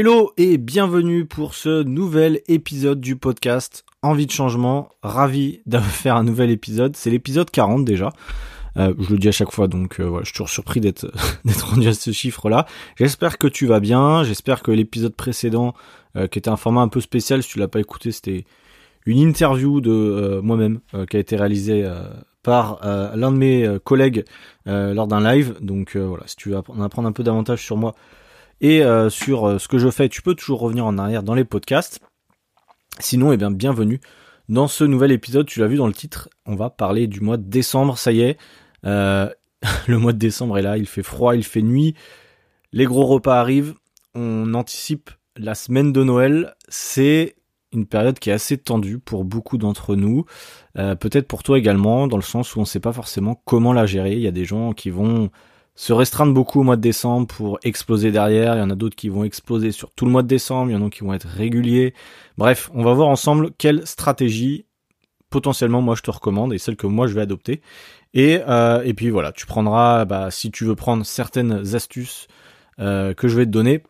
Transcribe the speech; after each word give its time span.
Hello 0.00 0.32
et 0.38 0.56
bienvenue 0.56 1.26
pour 1.26 1.54
ce 1.54 1.82
nouvel 1.82 2.40
épisode 2.48 3.02
du 3.02 3.16
podcast 3.16 3.84
Envie 4.00 4.24
de 4.24 4.30
changement. 4.30 4.88
Ravi 5.02 5.60
de 5.66 5.78
faire 5.78 6.16
un 6.16 6.24
nouvel 6.24 6.48
épisode. 6.48 6.96
C'est 6.96 7.10
l'épisode 7.10 7.50
40 7.50 7.84
déjà. 7.84 8.10
Euh, 8.78 8.94
je 8.98 9.10
le 9.10 9.18
dis 9.18 9.28
à 9.28 9.32
chaque 9.32 9.52
fois, 9.52 9.68
donc 9.68 10.00
euh, 10.00 10.20
je 10.20 10.24
suis 10.24 10.32
toujours 10.32 10.48
surpris 10.48 10.80
d'être 10.80 11.12
d'être 11.44 11.68
rendu 11.68 11.86
à 11.86 11.92
ce 11.92 12.12
chiffre-là. 12.12 12.64
J'espère 12.96 13.36
que 13.36 13.46
tu 13.46 13.66
vas 13.66 13.78
bien. 13.78 14.24
J'espère 14.24 14.62
que 14.62 14.70
l'épisode 14.70 15.14
précédent, 15.14 15.74
euh, 16.16 16.28
qui 16.28 16.38
était 16.38 16.48
un 16.48 16.56
format 16.56 16.80
un 16.80 16.88
peu 16.88 17.02
spécial, 17.02 17.42
si 17.42 17.50
tu 17.50 17.58
l'as 17.58 17.68
pas 17.68 17.80
écouté, 17.80 18.10
c'était 18.10 18.46
une 19.04 19.18
interview 19.18 19.82
de 19.82 20.40
moi-même 20.42 20.80
qui 21.10 21.18
a 21.18 21.20
été 21.20 21.36
réalisée 21.36 21.86
par 22.42 22.80
l'un 22.82 23.32
de 23.32 23.36
mes 23.36 23.76
collègues 23.84 24.24
lors 24.64 25.06
d'un 25.06 25.20
live. 25.20 25.56
Donc 25.60 25.96
voilà, 25.96 26.22
si 26.26 26.36
tu 26.36 26.48
veux 26.48 26.56
en 26.56 26.80
apprendre 26.80 27.06
un 27.06 27.12
peu 27.12 27.22
davantage 27.22 27.62
sur 27.62 27.76
moi, 27.76 27.94
et 28.60 28.82
euh, 28.82 29.08
sur 29.08 29.46
euh, 29.46 29.58
ce 29.58 29.68
que 29.68 29.78
je 29.78 29.90
fais, 29.90 30.08
tu 30.08 30.22
peux 30.22 30.34
toujours 30.34 30.60
revenir 30.60 30.86
en 30.86 30.98
arrière 30.98 31.22
dans 31.22 31.34
les 31.34 31.44
podcasts. 31.44 32.00
Sinon, 32.98 33.32
eh 33.32 33.36
bien, 33.36 33.50
bienvenue 33.50 34.00
dans 34.48 34.68
ce 34.68 34.84
nouvel 34.84 35.12
épisode. 35.12 35.46
Tu 35.46 35.60
l'as 35.60 35.66
vu 35.66 35.76
dans 35.76 35.86
le 35.86 35.94
titre, 35.94 36.28
on 36.44 36.56
va 36.56 36.68
parler 36.68 37.06
du 37.06 37.20
mois 37.20 37.38
de 37.38 37.48
décembre. 37.48 37.96
Ça 37.96 38.12
y 38.12 38.20
est, 38.20 38.38
euh, 38.84 39.28
le 39.86 39.98
mois 39.98 40.12
de 40.12 40.18
décembre 40.18 40.58
est 40.58 40.62
là. 40.62 40.76
Il 40.76 40.86
fait 40.86 41.02
froid, 41.02 41.34
il 41.34 41.44
fait 41.44 41.62
nuit. 41.62 41.94
Les 42.72 42.84
gros 42.84 43.06
repas 43.06 43.40
arrivent. 43.40 43.74
On 44.14 44.52
anticipe 44.54 45.10
la 45.36 45.54
semaine 45.54 45.92
de 45.92 46.04
Noël. 46.04 46.54
C'est 46.68 47.36
une 47.72 47.86
période 47.86 48.18
qui 48.18 48.30
est 48.30 48.34
assez 48.34 48.58
tendue 48.58 48.98
pour 48.98 49.24
beaucoup 49.24 49.56
d'entre 49.56 49.94
nous, 49.94 50.24
peut-être 50.74 51.28
pour 51.28 51.44
toi 51.44 51.56
également, 51.56 52.08
dans 52.08 52.16
le 52.16 52.22
sens 52.22 52.56
où 52.56 52.58
on 52.58 52.62
ne 52.62 52.66
sait 52.66 52.80
pas 52.80 52.92
forcément 52.92 53.40
comment 53.44 53.72
la 53.72 53.86
gérer. 53.86 54.14
Il 54.14 54.20
y 54.20 54.26
a 54.26 54.32
des 54.32 54.44
gens 54.44 54.72
qui 54.72 54.90
vont 54.90 55.30
se 55.80 55.94
restreindre 55.94 56.34
beaucoup 56.34 56.60
au 56.60 56.62
mois 56.62 56.76
de 56.76 56.82
décembre 56.82 57.26
pour 57.26 57.58
exploser 57.62 58.12
derrière. 58.12 58.54
Il 58.54 58.58
y 58.58 58.62
en 58.62 58.68
a 58.68 58.74
d'autres 58.74 58.96
qui 58.96 59.08
vont 59.08 59.24
exploser 59.24 59.72
sur 59.72 59.90
tout 59.90 60.04
le 60.04 60.10
mois 60.10 60.22
de 60.22 60.28
décembre. 60.28 60.70
Il 60.70 60.74
y 60.74 60.76
en 60.76 60.86
a 60.86 60.90
qui 60.90 61.00
vont 61.00 61.14
être 61.14 61.26
réguliers. 61.26 61.94
Bref, 62.36 62.70
on 62.74 62.84
va 62.84 62.92
voir 62.92 63.08
ensemble 63.08 63.50
quelle 63.56 63.86
stratégie 63.86 64.66
potentiellement 65.30 65.80
moi 65.80 65.94
je 65.94 66.02
te 66.02 66.10
recommande 66.10 66.52
et 66.52 66.58
celle 66.58 66.76
que 66.76 66.86
moi 66.86 67.06
je 67.06 67.14
vais 67.14 67.22
adopter. 67.22 67.62
Et, 68.12 68.40
euh, 68.46 68.92
puis 68.92 69.08
voilà, 69.08 69.32
tu 69.32 69.46
prendras, 69.46 70.04
bah, 70.04 70.30
si 70.30 70.50
tu 70.50 70.66
veux 70.66 70.74
prendre 70.74 71.06
certaines 71.06 71.74
astuces 71.74 72.26
euh, 72.78 73.14
que 73.14 73.26
je 73.26 73.38
vais 73.38 73.46
te 73.46 73.50
donner. 73.50 73.82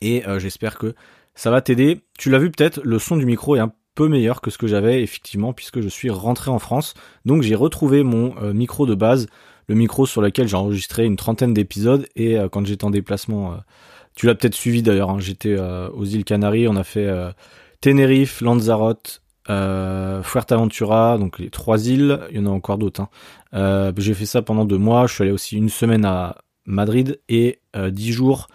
Et 0.00 0.26
euh, 0.26 0.38
j'espère 0.38 0.78
que 0.78 0.94
ça 1.34 1.50
va 1.50 1.60
t'aider. 1.60 2.00
Tu 2.18 2.30
l'as 2.30 2.38
vu 2.38 2.50
peut-être, 2.50 2.80
le 2.84 2.98
son 2.98 3.18
du 3.18 3.26
micro 3.26 3.54
est 3.54 3.60
un 3.60 3.74
peu 3.94 4.08
meilleur 4.08 4.40
que 4.40 4.50
ce 4.50 4.56
que 4.56 4.66
j'avais 4.66 5.02
effectivement 5.02 5.52
puisque 5.52 5.82
je 5.82 5.88
suis 5.88 6.08
rentré 6.08 6.50
en 6.50 6.58
France. 6.58 6.94
Donc 7.26 7.42
j'ai 7.42 7.54
retrouvé 7.54 8.02
mon 8.02 8.34
micro 8.54 8.86
de 8.86 8.94
base 8.94 9.26
le 9.70 9.76
micro 9.76 10.04
sur 10.04 10.20
lequel 10.20 10.48
j'ai 10.48 10.56
enregistré 10.56 11.04
une 11.04 11.14
trentaine 11.14 11.54
d'épisodes 11.54 12.04
et 12.16 12.36
euh, 12.36 12.48
quand 12.48 12.66
j'étais 12.66 12.84
en 12.84 12.90
déplacement, 12.90 13.52
euh, 13.52 13.56
tu 14.16 14.26
l'as 14.26 14.34
peut-être 14.34 14.56
suivi 14.56 14.82
d'ailleurs, 14.82 15.10
hein, 15.10 15.20
j'étais 15.20 15.54
euh, 15.56 15.88
aux 15.90 16.04
îles 16.04 16.24
Canaries, 16.24 16.66
on 16.66 16.74
a 16.74 16.82
fait 16.82 17.08
Tenerife, 17.80 18.40
Lanzarote, 18.40 19.22
Fuerteventura, 19.46 21.18
donc 21.18 21.38
les 21.38 21.50
trois 21.50 21.86
îles, 21.86 22.18
il 22.32 22.38
y 22.38 22.40
en 22.40 22.46
a 22.46 22.50
encore 22.50 22.78
d'autres. 22.78 23.06
Hein. 23.52 23.92
j'ai 23.96 24.14
fait 24.14 24.26
ça 24.26 24.42
pendant 24.42 24.64
deux 24.64 24.76
mois, 24.76 25.06
je 25.06 25.14
suis 25.14 25.22
allé 25.22 25.30
aussi 25.30 25.56
une 25.56 25.68
semaine 25.68 26.04
à 26.04 26.38
Madrid 26.66 27.20
et 27.28 27.60
dix 27.90 28.10
jours 28.10 28.48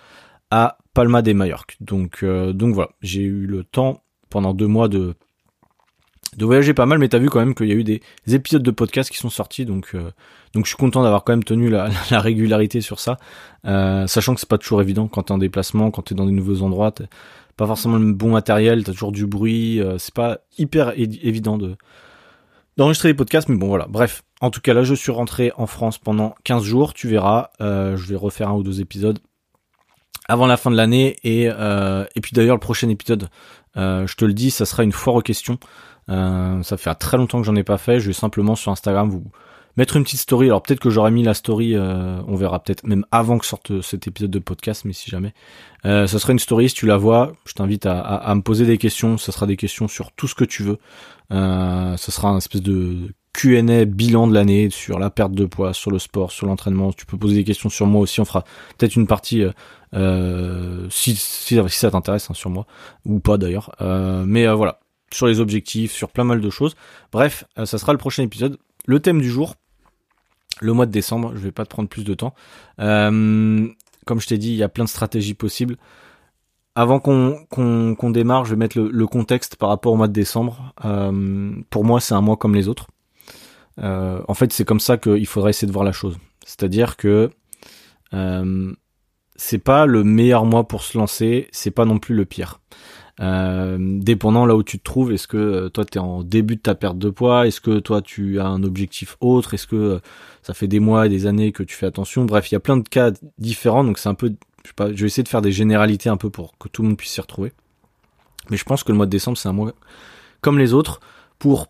à 0.52 0.80
Palma 0.94 1.22
de 1.22 1.32
Mallorca. 1.32 1.76
Donc, 1.80 2.26
donc 2.26 2.74
voilà, 2.74 2.90
j'ai 3.02 3.22
eu 3.22 3.46
le 3.46 3.64
temps 3.64 4.04
pendant 4.30 4.54
deux 4.54 4.68
mois 4.68 4.90
de 4.90 5.16
de 6.36 6.44
voyager 6.44 6.74
pas 6.74 6.86
mal, 6.86 7.00
mais 7.00 7.08
t'as 7.08 7.20
vu 7.20 7.30
quand 7.30 7.40
même 7.40 7.56
qu'il 7.56 7.68
y 7.68 7.72
a 7.72 7.76
eu 7.76 7.86
des, 7.86 8.02
épisodes 8.28 8.64
de 8.64 8.72
podcast 8.72 9.10
qui 9.10 9.18
sont 9.18 9.30
sortis, 9.30 9.64
donc 9.64 9.96
donc 10.56 10.66
je 10.66 10.70
suis 10.70 10.78
content 10.78 11.04
d'avoir 11.04 11.24
quand 11.24 11.34
même 11.34 11.44
tenu 11.44 11.70
la, 11.70 11.90
régularité 12.20 12.82
sur 12.82 13.00
ça, 13.00 13.18
euh, 13.66 14.08
sachant 14.08 14.34
que 14.34 14.40
c'est 14.40 14.50
pas 14.50 14.58
toujours 14.58 14.82
évident 14.82 15.08
quand 15.08 15.24
t'es 15.24 15.32
en 15.32 15.38
déplacement, 15.38 15.92
quand 15.92 16.02
t'es 16.02 16.16
dans 16.16 16.26
des 16.26 16.32
nouveaux 16.32 16.64
endroits, 16.64 16.94
pas 17.58 17.68
forcément 17.68 17.98
le 17.98 18.14
bon 18.14 18.32
matériel, 18.32 18.84
t'as 18.84 18.94
toujours 18.94 19.12
du 19.12 19.28
bruit, 19.28 19.80
euh, 19.80 19.98
c'est 20.00 20.14
pas 20.14 20.40
hyper 20.58 20.98
évident 20.98 21.58
de 21.58 21.76
d'enregistrer 22.78 23.10
des 23.10 23.14
podcasts, 23.14 23.48
mais 23.48 23.56
bon 23.56 23.68
voilà, 23.68 23.86
bref. 23.88 24.24
En 24.42 24.50
tout 24.50 24.60
cas 24.60 24.74
là, 24.74 24.84
je 24.84 24.94
suis 24.94 25.12
rentré 25.12 25.54
en 25.56 25.66
France 25.66 25.98
pendant 25.98 26.36
15 26.44 26.64
jours, 26.64 26.94
tu 26.94 27.08
verras, 27.08 27.50
je 27.62 28.06
vais 28.06 28.18
refaire 28.18 28.50
un 28.50 28.56
ou 28.56 28.64
deux 28.64 28.82
épisodes 28.82 29.20
avant 30.28 30.46
la 30.48 30.58
fin 30.58 30.72
de 30.72 30.76
l'année 30.76 31.16
et 31.24 31.44
et 31.46 32.22
puis 32.22 32.32
d'ailleurs 32.34 32.58
le 32.58 32.60
prochain 32.60 32.90
épisode, 32.90 33.30
je 33.78 34.14
te 34.16 34.26
le 34.26 34.34
dis, 34.34 34.52
ça 34.52 34.66
sera 34.66 34.84
une 34.84 34.92
foire 34.92 35.16
aux 35.16 35.22
questions. 35.22 35.58
Euh, 36.10 36.62
ça 36.64 36.78
fait 36.78 36.94
très 36.96 37.18
longtemps 37.18 37.40
que 37.40 37.46
j'en 37.46 37.56
ai 37.56 37.64
pas 37.64 37.78
fait. 37.78 38.00
Je 38.00 38.08
vais 38.08 38.14
simplement 38.14 38.56
sur 38.56 38.72
Instagram 38.72 39.10
vous 39.10 39.24
mettre 39.78 39.98
une 39.98 40.04
petite 40.04 40.20
story. 40.20 40.48
Alors 40.48 40.62
peut-être 40.62 40.80
que 40.80 40.90
j'aurais 40.90 41.12
mis 41.12 41.24
la 41.24 41.34
story, 41.34 41.76
euh, 41.76 42.20
on 42.28 42.36
verra 42.36 42.62
peut-être 42.62 42.86
même 42.86 43.06
avant 43.12 43.38
que 43.38 43.46
sorte 43.46 43.82
cet 43.82 44.08
épisode 44.08 44.32
de 44.32 44.40
podcast, 44.40 44.86
mais 44.86 44.94
si 44.94 45.10
jamais. 45.10 45.34
Euh, 45.86 46.08
ça 46.08 46.20
sera 46.20 46.34
une 46.34 46.40
story, 46.40 46.70
si 46.70 46.76
tu 46.76 46.86
la 46.86 46.98
vois, 46.98 47.34
je 47.46 47.54
t'invite 47.54 47.86
à, 47.86 48.00
à, 48.00 48.36
me 48.36 48.42
poser 48.42 48.66
des 48.66 48.78
questions. 48.78 49.18
Ça 49.18 49.32
sera 49.32 49.46
des 49.46 49.58
questions 49.58 49.88
sur 49.88 50.12
tout 50.12 50.28
ce 50.28 50.36
que 50.36 50.46
tu 50.46 50.64
veux. 50.64 50.78
Euh, 51.32 51.98
ça 51.98 52.12
sera 52.12 52.30
un 52.30 52.38
espèce 52.38 52.62
de 52.62 53.14
Q&A 53.34 53.86
bilan 53.86 54.28
de 54.28 54.34
l'année 54.34 54.70
sur 54.70 54.98
la 54.98 55.10
perte 55.10 55.34
de 55.34 55.46
poids, 55.46 55.74
sur 55.74 55.92
le 55.92 56.00
sport, 56.00 56.32
sur 56.32 56.48
l'entraînement. 56.48 56.94
Tu 56.94 57.06
peux 57.06 57.18
poser 57.18 57.36
des 57.36 57.44
questions 57.44 57.70
sur 57.70 57.86
moi 57.86 58.02
aussi. 58.02 58.22
On 58.22 58.26
fera 58.26 58.44
peut-être 58.78 58.96
une 58.96 59.08
partie 59.08 59.44
euh, 59.94 60.88
si, 60.90 61.16
si, 61.16 61.56
si, 61.56 61.78
ça 61.78 61.92
t'intéresse 61.92 62.30
hein, 62.30 62.34
sur 62.34 62.50
moi 62.50 62.66
ou 63.06 63.20
pas 63.20 63.38
d'ailleurs. 63.38 63.72
mais 64.26 64.48
voilà, 64.48 64.80
sur 65.16 65.28
les 65.28 65.40
objectifs, 65.40 65.92
sur 65.92 66.10
plein 66.10 66.24
mal 66.24 66.42
de 66.42 66.50
choses. 66.50 66.76
Bref, 67.12 67.46
euh, 67.58 67.66
ça 67.66 67.78
sera 67.78 67.92
le 67.94 67.98
prochain 67.98 68.24
épisode. 68.24 68.58
Le 68.86 69.00
thème 69.00 69.22
du 69.22 69.30
jour, 69.30 69.56
le 70.62 70.74
mois 70.74 70.86
de 70.86 70.92
décembre, 70.92 71.34
je 71.36 71.40
vais 71.40 71.52
pas 71.52 71.66
te 71.66 71.70
prendre 71.70 71.90
plus 71.90 72.04
de 72.04 72.14
temps. 72.14 72.34
Euh, 72.80 73.68
comme 74.06 74.20
je 74.20 74.28
t'ai 74.28 74.38
dit, 74.38 74.50
il 74.50 74.56
y 74.56 74.64
a 74.64 74.70
plein 74.70 74.84
de 74.84 74.90
stratégies 74.90 75.34
possibles. 75.34 75.78
Avant 76.76 77.00
qu'on 77.00 78.10
démarre, 78.12 78.46
je 78.46 78.52
vais 78.52 78.58
mettre 78.58 78.78
le, 78.78 79.08
contexte 79.08 79.56
par 79.56 79.70
rapport 79.70 79.94
au 79.94 79.96
mois 79.96 80.10
de 80.10 80.14
décembre. 80.14 80.74
Euh, 80.84 81.54
pour 81.70 81.86
moi, 81.86 82.02
c'est 82.02 82.14
un 82.14 82.22
mois 82.22 82.36
comme 82.36 82.54
les 82.54 82.68
autres. 82.68 82.88
en 83.78 84.34
fait, 84.34 84.52
c'est 84.52 84.66
comme 84.66 84.82
ça 84.82 84.98
qu'il 84.98 85.26
faudrait 85.26 85.52
essayer 85.52 85.68
de 85.68 85.74
voir 85.74 85.86
la 85.86 85.94
chose. 85.94 86.18
C'est-à-dire 86.46 86.98
que 86.98 87.30
c'est 89.36 89.60
pas 89.60 89.86
le 89.86 90.04
meilleur 90.04 90.46
mois 90.46 90.68
pour 90.68 90.84
se 90.84 90.98
lancer, 90.98 91.48
c'est 91.52 91.72
pas 91.72 91.86
non 91.86 92.00
plus 92.00 92.16
le 92.16 92.26
pire. 92.26 92.60
Euh, 93.22 93.78
dépendant 93.80 94.46
là 94.46 94.56
où 94.56 94.64
tu 94.64 94.78
te 94.78 94.84
trouves, 94.84 95.14
est-ce 95.14 95.28
que 95.28 95.38
euh, 95.38 95.70
toi 95.70 95.86
tu 95.86 95.98
es 95.98 96.02
en 96.02 96.22
début 96.24 96.58
de 96.58 96.62
ta 96.62 96.76
perte 96.76 96.98
de 96.98 97.10
poids, 97.10 97.48
est-ce 97.48 97.62
que 97.62 97.80
toi 97.80 98.02
tu 98.02 98.42
as 98.42 98.48
un 98.48 98.62
objectif 98.64 99.16
autre, 99.22 99.54
est-ce 99.54 99.68
que 99.68 99.76
euh, 99.76 100.00
ça 100.42 100.54
fait 100.54 100.68
des 100.68 100.82
mois 100.82 101.06
et 101.06 101.10
des 101.10 101.26
années 101.26 101.54
que 101.54 101.64
tu 101.64 101.76
fais 101.76 101.86
attention, 101.86 102.26
bref, 102.26 102.52
il 102.52 102.56
y 102.56 102.58
a 102.58 102.60
plein 102.60 102.76
de 102.76 102.88
cas 102.88 103.12
différents, 103.38 103.86
donc 103.86 104.00
c'est 104.00 104.10
un 104.10 104.16
peu, 104.16 104.36
je, 104.64 104.68
sais 104.68 104.74
pas, 104.76 104.92
je 104.92 105.00
vais 105.00 105.08
essayer 105.08 105.24
de 105.24 105.30
faire 105.30 105.42
des 105.42 105.54
généralités 105.54 106.10
un 106.10 106.18
peu 106.18 106.30
pour 106.30 106.58
que 106.58 106.68
tout 106.68 106.82
le 106.82 106.90
monde 106.90 106.98
puisse 106.98 107.12
s'y 107.12 107.22
retrouver. 107.22 107.54
Mais 108.50 108.58
je 108.58 108.66
pense 108.66 108.84
que 108.84 108.92
le 108.92 108.98
mois 108.98 109.06
de 109.06 109.12
décembre 109.12 109.38
c'est 109.38 109.50
un 109.50 109.54
mois 109.54 109.72
comme 110.42 110.60
les 110.60 110.74
autres 110.74 111.00
pour 111.40 111.68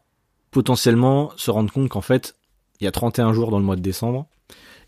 potentiellement 0.50 1.32
se 1.38 1.52
rendre 1.52 1.72
compte 1.72 1.90
qu'en 1.90 2.02
fait 2.02 2.36
il 2.80 2.86
y 2.86 2.88
a 2.88 2.92
31 2.92 3.34
jours 3.34 3.52
dans 3.52 3.60
le 3.60 3.66
mois 3.66 3.76
de 3.76 3.82
décembre 3.82 4.28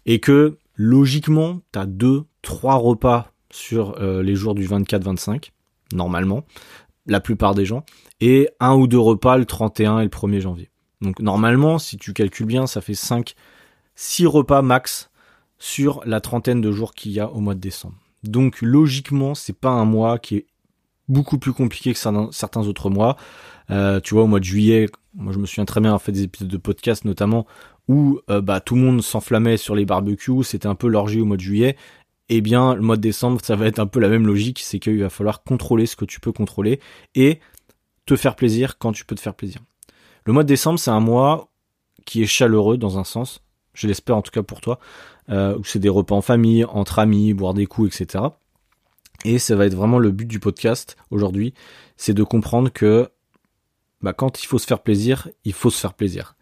et 0.08 0.20
que 0.20 0.58
logiquement 0.76 1.62
tu 1.72 1.80
as 1.80 1.86
deux, 1.86 2.24
trois 2.42 2.76
repas 2.76 3.32
sur 3.52 3.98
les 4.00 4.36
jours 4.36 4.56
du 4.56 4.68
24-25 4.68 5.52
normalement, 5.94 6.44
la 7.06 7.20
plupart 7.20 7.56
des 7.56 7.66
gens, 7.66 7.84
et 8.20 8.50
un 8.60 8.76
ou 8.76 8.88
deux 8.88 9.00
repas 9.00 9.38
le 9.38 9.46
31 9.46 10.00
et 10.00 10.04
le 10.04 10.10
1er 10.10 10.40
janvier. 10.40 10.70
Donc 11.02 11.20
normalement, 11.20 11.80
si 11.80 11.98
tu 11.98 12.14
calcules 12.14 12.46
bien, 12.46 12.68
ça 12.68 12.82
fait 12.82 12.96
5, 12.96 13.36
6 13.96 14.26
repas 14.26 14.62
max 14.62 15.10
sur 15.60 16.02
la 16.06 16.22
trentaine 16.22 16.62
de 16.62 16.72
jours 16.72 16.94
qu'il 16.94 17.12
y 17.12 17.20
a 17.20 17.30
au 17.30 17.40
mois 17.40 17.56
de 17.56 17.60
décembre. 17.60 17.96
Donc 18.24 18.62
logiquement, 18.62 19.36
c'est 19.36 19.58
pas 19.58 19.70
un 19.70 19.86
mois 19.86 20.20
qui 20.20 20.38
est 20.38 20.46
beaucoup 21.08 21.38
plus 21.38 21.54
compliqué 21.54 21.94
que 21.94 22.00
certains 22.00 22.68
autres 22.68 22.90
mois. 22.90 23.16
Euh, 23.70 24.00
tu 24.00 24.14
vois, 24.14 24.24
au 24.24 24.28
mois 24.28 24.40
de 24.40 24.46
juillet, 24.46 24.88
moi 25.14 25.34
je 25.34 25.40
me 25.40 25.46
souviens 25.46 25.66
très 25.66 25.82
bien 25.82 25.94
en 25.94 26.00
fait 26.00 26.12
des 26.12 26.24
épisodes 26.24 26.48
de 26.48 26.58
podcast 26.58 27.06
notamment 27.06 27.46
où 27.88 28.20
euh, 28.30 28.42
bah 28.42 28.60
tout 28.60 28.76
le 28.76 28.82
monde 28.82 29.02
s'enflammait 29.02 29.58
sur 29.58 29.76
les 29.76 29.86
barbecues, 29.86 30.44
c'était 30.44 30.68
un 30.68 30.76
peu 30.76 30.88
l'orgie 30.88 31.22
au 31.22 31.26
mois 31.26 31.38
de 31.38 31.42
juillet 31.42 31.78
eh 32.30 32.42
bien, 32.42 32.76
le 32.76 32.82
mois 32.82 32.98
de 32.98 33.02
décembre, 33.02 33.40
ça 33.44 33.56
va 33.56 33.68
être 33.68 33.80
un 33.80 33.88
peu 33.88 34.00
la 34.00 34.10
même 34.10 34.28
logique, 34.28 34.60
c'est 34.60 34.80
qu'il 34.80 35.00
va 35.02 35.10
falloir 35.10 35.44
contrôler 35.44 35.86
ce 35.86 35.96
que 35.96 36.06
tu 36.06 36.20
peux 36.20 36.32
contrôler 36.32 36.80
et 37.16 37.40
te 38.06 38.16
faire 38.16 38.36
plaisir 38.36 38.78
quand 38.78 38.92
tu 38.92 39.06
peux 39.06 39.16
te 39.16 39.22
faire 39.22 39.34
plaisir. 39.34 39.62
Le 40.26 40.34
mois 40.34 40.44
de 40.44 40.48
décembre, 40.48 40.80
c'est 40.80 40.92
un 40.92 41.00
mois 41.00 41.50
qui 42.06 42.22
est 42.22 42.28
chaleureux 42.28 42.78
dans 42.78 43.00
un 43.00 43.04
sens, 43.04 43.42
je 43.74 43.88
l'espère 43.88 44.18
en 44.18 44.22
tout 44.22 44.32
cas 44.32 44.44
pour 44.44 44.62
toi, 44.62 44.80
euh, 45.30 45.58
c'est 45.64 45.80
des 45.80 45.90
repas 45.90 46.16
en 46.16 46.22
famille, 46.22 46.66
entre 46.66 47.00
amis, 47.00 47.34
boire 47.34 47.54
des 47.54 47.66
coups, 47.66 48.02
etc. 48.02 48.26
Et 49.26 49.40
ça 49.40 49.56
va 49.56 49.66
être 49.66 49.76
vraiment 49.76 50.00
le 50.00 50.12
but 50.12 50.26
du 50.26 50.40
podcast 50.40 50.98
aujourd'hui, 51.12 51.54
c'est 51.96 52.14
de 52.14 52.24
comprendre 52.24 52.70
que 52.72 53.10
bah, 54.02 54.14
quand 54.14 54.44
il 54.44 54.48
faut 54.48 54.60
se 54.60 54.68
faire 54.68 54.80
plaisir, 54.80 55.30
il 55.44 55.54
faut 55.54 55.70
se 55.70 55.80
faire 55.80 55.94
plaisir. 55.94 56.36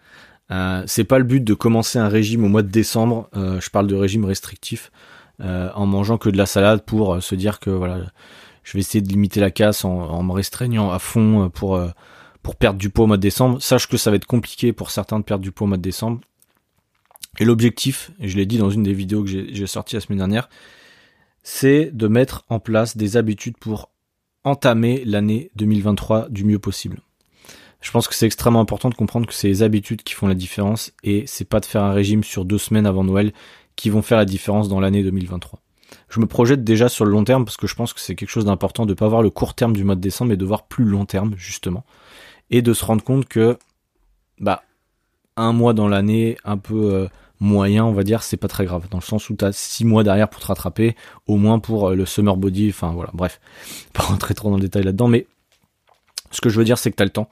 Euh, 0.51 0.83
c'est 0.85 1.03
pas 1.03 1.17
le 1.17 1.23
but 1.23 1.43
de 1.43 1.53
commencer 1.53 1.97
un 1.97 2.07
régime 2.07 2.43
au 2.43 2.49
mois 2.49 2.61
de 2.61 2.69
décembre. 2.69 3.29
Euh, 3.35 3.59
je 3.59 3.69
parle 3.69 3.87
de 3.87 3.95
régime 3.95 4.25
restrictif. 4.25 4.91
Euh, 5.41 5.69
en 5.75 5.85
mangeant 5.85 6.17
que 6.17 6.29
de 6.29 6.37
la 6.37 6.45
salade 6.45 6.85
pour 6.85 7.15
euh, 7.15 7.19
se 7.19 7.35
dire 7.35 7.59
que 7.59 7.69
voilà, 7.69 7.99
je 8.63 8.73
vais 8.73 8.79
essayer 8.79 9.01
de 9.01 9.09
limiter 9.09 9.41
la 9.41 9.51
casse 9.51 9.83
en, 9.83 10.23
me 10.23 10.31
restreignant 10.31 10.91
à 10.91 10.99
fond 10.99 11.43
euh, 11.43 11.49
pour 12.41 12.55
perdre 12.55 12.79
du 12.79 12.89
poids 12.89 13.03
au 13.03 13.07
mois 13.07 13.17
de 13.17 13.21
décembre. 13.21 13.61
Sache 13.61 13.87
que 13.89 13.97
ça 13.97 14.11
va 14.11 14.15
être 14.15 14.25
compliqué 14.25 14.71
pour 14.71 14.91
certains 14.91 15.19
de 15.19 15.25
perdre 15.25 15.43
du 15.43 15.51
poids 15.51 15.65
au 15.65 15.67
mois 15.67 15.77
de 15.77 15.81
décembre. 15.81 16.21
Et 17.37 17.43
l'objectif, 17.43 18.11
je 18.21 18.37
l'ai 18.37 18.45
dit 18.45 18.57
dans 18.57 18.69
une 18.69 18.83
des 18.83 18.93
vidéos 18.93 19.23
que 19.23 19.29
j'ai 19.29 19.67
sorties 19.67 19.95
la 19.95 20.01
semaine 20.01 20.19
dernière, 20.19 20.49
c'est 21.43 21.91
de 21.91 22.07
mettre 22.07 22.45
en 22.49 22.59
place 22.59 22.95
des 22.95 23.17
habitudes 23.17 23.57
pour 23.57 23.89
entamer 24.45 25.03
l'année 25.05 25.51
2023 25.55 26.29
du 26.29 26.45
mieux 26.45 26.59
possible. 26.59 27.01
Je 27.81 27.91
pense 27.91 28.07
que 28.07 28.15
c'est 28.15 28.25
extrêmement 28.25 28.61
important 28.61 28.89
de 28.89 28.95
comprendre 28.95 29.27
que 29.27 29.33
c'est 29.33 29.47
les 29.47 29.63
habitudes 29.63 30.01
qui 30.01 30.13
font 30.13 30.27
la 30.27 30.33
différence 30.33 30.93
et 31.03 31.25
c'est 31.27 31.47
pas 31.47 31.59
de 31.59 31.65
faire 31.65 31.83
un 31.83 31.91
régime 31.91 32.23
sur 32.23 32.45
deux 32.45 32.57
semaines 32.57 32.85
avant 32.85 33.03
Noël 33.03 33.33
qui 33.75 33.89
vont 33.89 34.01
faire 34.01 34.17
la 34.17 34.25
différence 34.25 34.69
dans 34.69 34.79
l'année 34.79 35.03
2023. 35.03 35.59
Je 36.09 36.19
me 36.19 36.25
projette 36.25 36.63
déjà 36.63 36.89
sur 36.89 37.05
le 37.05 37.11
long 37.11 37.23
terme 37.23 37.45
parce 37.45 37.57
que 37.57 37.67
je 37.67 37.75
pense 37.75 37.93
que 37.93 37.99
c'est 37.99 38.15
quelque 38.15 38.29
chose 38.29 38.45
d'important 38.45 38.85
de 38.85 38.93
pas 38.93 39.07
voir 39.07 39.21
le 39.21 39.29
court 39.29 39.53
terme 39.53 39.73
du 39.73 39.83
mois 39.83 39.95
de 39.95 40.01
décembre 40.01 40.29
mais 40.29 40.37
de 40.37 40.45
voir 40.45 40.63
plus 40.63 40.85
long 40.85 41.05
terme 41.05 41.35
justement 41.37 41.83
et 42.49 42.61
de 42.61 42.73
se 42.73 42.85
rendre 42.85 43.03
compte 43.03 43.27
que 43.27 43.57
bah 44.39 44.63
un 45.37 45.53
mois 45.53 45.73
dans 45.73 45.87
l'année 45.87 46.37
un 46.43 46.57
peu 46.57 46.93
euh, 46.93 47.07
moyen, 47.39 47.85
on 47.85 47.91
va 47.91 48.03
dire, 48.03 48.23
c'est 48.23 48.37
pas 48.37 48.47
très 48.47 48.65
grave. 48.65 48.87
Dans 48.89 48.97
le 48.97 49.03
sens 49.03 49.29
où 49.29 49.35
t'as 49.35 49.51
six 49.51 49.85
mois 49.85 50.03
derrière 50.03 50.29
pour 50.29 50.41
te 50.41 50.47
rattraper, 50.47 50.95
au 51.27 51.35
moins 51.37 51.59
pour 51.59 51.89
euh, 51.89 51.95
le 51.95 52.05
summer 52.05 52.37
body, 52.37 52.69
enfin 52.69 52.91
voilà, 52.93 53.11
bref. 53.13 53.39
Pas 53.93 54.03
rentrer 54.03 54.33
trop 54.33 54.49
dans 54.49 54.55
le 54.55 54.61
détail 54.61 54.83
là-dedans, 54.83 55.07
mais 55.07 55.27
ce 56.31 56.41
que 56.41 56.49
je 56.49 56.57
veux 56.57 56.65
dire, 56.65 56.77
c'est 56.77 56.91
que 56.91 56.95
t'as 56.95 57.03
le 57.03 57.09
temps. 57.09 57.29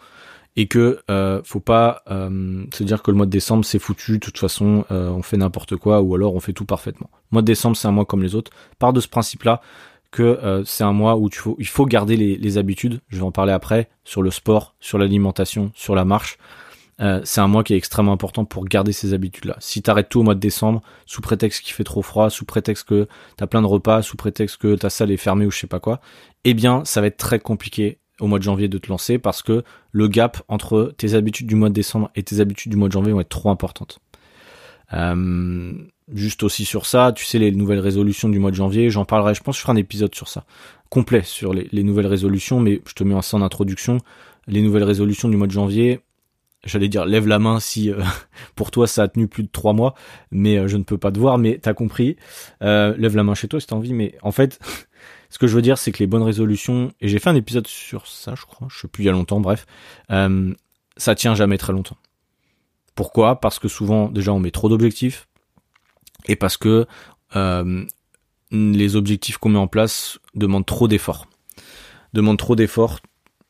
Et 0.55 0.67
que 0.67 0.99
euh, 1.09 1.41
faut 1.43 1.59
pas 1.59 2.03
euh, 2.11 2.63
se 2.73 2.83
dire 2.83 3.01
que 3.01 3.09
le 3.09 3.17
mois 3.17 3.25
de 3.25 3.31
décembre 3.31 3.65
c'est 3.65 3.79
foutu, 3.79 4.13
de 4.13 4.17
toute 4.19 4.37
façon 4.37 4.85
on 4.89 5.21
fait 5.23 5.37
n'importe 5.37 5.75
quoi 5.75 6.01
ou 6.01 6.13
alors 6.15 6.35
on 6.35 6.39
fait 6.39 6.53
tout 6.53 6.65
parfaitement. 6.65 7.09
Le 7.31 7.35
mois 7.35 7.41
de 7.41 7.47
décembre 7.47 7.75
c'est 7.75 7.87
un 7.87 7.91
mois 7.91 8.05
comme 8.05 8.21
les 8.21 8.35
autres. 8.35 8.51
Part 8.77 8.93
de 8.93 9.01
ce 9.01 9.07
principe-là 9.07 9.61
que 10.11 10.63
c'est 10.65 10.83
un 10.83 10.93
mois 10.93 11.17
où 11.17 11.29
il 11.57 11.67
faut 11.67 11.85
garder 11.85 12.17
les, 12.17 12.37
les 12.37 12.57
habitudes. 12.59 13.01
Je 13.09 13.17
vais 13.17 13.23
en 13.23 13.31
parler 13.31 13.51
après 13.51 13.89
sur 14.03 14.21
le 14.21 14.29
sport, 14.29 14.75
sur 14.79 14.99
l'alimentation, 14.99 15.71
sur 15.73 15.95
la 15.95 16.05
marche. 16.05 16.37
Euh, 16.99 17.21
c'est 17.23 17.41
un 17.41 17.47
mois 17.47 17.63
qui 17.63 17.73
est 17.73 17.77
extrêmement 17.77 18.13
important 18.13 18.45
pour 18.45 18.65
garder 18.65 18.93
ces 18.93 19.13
habitudes-là. 19.13 19.55
Si 19.59 19.81
t'arrêtes 19.81 20.09
tout 20.09 20.19
au 20.19 20.23
mois 20.23 20.35
de 20.35 20.39
décembre, 20.39 20.81
sous 21.05 21.21
prétexte 21.21 21.63
qu'il 21.63 21.73
fait 21.73 21.83
trop 21.83 22.01
froid, 22.01 22.29
sous 22.29 22.45
prétexte 22.45 22.87
que 22.87 23.07
t'as 23.35 23.47
plein 23.47 23.61
de 23.61 23.67
repas, 23.67 24.01
sous 24.01 24.15
prétexte 24.15 24.57
que 24.57 24.75
ta 24.75 24.89
salle 24.89 25.11
est 25.11 25.17
fermée 25.17 25.45
ou 25.45 25.51
je 25.51 25.59
sais 25.59 25.67
pas 25.67 25.79
quoi, 25.79 25.99
eh 26.43 26.53
bien, 26.53 26.85
ça 26.85 27.01
va 27.01 27.07
être 27.07 27.17
très 27.17 27.39
compliqué 27.39 27.99
au 28.19 28.27
mois 28.27 28.39
de 28.39 28.43
janvier 28.43 28.67
de 28.67 28.77
te 28.77 28.89
lancer 28.89 29.17
parce 29.17 29.41
que 29.41 29.63
le 29.91 30.07
gap 30.07 30.41
entre 30.47 30.93
tes 30.97 31.15
habitudes 31.15 31.47
du 31.47 31.55
mois 31.55 31.69
de 31.69 31.73
décembre 31.73 32.11
et 32.15 32.23
tes 32.23 32.39
habitudes 32.39 32.71
du 32.71 32.77
mois 32.77 32.87
de 32.87 32.93
janvier 32.93 33.11
vont 33.11 33.21
être 33.21 33.29
trop 33.29 33.49
importantes. 33.49 33.99
Euh, 34.93 35.73
juste 36.13 36.43
aussi 36.43 36.65
sur 36.65 36.85
ça, 36.85 37.11
tu 37.13 37.25
sais 37.25 37.39
les 37.39 37.51
nouvelles 37.51 37.79
résolutions 37.79 38.29
du 38.29 38.39
mois 38.39 38.51
de 38.51 38.55
janvier, 38.55 38.89
j'en 38.89 39.05
parlerai, 39.05 39.33
je 39.33 39.41
pense 39.41 39.57
je 39.57 39.61
ferai 39.61 39.73
un 39.73 39.77
épisode 39.77 40.13
sur 40.13 40.27
ça, 40.27 40.45
complet 40.89 41.23
sur 41.23 41.53
les, 41.53 41.67
les 41.71 41.83
nouvelles 41.83 42.07
résolutions, 42.07 42.59
mais 42.59 42.81
je 42.85 42.93
te 42.93 43.03
mets 43.03 43.19
ça 43.21 43.37
en 43.37 43.41
introduction. 43.41 43.97
Les 44.45 44.61
nouvelles 44.61 44.83
résolutions 44.83 45.29
du 45.29 45.37
mois 45.37 45.47
de 45.47 45.53
janvier, 45.53 46.01
j'allais 46.65 46.89
dire 46.89 47.05
lève 47.05 47.27
la 47.27 47.39
main 47.39 47.59
si 47.59 47.89
euh, 47.89 48.01
pour 48.55 48.69
toi 48.69 48.87
ça 48.87 49.03
a 49.03 49.07
tenu 49.07 49.27
plus 49.27 49.43
de 49.43 49.49
trois 49.51 49.73
mois, 49.73 49.95
mais 50.31 50.57
euh, 50.57 50.67
je 50.67 50.77
ne 50.77 50.83
peux 50.83 50.97
pas 50.97 51.11
te 51.11 51.17
voir, 51.17 51.37
mais 51.39 51.57
t'as 51.59 51.73
compris. 51.73 52.17
Lève 52.61 53.15
la 53.15 53.23
main 53.23 53.33
chez 53.33 53.47
toi 53.47 53.59
si 53.59 53.67
t'as 53.67 53.75
envie, 53.75 53.93
mais 53.93 54.15
en 54.21 54.31
fait, 54.31 54.59
ce 55.33 55.39
que 55.39 55.47
je 55.47 55.55
veux 55.55 55.63
dire, 55.63 55.79
c'est 55.79 55.91
que 55.91 55.97
les 55.97 56.05
bonnes 56.05 56.21
résolutions, 56.21 56.93
et 57.01 57.07
j'ai 57.07 57.17
fait 57.17 57.31
un 57.31 57.35
épisode 57.35 57.65
sur 57.65 58.05
ça, 58.05 58.35
je 58.35 58.45
crois, 58.45 58.67
je 58.69 58.81
sais 58.81 58.87
plus 58.87 59.01
il 59.01 59.07
y 59.07 59.09
a 59.09 59.13
longtemps, 59.13 59.39
bref, 59.39 59.65
ça 60.07 61.15
tient 61.15 61.33
jamais 61.33 61.57
très 61.57 61.73
longtemps. 61.73 61.97
Pourquoi? 62.93 63.41
Parce 63.41 63.57
que 63.57 63.67
souvent, 63.67 64.09
déjà, 64.09 64.31
on 64.31 64.39
met 64.39 64.51
trop 64.51 64.69
d'objectifs, 64.69 65.27
et 66.27 66.35
parce 66.35 66.55
que 66.55 66.85
les 68.51 68.95
objectifs 68.95 69.39
qu'on 69.39 69.49
met 69.49 69.57
en 69.57 69.65
place 69.65 70.19
demandent 70.35 70.67
trop 70.67 70.87
d'efforts. 70.87 71.25
Demandent 72.13 72.37
trop 72.37 72.55
d'efforts, 72.55 72.99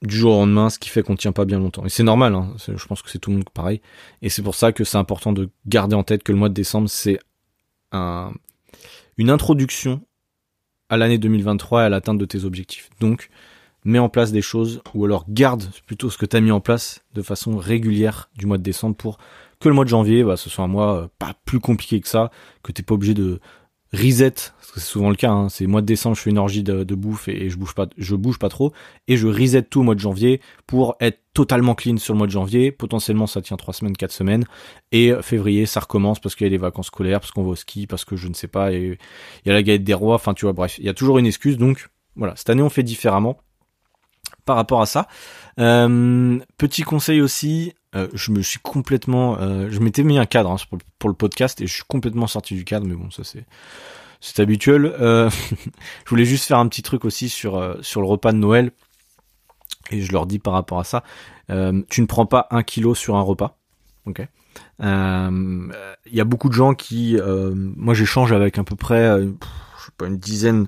du 0.01 0.15
jour 0.15 0.38
au 0.38 0.39
lendemain, 0.39 0.69
ce 0.69 0.79
qui 0.79 0.88
fait 0.88 1.03
qu'on 1.03 1.18
tient 1.18 1.33
pas 1.33 1.44
bien 1.44 1.59
longtemps. 1.59 1.86
Et 1.86 1.89
c'est 1.89 2.03
normal, 2.03 2.33
hein, 2.33 2.53
je 2.65 2.86
pense 2.86 3.01
que 3.01 3.09
c'est 3.09 3.19
tout 3.19 3.29
le 3.29 3.36
monde 3.36 3.50
pareil. 3.53 3.81
Et 4.21 4.29
c'est 4.29 4.41
pour 4.41 4.56
ça 4.56 4.71
que 4.71 4.86
c'est 4.86 4.97
important 4.97 5.33
de 5.33 5.50
garder 5.65 5.97
en 5.97 6.03
tête 6.03 6.24
que 6.24 6.31
le 6.31 6.38
mois 6.38 6.47
de 6.47 6.53
décembre, 6.53 6.89
c'est 6.89 7.19
un, 7.91 8.31
une 9.18 9.29
introduction 9.29 10.00
à 10.94 10.98
l'année 10.98 11.18
2023 11.18 11.81
et 11.81 11.86
à 11.86 11.90
l'atteinte 11.90 12.19
de 12.19 12.25
tes 12.25 12.45
objectifs. 12.45 12.90
Donc, 13.00 13.30
mets 13.84 14.00
en 14.00 14.10
place 14.10 14.31
des 14.31 14.42
choses, 14.42 14.81
ou 14.94 15.06
alors 15.06 15.25
garde 15.28 15.63
plutôt 15.88 16.10
ce 16.10 16.18
que 16.18 16.25
tu 16.25 16.38
as 16.38 16.42
mis 16.42 16.51
en 16.51 16.62
place 16.62 17.04
de 17.16 17.22
façon 17.22 17.57
régulière 17.57 18.30
du 18.38 18.45
mois 18.45 18.57
de 18.57 18.63
décembre 18.63 18.95
pour 18.95 19.18
que 19.60 19.69
le 19.69 19.75
mois 19.75 19.86
de 19.86 19.90
janvier, 19.90 20.24
bah, 20.24 20.38
ce 20.38 20.50
soit 20.50 20.63
un 20.63 20.68
mois 20.68 20.95
euh, 20.95 21.07
pas 21.19 21.34
plus 21.45 21.60
compliqué 21.60 22.00
que 22.00 22.07
ça, 22.07 22.30
que 22.62 22.72
t'es 22.72 22.84
pas 22.84 22.94
obligé 22.94 23.13
de 23.13 23.40
reset, 23.94 24.34
c'est 24.74 24.80
souvent 24.80 25.10
le 25.10 25.16
cas, 25.16 25.31
hein, 25.31 25.50
c'est 25.50 25.68
mois 25.68 25.81
de 25.81 25.86
décembre, 25.86 26.16
je 26.16 26.22
fais 26.22 26.30
une 26.31 26.38
orgie 26.38 26.63
de, 26.63 26.95
bouffe 26.95 27.28
et, 27.28 27.50
je 27.50 27.57
bouge 27.57 27.75
pas, 27.75 27.88
je 27.98 28.16
bouge 28.16 28.40
pas 28.40 28.50
trop, 28.50 28.74
et 29.07 29.18
je 29.18 29.28
reset 29.28 29.63
tout 29.63 29.81
au 29.81 29.84
mois 29.84 29.95
de 29.95 30.00
janvier 30.00 30.42
pour 30.66 30.95
être 31.00 31.19
totalement 31.34 31.75
clean 31.75 31.98
sur 31.98 32.13
le 32.13 32.18
mois 32.18 32.28
de 32.28 32.31
janvier. 32.31 32.72
Potentiellement, 32.72 33.28
ça 33.28 33.42
tient 33.42 33.57
trois 33.57 33.74
semaines, 33.74 33.95
quatre 33.95 34.12
semaines, 34.12 34.45
et 34.92 35.13
février, 35.22 35.66
ça 35.66 35.80
recommence 35.80 36.19
parce 36.19 36.36
qu'il 36.36 36.45
y 36.45 36.50
a 36.50 36.51
les 36.51 36.57
vacances 36.57 36.88
scolaires, 36.88 37.19
parce 37.19 37.31
qu'on 37.31 37.44
va 37.44 37.50
au 37.50 37.56
ski, 37.56 37.88
parce 37.88 38.06
que 38.06 38.16
je 38.16 38.28
ne 38.28 38.34
sais 38.34 38.48
pas, 38.48 38.74
et 38.74 38.98
il 39.45 39.48
y 39.48 39.51
a 39.51 39.54
la 39.54 39.63
galette 39.63 39.84
des 39.84 39.94
rois, 39.94 40.16
enfin 40.16 40.34
tu 40.34 40.46
vois, 40.46 40.54
bref, 40.54 40.78
il 40.80 40.86
y 40.86 40.89
a 40.89 40.94
toujours 40.94 41.19
une 41.19 41.28
excuse. 41.28 41.57
Donc 41.57 41.89
voilà, 42.16 42.36
cette 42.36 42.50
année 42.50 42.63
on 42.63 42.69
fait 42.69 42.84
différemment 42.84 43.38
par 44.46 44.56
rapport 44.56 44.81
à 44.81 44.86
ça. 44.86 45.07
Euh, 45.60 46.39
petit 46.57 46.84
conseil 46.84 47.22
aussi, 47.22 47.74
euh, 47.95 48.07
je 48.13 48.31
me 48.31 48.42
suis 48.42 48.60
complètement, 48.60 49.38
euh, 49.40 49.68
je 49.69 49.80
m'étais 49.80 50.04
mis 50.04 50.18
un 50.18 50.25
cadre 50.25 50.51
hein, 50.51 50.78
pour, 51.00 51.10
le 51.10 51.16
podcast 51.16 51.62
et 51.62 51.68
je 51.68 51.74
suis 51.74 51.84
complètement 51.88 52.28
sorti 52.28 52.56
du 52.56 52.63
cadre, 52.63 52.88
mais 52.88 52.95
bon, 52.95 53.12
ça 53.12 53.24
c'est 53.24 53.45
c'est 54.19 54.42
habituel. 54.42 54.86
Euh, 54.86 55.30
je 56.06 56.10
voulais 56.10 56.25
juste 56.25 56.45
faire 56.45 56.57
un 56.57 56.68
petit 56.68 56.81
truc 56.81 57.06
aussi 57.06 57.30
sur 57.30 57.78
sur 57.81 58.01
le 58.01 58.07
repas 58.07 58.31
de 58.31 58.38
Noël 58.38 58.72
et 59.92 60.01
je 60.01 60.12
leur 60.12 60.25
dis 60.25 60.40
par 60.40 60.54
rapport 60.54 60.80
à 60.80 60.84
ça, 60.84 61.04
tu 61.50 62.01
ne 62.01 62.06
prends 62.06 62.25
pas 62.25 62.48
un 62.51 62.63
kilo 62.63 62.95
sur 62.95 63.16
un 63.16 63.22
repas, 63.22 63.57
ok? 64.06 64.25
Il 64.80 65.72
y 66.12 66.22
a 66.22 66.24
beaucoup 66.24 66.50
de 66.50 66.54
gens 66.54 66.74
qui, 66.74 67.18
moi 67.24 67.94
j'échange 67.94 68.31
avec 68.31 68.57
à 68.57 68.63
peu 68.63 68.75
près, 68.75 69.22
je 69.22 69.86
sais 69.86 69.92
pas 69.98 70.07
une 70.07 70.18
dizaine 70.18 70.68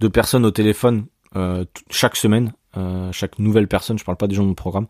de 0.00 0.08
personnes 0.08 0.44
au 0.44 0.50
téléphone 0.50 1.06
chaque 1.88 2.16
semaine, 2.16 2.52
chaque 3.12 3.38
nouvelle 3.38 3.68
personne. 3.68 3.98
Je 3.98 4.04
parle 4.04 4.16
pas 4.16 4.26
des 4.26 4.34
gens 4.34 4.42
de 4.42 4.48
mon 4.48 4.54
programme. 4.54 4.86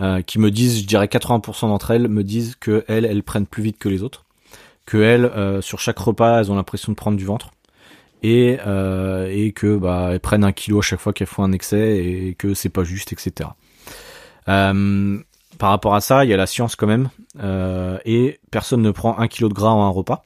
Euh, 0.00 0.22
qui 0.22 0.38
me 0.38 0.50
disent, 0.50 0.80
je 0.80 0.86
dirais 0.86 1.06
80% 1.06 1.68
d'entre 1.68 1.90
elles 1.90 2.08
me 2.08 2.24
disent 2.24 2.54
que 2.54 2.84
elles, 2.88 3.04
elles 3.04 3.22
prennent 3.22 3.44
plus 3.44 3.62
vite 3.62 3.76
que 3.76 3.90
les 3.90 4.02
autres, 4.02 4.24
que 4.86 4.96
elles, 4.96 5.26
euh, 5.26 5.60
sur 5.60 5.78
chaque 5.78 5.98
repas, 5.98 6.40
elles 6.40 6.50
ont 6.50 6.54
l'impression 6.54 6.90
de 6.92 6.96
prendre 6.96 7.18
du 7.18 7.26
ventre 7.26 7.50
et 8.22 8.58
euh, 8.66 9.28
et 9.30 9.52
que 9.52 9.76
bah 9.76 10.10
elles 10.12 10.20
prennent 10.20 10.44
un 10.44 10.52
kilo 10.52 10.78
à 10.78 10.82
chaque 10.82 11.00
fois 11.00 11.12
qu'elles 11.12 11.26
font 11.26 11.42
un 11.42 11.52
excès 11.52 11.98
et 11.98 12.34
que 12.34 12.54
c'est 12.54 12.70
pas 12.70 12.82
juste, 12.82 13.12
etc. 13.12 13.50
par 14.46 15.68
rapport 15.68 15.94
à 15.94 16.00
ça, 16.00 16.24
il 16.24 16.30
y 16.30 16.32
a 16.32 16.38
la 16.38 16.46
science 16.46 16.76
quand 16.76 16.86
même 16.86 17.10
et 18.06 18.40
personne 18.50 18.80
ne 18.80 18.90
prend 18.90 19.18
un 19.18 19.28
kilo 19.28 19.50
de 19.50 19.54
gras 19.54 19.70
en 19.70 19.84
un 19.84 19.90
repas. 19.90 20.24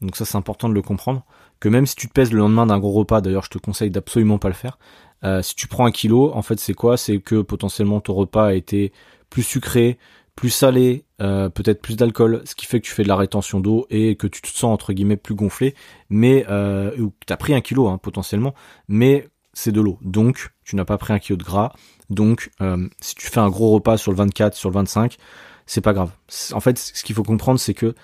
Donc 0.00 0.16
ça 0.16 0.24
c'est 0.24 0.36
important 0.36 0.68
de 0.68 0.74
le 0.74 0.82
comprendre. 0.82 1.22
Que 1.60 1.68
même 1.68 1.86
si 1.86 1.94
tu 1.94 2.08
te 2.08 2.12
pèses 2.12 2.32
le 2.32 2.38
lendemain 2.38 2.66
d'un 2.66 2.78
gros 2.78 2.92
repas, 2.92 3.20
d'ailleurs 3.20 3.44
je 3.44 3.50
te 3.50 3.58
conseille 3.58 3.90
d'absolument 3.90 4.38
pas 4.38 4.48
le 4.48 4.54
faire, 4.54 4.78
euh, 5.26 5.42
si 5.42 5.54
tu 5.54 5.68
prends 5.68 5.86
un 5.86 5.90
kilo, 5.90 6.32
en 6.34 6.42
fait, 6.42 6.58
c'est 6.60 6.74
quoi? 6.74 6.96
C'est 6.96 7.18
que 7.18 7.42
potentiellement 7.42 8.00
ton 8.00 8.14
repas 8.14 8.46
a 8.46 8.54
été 8.54 8.92
plus 9.28 9.42
sucré, 9.42 9.98
plus 10.36 10.50
salé, 10.50 11.04
euh, 11.22 11.48
peut-être 11.48 11.80
plus 11.80 11.96
d'alcool, 11.96 12.42
ce 12.44 12.54
qui 12.54 12.66
fait 12.66 12.78
que 12.80 12.86
tu 12.86 12.92
fais 12.92 13.02
de 13.02 13.08
la 13.08 13.16
rétention 13.16 13.58
d'eau 13.58 13.86
et 13.88 14.16
que 14.16 14.26
tu 14.26 14.42
te 14.42 14.48
sens 14.48 14.64
entre 14.64 14.92
guillemets 14.92 15.16
plus 15.16 15.34
gonflé, 15.34 15.74
mais 16.10 16.44
euh, 16.50 16.94
ou 16.98 17.12
t'as 17.24 17.38
pris 17.38 17.54
un 17.54 17.62
kilo 17.62 17.88
hein, 17.88 17.96
potentiellement, 17.96 18.54
mais 18.86 19.26
c'est 19.54 19.72
de 19.72 19.80
l'eau, 19.80 19.98
donc 20.02 20.50
tu 20.62 20.76
n'as 20.76 20.84
pas 20.84 20.98
pris 20.98 21.14
un 21.14 21.18
kilo 21.18 21.38
de 21.38 21.42
gras, 21.42 21.72
donc 22.10 22.50
euh, 22.60 22.86
si 23.00 23.14
tu 23.14 23.28
fais 23.28 23.40
un 23.40 23.48
gros 23.48 23.70
repas 23.72 23.96
sur 23.96 24.12
le 24.12 24.18
24, 24.18 24.54
sur 24.54 24.68
le 24.68 24.74
25, 24.74 25.16
c'est 25.64 25.80
pas 25.80 25.94
grave. 25.94 26.10
En 26.52 26.60
fait, 26.60 26.78
ce 26.78 27.02
qu'il 27.02 27.16
faut 27.16 27.24
comprendre, 27.24 27.58
c'est 27.58 27.74
que 27.74 27.94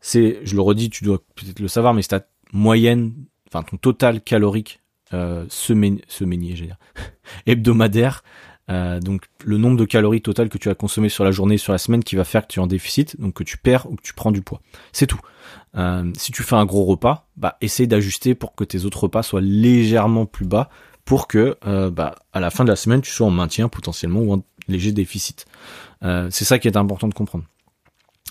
c'est, 0.00 0.38
je 0.44 0.54
le 0.54 0.62
redis, 0.62 0.88
tu 0.88 1.02
dois 1.02 1.18
peut-être 1.34 1.58
le 1.58 1.68
savoir, 1.68 1.94
mais 1.94 2.02
c'est 2.02 2.20
ta 2.20 2.26
moyenne, 2.52 3.12
enfin 3.48 3.64
ton 3.64 3.76
total 3.76 4.22
calorique 4.22 4.81
euh, 5.14 5.44
semainier, 5.48 6.54
dire, 6.54 6.76
hebdomadaire. 7.46 8.22
Euh, 8.70 9.00
donc 9.00 9.24
le 9.44 9.58
nombre 9.58 9.76
de 9.76 9.84
calories 9.84 10.22
totales 10.22 10.48
que 10.48 10.58
tu 10.58 10.70
as 10.70 10.74
consommé 10.74 11.08
sur 11.08 11.24
la 11.24 11.32
journée, 11.32 11.58
sur 11.58 11.72
la 11.72 11.78
semaine, 11.78 12.04
qui 12.04 12.16
va 12.16 12.24
faire 12.24 12.42
que 12.42 12.52
tu 12.52 12.60
es 12.60 12.62
en 12.62 12.66
déficit, 12.66 13.20
donc 13.20 13.34
que 13.34 13.44
tu 13.44 13.58
perds 13.58 13.90
ou 13.90 13.96
que 13.96 14.02
tu 14.02 14.14
prends 14.14 14.30
du 14.30 14.42
poids. 14.42 14.60
C'est 14.92 15.06
tout. 15.06 15.20
Euh, 15.76 16.10
si 16.16 16.32
tu 16.32 16.42
fais 16.42 16.54
un 16.54 16.64
gros 16.64 16.84
repas, 16.84 17.28
bah 17.36 17.56
essaye 17.60 17.88
d'ajuster 17.88 18.34
pour 18.34 18.54
que 18.54 18.64
tes 18.64 18.84
autres 18.84 19.04
repas 19.04 19.22
soient 19.22 19.40
légèrement 19.40 20.26
plus 20.26 20.46
bas, 20.46 20.70
pour 21.04 21.26
que 21.26 21.56
bah, 21.90 22.14
à 22.32 22.40
la 22.40 22.50
fin 22.50 22.64
de 22.64 22.68
la 22.68 22.76
semaine 22.76 23.00
tu 23.00 23.10
sois 23.10 23.26
en 23.26 23.30
maintien 23.30 23.68
potentiellement 23.68 24.20
ou 24.20 24.34
en 24.34 24.42
léger 24.68 24.92
déficit. 24.92 25.46
C'est 26.02 26.44
ça 26.44 26.60
qui 26.60 26.68
est 26.68 26.76
important 26.76 27.08
de 27.08 27.14
comprendre. 27.14 27.44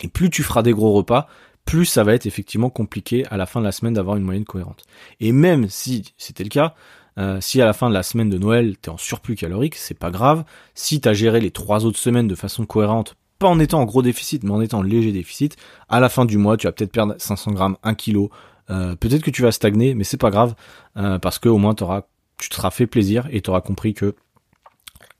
Et 0.01 0.07
plus 0.07 0.29
tu 0.29 0.43
feras 0.43 0.63
des 0.63 0.71
gros 0.71 0.93
repas, 0.93 1.27
plus 1.65 1.85
ça 1.85 2.03
va 2.03 2.13
être 2.13 2.25
effectivement 2.25 2.69
compliqué 2.69 3.25
à 3.27 3.37
la 3.37 3.45
fin 3.45 3.59
de 3.59 3.65
la 3.65 3.71
semaine 3.71 3.93
d'avoir 3.93 4.17
une 4.17 4.23
moyenne 4.23 4.45
cohérente. 4.45 4.83
Et 5.19 5.31
même 5.31 5.69
si 5.69 6.13
c'était 6.17 6.43
le 6.43 6.49
cas, 6.49 6.75
euh, 7.17 7.39
si 7.41 7.61
à 7.61 7.65
la 7.65 7.73
fin 7.73 7.89
de 7.89 7.93
la 7.93 8.03
semaine 8.03 8.29
de 8.29 8.37
Noël 8.37 8.77
t'es 8.77 8.89
en 8.89 8.97
surplus 8.97 9.35
calorique, 9.35 9.75
c'est 9.75 9.97
pas 9.97 10.11
grave. 10.11 10.43
Si 10.75 11.01
t'as 11.01 11.13
géré 11.13 11.39
les 11.39 11.51
trois 11.51 11.85
autres 11.85 11.99
semaines 11.99 12.27
de 12.27 12.35
façon 12.35 12.65
cohérente, 12.65 13.15
pas 13.39 13.47
en 13.47 13.59
étant 13.59 13.81
en 13.81 13.85
gros 13.85 14.01
déficit, 14.01 14.43
mais 14.43 14.51
en 14.51 14.61
étant 14.61 14.79
en 14.79 14.83
léger 14.83 15.11
déficit, 15.11 15.57
à 15.89 15.99
la 15.99 16.09
fin 16.09 16.25
du 16.25 16.37
mois 16.37 16.57
tu 16.57 16.67
vas 16.67 16.71
peut-être 16.71 16.91
perdre 16.91 17.15
500 17.17 17.51
grammes, 17.51 17.77
1 17.83 17.95
kilo. 17.95 18.31
Euh, 18.69 18.95
peut-être 18.95 19.23
que 19.23 19.31
tu 19.31 19.41
vas 19.41 19.51
stagner, 19.51 19.95
mais 19.95 20.03
c'est 20.03 20.17
pas 20.17 20.29
grave 20.29 20.55
euh, 20.97 21.19
parce 21.19 21.39
que 21.39 21.49
au 21.49 21.57
moins 21.57 21.75
tu 21.75 22.49
te 22.49 22.55
seras 22.55 22.71
fait 22.71 22.87
plaisir 22.87 23.27
et 23.31 23.41
t'auras 23.41 23.61
compris 23.61 23.93
que 23.93 24.15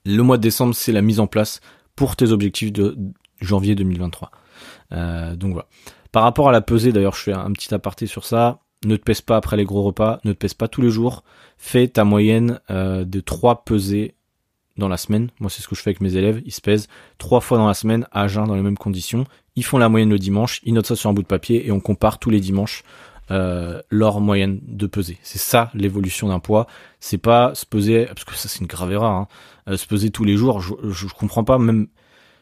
le 0.06 0.24
mois 0.24 0.38
de 0.38 0.42
décembre 0.42 0.74
c'est 0.74 0.92
la 0.92 1.02
mise 1.02 1.20
en 1.20 1.28
place 1.28 1.60
pour 1.96 2.16
tes 2.16 2.32
objectifs 2.32 2.72
de 2.72 2.98
janvier 3.42 3.76
2023. 3.76 4.32
donc 5.36 5.54
voilà. 5.54 5.68
Par 6.12 6.24
rapport 6.24 6.50
à 6.50 6.52
la 6.52 6.62
pesée, 6.62 6.92
d'ailleurs, 6.92 7.16
je 7.16 7.22
fais 7.22 7.34
un 7.34 7.52
petit 7.52 7.74
aparté 7.74 8.06
sur 8.06 8.26
ça. 8.26 8.60
ne 8.86 8.96
te 8.96 9.04
pèse 9.04 9.22
pas 9.22 9.38
après 9.38 9.58
les 9.58 9.64
gros 9.64 9.84
repas, 9.84 10.20
ne 10.24 10.34
te 10.34 10.38
pèse 10.38 10.54
pas 10.54 10.68
tous 10.68 10.82
les 10.82 10.90
jours, 10.90 11.24
fais 11.58 11.88
ta 11.88 12.04
moyenne 12.04 12.60
euh, 12.70 13.06
de 13.06 13.20
3 13.20 13.64
pesées 13.64 14.16
dans 14.78 14.88
la 14.88 14.98
semaine. 14.98 15.30
Moi, 15.40 15.50
c'est 15.50 15.62
ce 15.62 15.68
que 15.68 15.76
je 15.76 15.82
fais 15.82 15.90
avec 15.92 16.02
mes 16.02 16.16
élèves. 16.16 16.42
Ils 16.46 16.52
se 16.52 16.62
pèsent 16.62 16.88
trois 17.18 17.42
fois 17.42 17.58
dans 17.58 17.68
la 17.68 17.74
semaine 17.74 18.08
à 18.12 18.28
jeun 18.28 18.46
dans 18.46 18.56
les 18.56 18.62
mêmes 18.62 18.78
conditions. 18.78 19.26
Ils 19.56 19.64
font 19.64 19.78
la 19.78 19.90
moyenne 19.90 20.10
le 20.10 20.20
dimanche, 20.20 20.62
ils 20.64 20.74
notent 20.74 20.88
ça 20.88 20.96
sur 20.96 21.10
un 21.10 21.14
bout 21.14 21.22
de 21.22 21.28
papier 21.28 21.68
et 21.68 21.72
on 21.72 21.80
compare 21.80 22.20
tous 22.20 22.30
les 22.30 22.40
dimanches 22.40 22.84
euh, 23.30 23.82
leur 23.90 24.20
moyenne 24.20 24.60
de 24.64 24.88
pesée. 24.88 25.18
C'est 25.24 25.40
ça 25.40 25.72
l'évolution 25.74 26.28
d'un 26.28 26.40
poids. 26.40 26.68
C'est 27.00 27.18
pas 27.18 27.54
se 27.56 27.66
peser, 27.66 28.06
parce 28.06 28.24
que 28.24 28.34
ça 28.36 28.50
c'est 28.50 28.60
une 28.60 28.68
grave 28.68 28.92
erreur, 28.92 29.12
hein, 29.12 29.28
euh, 29.70 29.78
se 29.78 29.88
peser 29.88 30.10
tous 30.10 30.24
les 30.24 30.36
jours. 30.36 30.62
Je, 30.62 30.74
je, 30.90 31.08
comprends 31.08 31.44
pas, 31.44 31.58
même, 31.58 31.88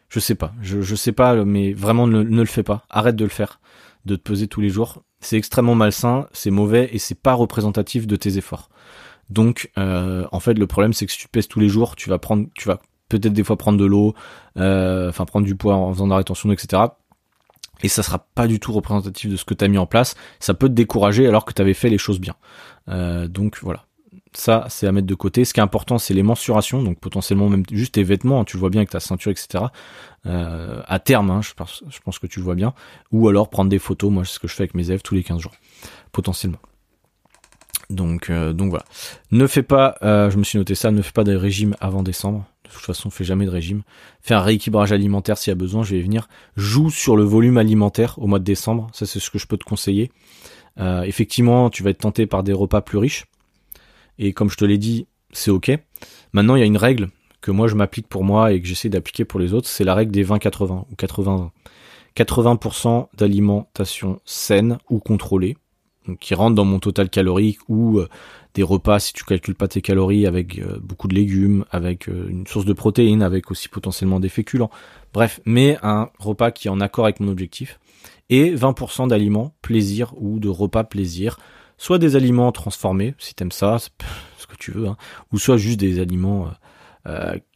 je 0.09 0.19
sais 0.19 0.35
pas, 0.35 0.53
je, 0.61 0.81
je 0.81 0.95
sais 0.95 1.11
pas, 1.11 1.45
mais 1.45 1.73
vraiment 1.73 2.07
ne, 2.07 2.21
le 2.21 2.45
fais 2.45 2.63
pas. 2.63 2.83
Arrête 2.89 3.15
de 3.15 3.23
le 3.23 3.29
faire, 3.29 3.59
de 4.05 4.15
te 4.15 4.21
peser 4.21 4.47
tous 4.47 4.61
les 4.61 4.69
jours. 4.69 5.03
C'est 5.21 5.37
extrêmement 5.37 5.75
malsain, 5.75 6.27
c'est 6.33 6.51
mauvais 6.51 6.89
et 6.91 6.99
c'est 6.99 7.19
pas 7.19 7.33
représentatif 7.33 8.07
de 8.07 8.15
tes 8.15 8.37
efforts. 8.37 8.69
Donc, 9.29 9.69
euh, 9.77 10.25
en 10.31 10.39
fait, 10.39 10.55
le 10.55 10.65
problème, 10.65 10.93
c'est 10.93 11.05
que 11.05 11.11
si 11.11 11.19
tu 11.19 11.27
pèses 11.27 11.47
tous 11.47 11.59
les 11.59 11.69
jours, 11.69 11.95
tu 11.95 12.09
vas 12.09 12.17
prendre, 12.17 12.47
tu 12.55 12.67
vas 12.67 12.79
peut-être 13.09 13.33
des 13.33 13.43
fois 13.43 13.57
prendre 13.57 13.77
de 13.77 13.85
l'eau, 13.85 14.15
euh, 14.57 15.09
enfin 15.09 15.25
prendre 15.25 15.45
du 15.45 15.55
poids 15.55 15.75
en 15.75 15.93
faisant 15.93 16.05
de 16.05 16.11
la 16.11 16.17
rétention, 16.17 16.51
etc. 16.51 16.83
Et 17.81 17.87
ça 17.87 18.03
sera 18.03 18.19
pas 18.19 18.47
du 18.47 18.59
tout 18.59 18.73
représentatif 18.73 19.29
de 19.29 19.35
ce 19.35 19.45
que 19.45 19.53
tu 19.53 19.63
as 19.63 19.67
mis 19.67 19.77
en 19.77 19.85
place. 19.85 20.15
Ça 20.39 20.53
peut 20.53 20.67
te 20.67 20.73
décourager 20.73 21.27
alors 21.27 21.45
que 21.45 21.53
tu 21.53 21.61
avais 21.61 21.73
fait 21.73 21.89
les 21.89 21.97
choses 21.97 22.19
bien. 22.19 22.35
Euh, 22.89 23.27
donc 23.27 23.59
voilà. 23.61 23.85
Ça, 24.33 24.67
c'est 24.69 24.85
à 24.85 24.91
mettre 24.91 25.07
de 25.07 25.15
côté. 25.15 25.43
Ce 25.43 25.53
qui 25.53 25.59
est 25.59 25.63
important, 25.63 25.97
c'est 25.97 26.13
les 26.13 26.21
mensurations, 26.21 26.83
donc 26.83 26.99
potentiellement 26.99 27.49
même 27.49 27.63
juste 27.71 27.95
tes 27.95 28.03
vêtements. 28.03 28.41
Hein, 28.41 28.45
tu 28.45 28.57
le 28.57 28.59
vois 28.59 28.69
bien 28.69 28.81
avec 28.81 28.91
ta 28.91 28.99
ceinture, 28.99 29.31
etc. 29.31 29.65
Euh, 30.27 30.81
à 30.85 30.99
terme, 30.99 31.31
hein, 31.31 31.41
je, 31.41 31.53
pense, 31.53 32.19
que 32.19 32.27
tu 32.27 32.39
le 32.39 32.45
vois 32.45 32.55
bien. 32.55 32.73
Ou 33.11 33.27
alors 33.27 33.49
prendre 33.49 33.69
des 33.69 33.79
photos. 33.79 34.11
Moi, 34.11 34.25
c'est 34.25 34.33
ce 34.33 34.39
que 34.39 34.47
je 34.47 34.53
fais 34.53 34.63
avec 34.63 34.75
mes 34.75 34.87
élèves 34.87 35.01
tous 35.01 35.15
les 35.15 35.23
15 35.23 35.41
jours, 35.41 35.53
potentiellement. 36.11 36.59
Donc, 37.89 38.29
euh, 38.29 38.53
donc 38.53 38.69
voilà. 38.69 38.85
Ne 39.31 39.47
fais 39.47 39.63
pas, 39.63 39.95
euh, 40.03 40.29
je 40.29 40.37
me 40.37 40.43
suis 40.43 40.59
noté 40.59 40.75
ça, 40.75 40.91
ne 40.91 41.01
fais 41.01 41.11
pas 41.11 41.23
de 41.23 41.35
régime 41.35 41.75
avant 41.81 42.03
décembre. 42.03 42.45
De 42.65 42.69
toute 42.69 42.85
façon, 42.85 43.09
fais 43.09 43.23
jamais 43.23 43.45
de 43.45 43.49
régime. 43.49 43.81
Fais 44.21 44.35
un 44.35 44.41
rééquilibrage 44.41 44.91
alimentaire 44.91 45.39
s'il 45.39 45.49
y 45.49 45.53
a 45.53 45.55
besoin, 45.55 45.81
je 45.81 45.95
vais 45.95 46.01
y 46.01 46.03
venir. 46.03 46.29
Joue 46.55 46.91
sur 46.91 47.17
le 47.17 47.23
volume 47.23 47.57
alimentaire 47.57 48.19
au 48.19 48.27
mois 48.27 48.37
de 48.37 48.43
décembre, 48.43 48.91
ça 48.93 49.07
c'est 49.07 49.19
ce 49.19 49.31
que 49.31 49.39
je 49.39 49.47
peux 49.47 49.57
te 49.57 49.63
conseiller. 49.63 50.11
Effectivement, 51.03 51.69
tu 51.69 51.83
vas 51.83 51.89
être 51.89 51.97
tenté 51.97 52.25
par 52.25 52.41
des 52.41 52.53
repas 52.53 52.79
plus 52.79 52.99
riches. 52.99 53.25
Et 54.19 54.33
comme 54.33 54.49
je 54.49 54.57
te 54.57 54.65
l'ai 54.65 54.77
dit, 54.77 55.07
c'est 55.31 55.49
ok. 55.49 55.71
Maintenant, 56.33 56.55
il 56.55 56.59
y 56.59 56.63
a 56.63 56.67
une 56.67 56.77
règle 56.77 57.09
que 57.41 57.51
moi 57.51 57.67
je 57.67 57.75
m'applique 57.75 58.07
pour 58.07 58.23
moi 58.23 58.51
et 58.51 58.61
que 58.61 58.67
j'essaie 58.67 58.89
d'appliquer 58.89 59.25
pour 59.25 59.39
les 59.39 59.53
autres, 59.53 59.67
c'est 59.67 59.85
la 59.85 59.95
règle 59.95 60.11
des 60.11 60.25
20-80 60.25 60.85
ou 60.91 60.95
80-20. 60.95 61.49
80% 62.17 63.07
d'alimentation 63.17 64.19
saine 64.25 64.77
ou 64.89 64.99
contrôlée, 64.99 65.55
qui 66.19 66.33
rentre 66.33 66.55
dans 66.55 66.65
mon 66.65 66.79
total 66.79 67.09
calorique 67.09 67.59
ou 67.69 67.99
euh, 67.99 68.09
des 68.55 68.63
repas 68.63 68.99
si 68.99 69.13
tu 69.13 69.23
calcules 69.23 69.55
pas 69.55 69.67
tes 69.67 69.81
calories 69.81 70.25
avec 70.25 70.59
euh, 70.59 70.79
beaucoup 70.81 71.07
de 71.07 71.15
légumes, 71.15 71.65
avec 71.71 72.09
euh, 72.09 72.27
une 72.29 72.47
source 72.47 72.65
de 72.65 72.73
protéines, 72.73 73.21
avec 73.21 73.51
aussi 73.51 73.69
potentiellement 73.69 74.19
des 74.19 74.29
féculents. 74.29 74.71
Bref, 75.13 75.39
mais 75.45 75.77
un 75.83 76.09
repas 76.17 76.51
qui 76.51 76.67
est 76.67 76.71
en 76.71 76.81
accord 76.81 77.05
avec 77.05 77.19
mon 77.19 77.31
objectif 77.31 77.79
et 78.29 78.53
20% 78.53 79.07
d'aliments 79.07 79.53
plaisir 79.61 80.13
ou 80.17 80.39
de 80.39 80.49
repas 80.49 80.83
plaisir, 80.83 81.37
soit 81.79 81.97
des 81.97 82.15
aliments 82.15 82.51
transformés 82.51 83.15
si 83.17 83.33
t'aimes 83.33 83.51
ça, 83.51 83.77
ce 83.79 84.45
que 84.45 84.55
tu 84.55 84.69
veux, 84.69 84.87
hein, 84.87 84.97
ou 85.33 85.39
soit 85.39 85.57
juste 85.57 85.79
des 85.79 85.99
aliments 85.99 86.51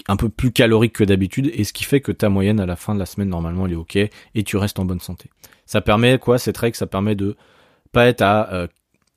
un 0.08 0.16
peu 0.16 0.30
plus 0.30 0.52
caloriques 0.52 0.94
que 0.94 1.04
d'habitude 1.04 1.52
et 1.54 1.64
ce 1.64 1.74
qui 1.74 1.84
fait 1.84 2.02
que 2.02 2.12
ta 2.12 2.28
moyenne 2.28 2.60
à 2.60 2.66
la 2.66 2.76
fin 2.76 2.96
de 2.96 3.00
la 3.00 3.06
semaine 3.06 3.30
normalement 3.30 3.68
elle 3.68 3.74
est 3.74 3.76
ok 3.76 3.98
et 3.98 4.44
tu 4.44 4.58
restes 4.58 4.80
en 4.80 4.86
bonne 4.86 5.00
santé. 5.00 5.30
Ça 5.68 5.82
permet 5.82 6.18
quoi 6.18 6.40
cette 6.40 6.58
règle? 6.58 6.76
Ça 6.76 6.88
permet 6.88 7.14
de 7.14 7.38
pas 7.92 8.08
être 8.08 8.22
à, 8.22 8.52
euh, 8.52 8.68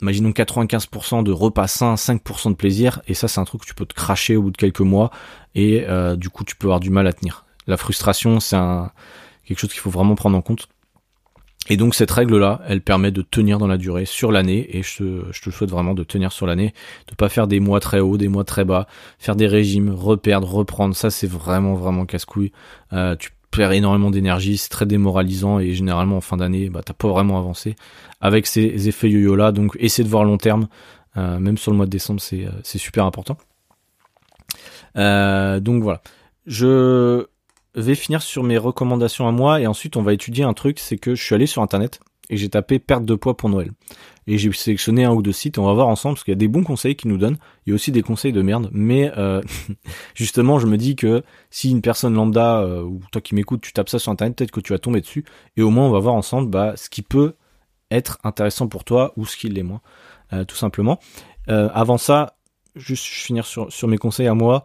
imaginons 0.00 0.30
95% 0.30 1.22
de 1.22 1.32
repas 1.32 1.66
sains, 1.66 1.94
5% 1.94 2.50
de 2.50 2.54
plaisir, 2.54 3.00
et 3.08 3.14
ça 3.14 3.28
c'est 3.28 3.40
un 3.40 3.44
truc 3.44 3.62
que 3.62 3.66
tu 3.66 3.75
peux 3.75 3.86
te 3.86 3.94
cracher 3.94 4.36
au 4.36 4.42
bout 4.42 4.50
de 4.50 4.56
quelques 4.56 4.80
mois, 4.80 5.10
et 5.54 5.84
euh, 5.88 6.16
du 6.16 6.30
coup 6.30 6.44
tu 6.44 6.54
peux 6.56 6.66
avoir 6.66 6.80
du 6.80 6.90
mal 6.90 7.06
à 7.06 7.12
tenir. 7.12 7.44
La 7.66 7.76
frustration, 7.76 8.38
c'est 8.38 8.56
un, 8.56 8.92
quelque 9.44 9.58
chose 9.58 9.72
qu'il 9.72 9.80
faut 9.80 9.90
vraiment 9.90 10.14
prendre 10.14 10.36
en 10.36 10.42
compte. 10.42 10.68
Et 11.68 11.76
donc 11.76 11.94
cette 11.94 12.11
règle-là, 12.11 12.61
elle 12.68 12.80
permet 12.80 13.11
de 13.11 13.23
tenir 13.23 13.58
dans 13.58 13.66
la 13.66 13.76
durée 13.76 14.04
sur 14.04 14.30
l'année, 14.32 14.76
et 14.76 14.82
je 14.82 14.99
te, 14.99 15.32
je 15.32 15.42
te 15.42 15.50
souhaite 15.50 15.70
vraiment 15.70 15.94
de 15.94 16.04
tenir 16.04 16.32
sur 16.32 16.46
l'année, 16.46 16.73
de 17.08 17.14
pas 17.14 17.28
faire 17.28 17.46
des 17.46 17.61
mois 17.61 17.80
très 17.80 18.00
hauts, 18.00 18.16
des 18.16 18.28
mois 18.28 18.44
très 18.44 18.64
bas, 18.64 18.87
faire 19.18 19.37
des 19.37 19.46
régimes, 19.46 19.90
reperdre, 19.90 20.49
reprendre, 20.49 20.94
ça 20.94 21.11
c'est 21.11 21.26
vraiment 21.26 21.75
vraiment 21.75 22.06
casse-couille. 22.06 22.52
Euh, 22.92 23.16
tu 23.16 23.30
perds 23.50 23.73
énormément 23.73 24.11
d'énergie, 24.11 24.56
c'est 24.58 24.68
très 24.68 24.87
démoralisant 24.87 25.58
et 25.58 25.73
généralement 25.73 26.18
en 26.18 26.20
fin 26.20 26.37
d'année, 26.37 26.68
bah 26.68 26.82
t'as 26.85 26.94
pas 26.94 27.08
vraiment 27.08 27.38
avancé 27.38 27.75
avec 28.20 28.46
ces 28.46 28.88
effets 28.88 29.11
yo-yo 29.11 29.35
là. 29.37 29.52
Donc 29.52 29.76
essaie 29.80 30.04
de 30.04 30.08
voir 30.08 30.25
long 30.25 30.38
terme, 30.38 30.68
euh, 31.16 31.38
même 31.38 31.56
sur 31.58 31.70
le 31.70 31.76
mois 31.76 31.87
de 31.87 31.90
décembre, 31.90 32.20
c'est 32.20 32.44
euh, 32.44 32.50
super 32.62 33.04
important. 33.04 33.38
Euh, 34.96 35.61
donc 35.61 35.82
voilà, 35.82 36.00
je 36.46 37.26
vais 37.80 37.95
finir 37.95 38.23
sur 38.23 38.42
mes 38.42 38.59
recommandations 38.59 39.28
à 39.28 39.33
moi 39.33 39.61
et 39.61 39.66
ensuite 39.66 39.97
on 39.97 40.02
va 40.02 40.12
étudier 40.12 40.45
un 40.45 40.54
truc, 40.54 40.78
c'est 40.78 40.97
que 40.97 41.14
je 41.14 41.23
suis 41.23 41.35
allé 41.35 41.47
sur 41.47 41.62
internet 41.62 42.00
et 42.28 42.37
j'ai 42.37 42.49
tapé 42.49 42.78
perte 42.78 43.04
de 43.04 43.14
poids 43.14 43.37
pour 43.37 43.49
Noël. 43.49 43.73
Et 44.26 44.38
j'ai 44.38 44.50
sélectionné 44.52 45.04
un 45.04 45.12
ou 45.12 45.23
deux 45.23 45.33
sites, 45.33 45.59
on 45.59 45.66
va 45.66 45.73
voir 45.73 45.87
ensemble, 45.87 46.14
parce 46.14 46.25
qu'il 46.25 46.33
y 46.33 46.37
a 46.37 46.38
des 46.38 46.49
bons 46.49 46.64
conseils 46.64 46.97
qui 46.97 47.06
nous 47.06 47.18
donnent, 47.18 47.38
il 47.64 47.71
y 47.71 47.73
a 47.73 47.75
aussi 47.75 47.92
des 47.92 48.02
conseils 48.02 48.33
de 48.33 48.42
merde, 48.42 48.68
mais 48.73 49.12
euh, 49.16 49.40
justement 50.14 50.59
je 50.59 50.66
me 50.66 50.76
dis 50.76 50.97
que 50.97 51.23
si 51.50 51.71
une 51.71 51.83
personne 51.83 52.14
lambda, 52.14 52.61
euh, 52.61 52.83
ou 52.83 53.00
toi 53.12 53.21
qui 53.21 53.35
m'écoutes, 53.35 53.61
tu 53.61 53.73
tapes 53.73 53.88
ça 53.88 53.99
sur 53.99 54.11
internet, 54.11 54.37
peut-être 54.37 54.50
que 54.50 54.61
tu 54.61 54.73
vas 54.73 54.78
tomber 54.78 55.00
dessus, 55.00 55.25
et 55.56 55.62
au 55.62 55.71
moins 55.71 55.87
on 55.87 55.90
va 55.90 56.00
voir 56.00 56.14
ensemble 56.14 56.50
bah, 56.50 56.75
ce 56.76 56.90
qui 56.90 57.02
peut 57.02 57.35
être 57.90 58.18
intéressant 58.25 58.66
pour 58.66 58.83
toi 58.83 59.12
ou 59.16 59.26
ce 59.26 59.37
qui 59.37 59.49
l'est 59.49 59.62
moins, 59.62 59.80
euh, 60.33 60.45
tout 60.45 60.56
simplement. 60.56 60.99
avant 61.47 61.99
ça, 61.99 62.37
juste 62.75 63.04
finir 63.04 63.47
sur, 63.47 63.73
sur 63.73 63.87
mes 63.87 63.99
conseils 63.99 64.26
à 64.26 64.35
moi, 64.35 64.64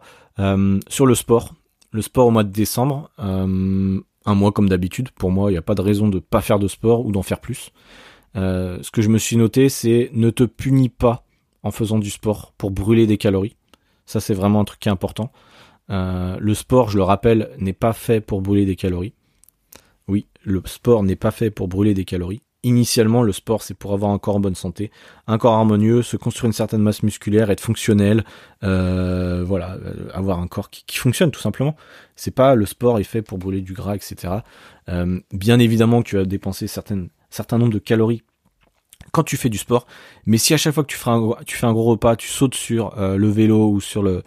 sur 0.88 1.06
le 1.06 1.14
sport. 1.14 1.54
Le 1.92 2.02
sport 2.02 2.26
au 2.26 2.30
mois 2.30 2.44
de 2.44 2.50
décembre, 2.50 3.10
un 3.18 4.34
mois 4.34 4.52
comme 4.52 4.68
d'habitude. 4.68 5.10
Pour 5.10 5.30
moi, 5.30 5.50
il 5.50 5.54
n'y 5.54 5.58
a 5.58 5.62
pas 5.62 5.74
de 5.74 5.82
raison 5.82 6.08
de 6.08 6.18
pas 6.18 6.40
faire 6.40 6.58
de 6.58 6.68
sport 6.68 7.04
ou 7.04 7.12
d'en 7.12 7.22
faire 7.22 7.40
plus. 7.40 7.70
Euh, 8.36 8.78
ce 8.82 8.90
que 8.90 9.02
je 9.02 9.08
me 9.08 9.18
suis 9.18 9.36
noté, 9.36 9.68
c'est 9.68 10.10
ne 10.12 10.30
te 10.30 10.44
punis 10.44 10.88
pas 10.88 11.24
en 11.62 11.70
faisant 11.70 11.98
du 11.98 12.10
sport 12.10 12.52
pour 12.56 12.70
brûler 12.70 13.06
des 13.06 13.18
calories. 13.18 13.56
Ça, 14.06 14.20
c'est 14.20 14.34
vraiment 14.34 14.60
un 14.60 14.64
truc 14.64 14.80
qui 14.80 14.88
est 14.88 14.92
important. 14.92 15.30
Euh, 15.90 16.36
le 16.40 16.54
sport, 16.54 16.88
je 16.88 16.96
le 16.96 17.02
rappelle, 17.02 17.50
n'est 17.58 17.72
pas 17.72 17.92
fait 17.92 18.20
pour 18.20 18.40
brûler 18.40 18.64
des 18.64 18.76
calories. 18.76 19.14
Oui, 20.08 20.26
le 20.42 20.62
sport 20.64 21.02
n'est 21.02 21.16
pas 21.16 21.30
fait 21.30 21.50
pour 21.50 21.68
brûler 21.68 21.94
des 21.94 22.04
calories. 22.04 22.42
Initialement, 22.64 23.24
le 23.24 23.32
sport, 23.32 23.60
c'est 23.60 23.74
pour 23.74 23.92
avoir 23.92 24.12
un 24.12 24.18
corps 24.18 24.36
en 24.36 24.40
bonne 24.40 24.54
santé, 24.54 24.92
un 25.26 25.36
corps 25.36 25.54
harmonieux, 25.54 26.02
se 26.02 26.16
construire 26.16 26.46
une 26.46 26.52
certaine 26.52 26.80
masse 26.80 27.02
musculaire, 27.02 27.50
être 27.50 27.60
fonctionnel, 27.60 28.24
euh, 28.62 29.42
voilà, 29.44 29.78
euh, 29.84 30.08
avoir 30.14 30.38
un 30.38 30.46
corps 30.46 30.70
qui, 30.70 30.96
fonctionne 30.96 31.32
tout 31.32 31.40
simplement. 31.40 31.74
C'est 32.14 32.30
pas 32.30 32.54
le 32.54 32.64
sport 32.64 33.00
est 33.00 33.04
fait 33.04 33.20
pour 33.20 33.38
brûler 33.38 33.62
du 33.62 33.72
gras, 33.72 33.96
etc. 33.96 34.34
Euh, 34.88 35.18
bien 35.32 35.58
évidemment 35.58 36.02
que 36.02 36.08
tu 36.10 36.18
as 36.18 36.24
dépensé 36.24 36.68
certaines, 36.68 37.08
certain 37.30 37.58
nombre 37.58 37.72
de 37.72 37.80
calories 37.80 38.22
quand 39.10 39.24
tu 39.24 39.36
fais 39.36 39.48
du 39.48 39.58
sport, 39.58 39.88
mais 40.24 40.38
si 40.38 40.54
à 40.54 40.56
chaque 40.56 40.72
fois 40.72 40.84
que 40.84 40.92
tu 40.92 40.96
fais 40.96 41.10
un, 41.66 41.72
gros 41.72 41.82
repas, 41.82 42.14
tu 42.14 42.28
sautes 42.28 42.54
sur 42.54 42.94
le 42.96 43.28
vélo 43.28 43.68
ou 43.68 43.80
sur 43.80 44.02
le 44.02 44.22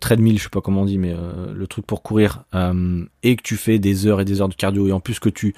treadmill, 0.00 0.38
je 0.38 0.42
sais 0.42 0.48
pas 0.50 0.60
comment 0.60 0.82
on 0.82 0.84
dit, 0.84 0.98
mais 0.98 1.14
le 1.54 1.66
truc 1.68 1.86
pour 1.86 2.02
courir, 2.02 2.44
et 3.22 3.36
que 3.36 3.42
tu 3.42 3.56
fais 3.56 3.78
des 3.78 4.06
heures 4.06 4.20
et 4.20 4.24
des 4.24 4.40
heures 4.40 4.48
de 4.48 4.54
cardio, 4.54 4.88
et 4.88 4.92
en 4.92 4.98
plus 4.98 5.20
que 5.20 5.28
tu 5.28 5.54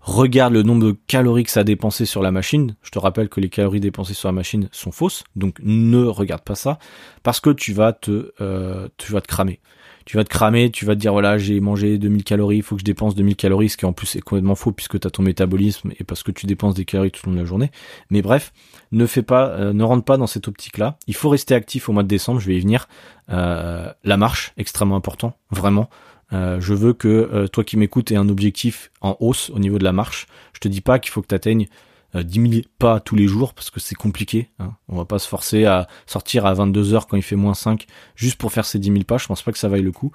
regarde 0.00 0.52
le 0.52 0.62
nombre 0.62 0.84
de 0.86 0.96
calories 1.06 1.44
que 1.44 1.50
ça 1.50 1.60
a 1.60 1.64
dépensé 1.64 2.06
sur 2.06 2.22
la 2.22 2.30
machine. 2.30 2.76
Je 2.82 2.90
te 2.90 2.98
rappelle 2.98 3.28
que 3.28 3.40
les 3.40 3.48
calories 3.48 3.80
dépensées 3.80 4.14
sur 4.14 4.28
la 4.28 4.32
machine 4.32 4.68
sont 4.72 4.92
fausses, 4.92 5.24
donc 5.36 5.56
ne 5.62 6.04
regarde 6.04 6.42
pas 6.42 6.54
ça 6.54 6.78
parce 7.22 7.40
que 7.40 7.50
tu 7.50 7.72
vas 7.72 7.92
te, 7.92 8.32
euh, 8.40 8.88
tu 8.96 9.12
vas 9.12 9.20
te 9.20 9.28
cramer. 9.28 9.60
Tu 10.06 10.16
vas 10.16 10.24
te 10.24 10.30
cramer, 10.30 10.70
tu 10.70 10.86
vas 10.86 10.94
te 10.94 11.00
dire 11.00 11.12
voilà 11.12 11.36
j'ai 11.36 11.60
mangé 11.60 11.98
2000 11.98 12.24
calories, 12.24 12.56
il 12.56 12.62
faut 12.62 12.76
que 12.76 12.80
je 12.80 12.84
dépense 12.84 13.14
2000 13.14 13.36
calories, 13.36 13.68
ce 13.68 13.76
qui 13.76 13.84
en 13.84 13.92
plus 13.92 14.16
est 14.16 14.22
complètement 14.22 14.54
faux 14.54 14.72
puisque 14.72 14.98
tu 14.98 15.06
as 15.06 15.10
ton 15.10 15.22
métabolisme 15.22 15.90
et 15.98 16.04
parce 16.04 16.22
que 16.22 16.30
tu 16.30 16.46
dépenses 16.46 16.74
des 16.74 16.86
calories 16.86 17.10
tout 17.10 17.26
au 17.26 17.30
long 17.30 17.36
de 17.36 17.40
la 17.40 17.44
journée. 17.44 17.70
Mais 18.08 18.22
bref, 18.22 18.54
ne 18.90 19.04
fais 19.04 19.20
pas, 19.20 19.48
euh, 19.50 19.74
ne 19.74 19.84
rentre 19.84 20.04
pas 20.04 20.16
dans 20.16 20.26
cette 20.26 20.48
optique-là. 20.48 20.96
Il 21.08 21.14
faut 21.14 21.28
rester 21.28 21.54
actif 21.54 21.90
au 21.90 21.92
mois 21.92 22.04
de 22.04 22.08
décembre, 22.08 22.40
je 22.40 22.46
vais 22.46 22.56
y 22.56 22.60
venir. 22.60 22.88
Euh, 23.28 23.92
la 24.02 24.16
marche, 24.16 24.54
extrêmement 24.56 24.96
important, 24.96 25.36
vraiment. 25.50 25.90
Euh, 26.32 26.60
je 26.60 26.74
veux 26.74 26.92
que 26.92 27.08
euh, 27.08 27.48
toi 27.48 27.64
qui 27.64 27.76
m'écoutes 27.76 28.12
aies 28.12 28.16
un 28.16 28.28
objectif 28.28 28.90
en 29.00 29.16
hausse 29.20 29.50
au 29.50 29.58
niveau 29.58 29.78
de 29.78 29.84
la 29.84 29.92
marche. 29.92 30.26
Je 30.52 30.60
te 30.60 30.68
dis 30.68 30.80
pas 30.80 30.98
qu'il 30.98 31.10
faut 31.10 31.22
que 31.22 31.28
tu 31.28 31.34
atteignes 31.34 31.68
euh, 32.14 32.22
10 32.22 32.50
000 32.50 32.62
pas 32.78 33.00
tous 33.00 33.16
les 33.16 33.26
jours 33.26 33.54
parce 33.54 33.70
que 33.70 33.80
c'est 33.80 33.94
compliqué. 33.94 34.50
Hein. 34.58 34.74
On 34.88 34.96
va 34.96 35.04
pas 35.04 35.18
se 35.18 35.28
forcer 35.28 35.64
à 35.64 35.88
sortir 36.06 36.46
à 36.46 36.54
22 36.54 36.94
heures 36.94 37.06
quand 37.06 37.16
il 37.16 37.22
fait 37.22 37.36
moins 37.36 37.54
5 37.54 37.86
juste 38.14 38.36
pour 38.36 38.52
faire 38.52 38.64
ces 38.64 38.78
10 38.78 38.92
000 38.92 39.04
pas. 39.04 39.18
Je 39.18 39.26
pense 39.26 39.42
pas 39.42 39.52
que 39.52 39.58
ça 39.58 39.68
vaille 39.68 39.82
le 39.82 39.92
coup. 39.92 40.12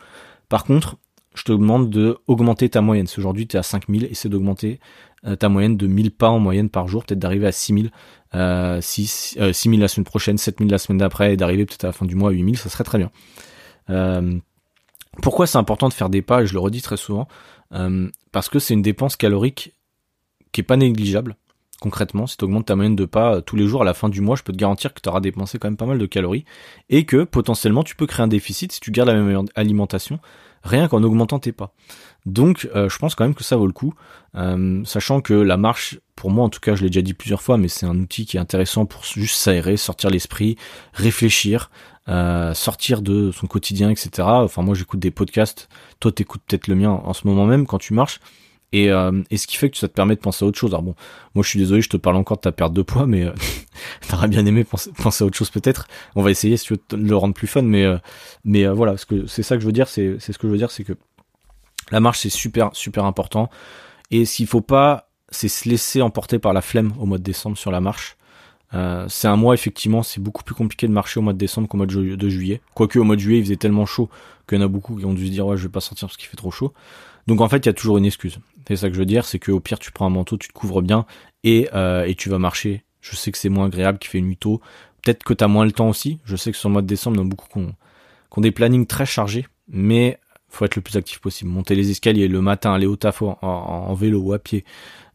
Par 0.50 0.64
contre, 0.66 0.98
je 1.36 1.44
te 1.44 1.52
demande 1.52 1.90
de 1.90 2.18
augmenter 2.28 2.70
ta 2.70 2.82
moyenne. 2.82 3.08
Si 3.08 3.20
aujourd'hui 3.20 3.48
tu 3.48 3.56
es 3.56 3.60
à 3.60 3.64
5000, 3.64 4.06
essaie 4.06 4.30
d'augmenter 4.30 4.80
euh, 5.26 5.36
ta 5.36 5.50
moyenne 5.50 5.78
de 5.78 5.88
1000 5.88 6.12
pas 6.12 6.30
en 6.30 6.40
moyenne 6.40 6.70
par 6.70 6.88
jour, 6.88 7.06
peut-être 7.06 7.20
d'arriver 7.20 7.48
à 7.48 7.52
6000, 7.52 7.92
euh, 8.36 8.82
6, 8.82 9.38
6000 9.52 9.80
la 9.80 9.88
semaine 9.88 10.06
prochaine, 10.06 10.38
7000 10.38 10.70
la 10.70 10.78
semaine 10.78 10.98
d'après 10.98 11.34
et 11.34 11.38
d'arriver 11.38 11.66
peut-être 11.66 11.86
à 11.86 11.88
la 11.88 11.94
fin 11.94 12.06
du 12.06 12.16
mois 12.16 12.30
à 12.30 12.34
8000, 12.34 12.58
ça 12.58 12.70
serait 12.70 12.84
très 12.84 12.98
bien. 12.98 13.10
Euh, 13.90 14.38
pourquoi 15.22 15.48
c'est 15.48 15.58
important 15.58 15.90
de 15.90 15.94
faire 15.94 16.10
des 16.10 16.22
pas, 16.22 16.46
je 16.46 16.54
le 16.54 16.60
redis 16.60 16.82
très 16.82 16.98
souvent, 16.98 17.28
euh, 17.74 18.10
parce 18.32 18.50
que 18.50 18.60
c'est 18.60 18.74
une 18.74 18.82
dépense 18.82 19.16
calorique 19.16 19.74
qui 20.52 20.62
est 20.62 20.64
pas 20.64 20.78
négligeable, 20.78 21.36
concrètement, 21.80 22.28
si 22.28 22.38
tu 22.38 22.46
augmentes 22.46 22.66
ta 22.66 22.76
moyenne 22.76 22.96
de 22.96 23.06
pas 23.06 23.42
tous 23.42 23.56
les 23.56 23.68
jours 23.68 23.82
à 23.82 23.86
la 23.86 23.94
fin 23.94 24.10
du 24.10 24.22
mois, 24.22 24.36
je 24.36 24.44
peux 24.44 24.54
te 24.54 24.58
garantir 24.58 24.94
que 24.94 25.02
tu 25.02 25.10
auras 25.10 25.20
dépensé 25.20 25.60
quand 25.60 25.68
même 25.68 25.78
pas 25.78 25.86
mal 25.86 25.98
de 25.98 26.06
calories 26.06 26.46
et 26.90 27.06
que 27.06 27.24
potentiellement 27.24 27.84
tu 27.84 27.96
peux 27.96 28.08
créer 28.08 28.24
un 28.24 28.28
déficit 28.28 28.72
si 28.72 28.80
tu 28.80 28.92
gardes 28.92 29.10
la 29.10 29.16
même 29.16 29.46
alimentation 29.56 30.20
rien 30.64 30.88
qu'en 30.88 31.04
augmentant 31.04 31.40
tes 31.40 31.52
pas. 31.52 31.74
Donc 32.26 32.70
euh, 32.74 32.90
je 32.90 32.98
pense 32.98 33.16
quand 33.16 33.26
même 33.26 33.36
que 33.36 33.44
ça 33.44 33.58
vaut 33.58 33.68
le 33.68 33.74
coup, 33.74 33.94
euh, 34.36 34.82
sachant 34.86 35.20
que 35.20 35.34
la 35.34 35.58
marche, 35.58 36.00
pour 36.16 36.32
moi 36.32 36.46
en 36.46 36.50
tout 36.50 36.62
cas, 36.62 36.76
je 36.76 36.84
l'ai 36.84 36.90
déjà 36.90 37.02
dit 37.02 37.14
plusieurs 37.14 37.42
fois, 37.42 37.58
mais 37.58 37.68
c'est 37.68 37.86
un 37.86 38.00
outil 38.00 38.26
qui 38.26 38.38
est 38.38 38.40
intéressant 38.40 38.86
pour 38.86 39.04
juste 39.04 39.36
s'aérer, 39.36 39.76
sortir 39.76 40.10
l'esprit, 40.10 40.56
réfléchir, 40.94 41.70
euh, 42.10 42.54
sortir 42.54 43.02
de 43.02 43.32
son 43.32 43.48
quotidien, 43.48 43.90
etc. 43.90 44.10
Enfin 44.28 44.62
moi 44.62 44.76
j'écoute 44.76 45.00
des 45.00 45.12
podcasts, 45.12 45.70
toi 46.00 46.12
t'écoutes 46.12 46.42
peut-être 46.48 46.68
le 46.68 46.76
mien 46.76 46.92
en 46.92 47.14
ce 47.14 47.28
moment 47.28 47.46
même 47.46 47.66
quand 47.66 47.80
tu 47.80 47.94
marches. 47.94 48.20
Et, 48.76 48.86
et, 49.30 49.38
ce 49.38 49.46
qui 49.46 49.58
fait 49.58 49.70
que 49.70 49.78
ça 49.78 49.88
te 49.88 49.94
permet 49.94 50.16
de 50.16 50.20
penser 50.20 50.44
à 50.44 50.48
autre 50.48 50.58
chose. 50.58 50.72
Alors 50.72 50.82
bon, 50.82 50.96
moi 51.36 51.44
je 51.44 51.50
suis 51.50 51.60
désolé, 51.60 51.84
je 51.84 51.90
te 51.90 51.98
parle 51.98 52.16
encore 52.16 52.38
de 52.38 52.42
ta 52.42 52.52
perte 52.52 52.74
de 52.74 52.82
poids, 52.82 53.06
mais 53.06 53.28
t'aurais 54.10 54.28
bien 54.28 54.48
aimé 54.48 54.64
penser, 54.64 54.90
à 55.24 55.28
autre 55.28 55.38
chose 55.38 55.52
peut-être. 55.52 55.88
On 56.16 56.24
va 56.24 56.32
essayer 56.32 56.58
si 56.58 56.66
tu 56.66 56.74
veux 56.74 56.98
le 56.98 57.16
rendre 57.16 57.36
plus 57.36 57.46
fun, 57.46 57.62
mais 57.62 57.86
mais 58.44 58.66
voilà, 58.66 58.96
c'est 59.28 59.44
ça 59.44 59.58
que 59.58 59.62
je 59.62 59.68
veux 59.68 59.74
dire, 59.74 59.88
c'est 59.88 60.16
c'est 60.18 60.34
ce 60.34 60.40
que 60.40 60.48
je 60.48 60.52
veux 60.52 60.58
dire, 60.58 60.72
c'est 60.72 60.84
que 60.84 60.94
la 61.92 62.00
marche, 62.00 62.20
c'est 62.20 62.30
super, 62.30 62.70
super 62.74 63.06
important. 63.06 63.50
Et 64.12 64.26
s'il 64.26 64.48
faut 64.48 64.62
pas, 64.62 65.10
c'est 65.30 65.48
se 65.48 65.68
laisser 65.68 66.02
emporter 66.02 66.40
par 66.40 66.54
la 66.54 66.62
flemme 66.62 66.94
au 67.00 67.06
mois 67.06 67.18
de 67.18 67.24
décembre 67.24 67.58
sur 67.58 67.72
la 67.72 67.82
marche. 67.82 68.18
Euh, 68.74 69.06
c'est 69.08 69.28
un 69.28 69.36
mois, 69.36 69.54
effectivement, 69.54 70.04
c'est 70.04 70.22
beaucoup 70.22 70.44
plus 70.44 70.56
compliqué 70.56 70.88
de 70.88 70.92
marcher 70.92 71.20
au 71.20 71.24
mois 71.24 71.34
de 71.34 71.38
décembre 71.38 71.68
qu'au 71.68 71.78
mois 71.78 71.86
de, 71.86 72.30
juillet. 72.30 72.62
Quoique 72.74 72.98
au 72.98 73.04
mois 73.04 73.16
de 73.16 73.22
juillet, 73.22 73.40
il 73.40 73.44
faisait 73.44 73.56
tellement 73.56 73.86
chaud 73.86 74.10
qu'il 74.48 74.58
y 74.58 74.62
en 74.62 74.66
a 74.66 74.68
beaucoup 74.68 74.96
qui 74.98 75.06
ont 75.06 75.14
dû 75.14 75.28
se 75.28 75.32
dire, 75.32 75.46
ouais, 75.46 75.58
je 75.58 75.64
vais 75.64 75.72
pas 75.72 75.82
sortir 75.82 76.08
parce 76.08 76.18
qu'il 76.18 76.28
fait 76.28 76.38
trop 76.38 76.52
chaud. 76.52 76.74
Donc 77.28 77.42
en 77.42 77.48
fait, 77.48 77.58
il 77.58 77.68
y 77.68 77.70
a 77.70 77.74
toujours 77.74 77.98
une 77.98 78.06
excuse. 78.06 78.40
C'est 78.68 78.76
ça 78.76 78.88
que 78.88 78.96
je 78.96 79.00
veux 79.00 79.06
dire, 79.06 79.26
c'est 79.26 79.40
qu'au 79.40 79.60
pire, 79.60 79.80
tu 79.80 79.92
prends 79.92 80.08
un 80.08 80.10
manteau, 80.10 80.38
tu 80.38 80.48
te 80.48 80.54
couvres 80.54 80.82
bien 80.82 81.06
et, 81.44 81.70
euh, 81.74 82.06
et 82.06 82.16
tu 82.16 82.30
vas 82.30 82.40
marcher. 82.40 82.84
Je 83.02 83.16
sais 83.16 83.32
que 83.32 83.38
c'est 83.38 83.50
moins 83.50 83.68
agréable 83.68 84.00
qu'il 84.00 84.10
fait 84.10 84.22
nuit 84.22 84.38
tôt. 84.38 84.62
Peut-être 85.02 85.24
que 85.24 85.34
tu 85.34 85.44
as 85.44 85.48
moins 85.48 85.66
le 85.66 85.72
temps 85.72 85.90
aussi. 85.90 86.20
Je 86.26 86.36
sais 86.36 86.52
que 86.52 86.58
sur 86.58 86.70
le 86.70 86.74
mois 86.74 86.82
de 86.82 86.88
décembre, 86.88 87.18
il 87.18 87.20
y 87.20 87.24
en 87.24 87.26
a 87.26 87.30
beaucoup 87.30 87.48
qui 87.48 87.60
ont 87.60 88.42
des 88.42 88.52
plannings 88.52 88.88
très 88.88 89.06
chargés. 89.06 89.46
Mais 89.68 90.20
faut 90.54 90.66
être 90.66 90.76
le 90.76 90.82
plus 90.82 90.98
actif 90.98 91.20
possible. 91.20 91.50
Monter 91.50 91.76
les 91.76 91.90
escaliers 91.90 92.28
le 92.28 92.42
matin, 92.42 92.74
aller 92.74 92.86
au 92.86 92.96
taf 92.96 93.22
en, 93.22 93.94
vélo 93.96 94.22
ou 94.22 94.34
à 94.34 94.40
pied, 94.40 94.64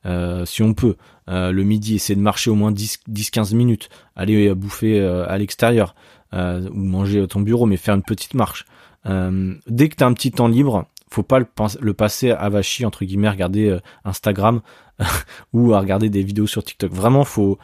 euh, 0.07 0.45
si 0.45 0.63
on 0.63 0.75
peut. 0.75 0.97
Euh, 1.29 1.53
le 1.53 1.63
midi, 1.63 1.95
essayer 1.95 2.17
de 2.17 2.21
marcher 2.21 2.51
au 2.51 2.55
moins 2.55 2.73
10-15 2.73 3.55
minutes. 3.55 3.89
Aller 4.17 4.55
bouffer 4.55 5.01
euh, 5.01 5.29
à 5.29 5.39
l'extérieur 5.39 5.95
ou 6.33 6.83
manger 6.83 7.23
à 7.23 7.27
ton 7.27 7.41
bureau, 7.41 7.65
mais 7.65 7.79
faire 7.79 7.95
une 7.95 8.03
petite 8.03 8.35
marche. 8.35 8.67
dès 9.07 9.89
que 9.89 9.97
tu 9.97 10.05
as 10.05 10.07
un 10.07 10.13
petit 10.13 10.31
temps 10.31 10.49
libre, 10.49 10.85
faut 11.11 11.23
pas 11.23 11.39
le, 11.39 11.95
passer 11.95 12.33
à 12.33 12.51
vachi 12.51 12.85
entre 12.85 13.07
guillemets, 13.07 13.31
regarder 13.31 13.79
Instagram 14.05 14.61
ou 15.55 15.73
à 15.73 15.81
regarder 15.81 16.11
des 16.11 16.23
vidéos 16.23 16.47
sur 16.47 16.63
TikTok. 16.63 16.93
Vraiment, 16.93 17.25
faut 17.25 17.59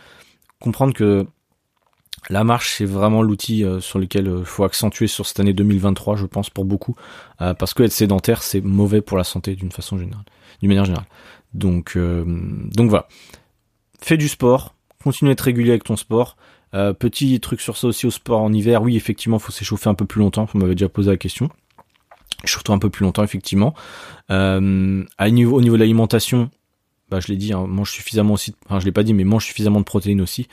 comprendre 0.61 0.95
que 0.95 1.27
la 2.31 2.43
marche, 2.43 2.73
c'est 2.73 2.87
vraiment 2.87 3.21
l'outil 3.21 3.67
sur 3.81 3.99
lequel 3.99 4.35
il 4.39 4.47
faut 4.47 4.65
accentuer 4.65 5.09
sur 5.09 5.27
cette 5.27 5.41
année 5.41 5.53
2023, 5.53 6.17
je 6.17 6.25
pense, 6.25 6.49
pour 6.49 6.65
beaucoup, 6.65 6.97
parce 7.37 7.75
que 7.75 7.83
être 7.83 7.93
sédentaire, 7.93 8.43
c'est 8.43 8.63
mauvais 8.63 9.03
pour 9.03 9.19
la 9.19 9.25
santé 9.25 9.57
d'une 9.57 9.73
façon 9.73 9.99
générale, 9.99 10.25
d'une 10.61 10.69
manière 10.69 10.87
générale. 10.87 11.07
Donc, 11.55 11.97
donc 11.97 12.91
voilà. 12.91 13.09
Fais 14.01 14.17
du 14.17 14.29
sport, 14.29 14.75
continue 15.03 15.31
à 15.31 15.33
être 15.33 15.41
régulier 15.41 15.71
avec 15.71 15.85
ton 15.85 15.97
sport. 15.97 16.37
petit 16.73 17.39
truc 17.41 17.61
sur 17.61 17.77
ça 17.77 17.87
aussi 17.87 18.07
au 18.07 18.11
sport 18.11 18.41
en 18.41 18.53
hiver, 18.53 18.83
oui, 18.83 18.97
effectivement, 18.97 19.39
faut 19.39 19.53
s'échauffer 19.53 19.89
un 19.89 19.95
peu 19.95 20.05
plus 20.05 20.21
longtemps. 20.21 20.47
Vous 20.53 20.59
m'avez 20.59 20.75
déjà 20.75 20.89
posé 20.89 21.11
la 21.11 21.17
question. 21.17 21.49
Surtout 22.45 22.73
un 22.73 22.79
peu 22.79 22.91
plus 22.91 23.05
longtemps, 23.05 23.23
effectivement. 23.23 23.75
niveau, 24.31 25.57
au 25.57 25.61
niveau 25.63 25.77
de 25.77 25.81
l'alimentation, 25.81 26.51
bah, 27.11 27.21
je 27.21 27.29
l'ai 27.29 27.37
dit, 27.37 27.53
hein, 27.53 27.67
mange 27.67 27.93
suffisamment 27.93 28.35
aussi. 28.35 28.55
Enfin, 28.67 28.81
je 28.81 28.85
l'ai 28.85 28.93
pas 28.93 29.03
dit, 29.03 29.15
mais 29.15 29.25
mange 29.25 29.45
suffisamment 29.45 29.79
de 29.79 29.85
protéines 29.85 30.21
aussi. 30.21 30.49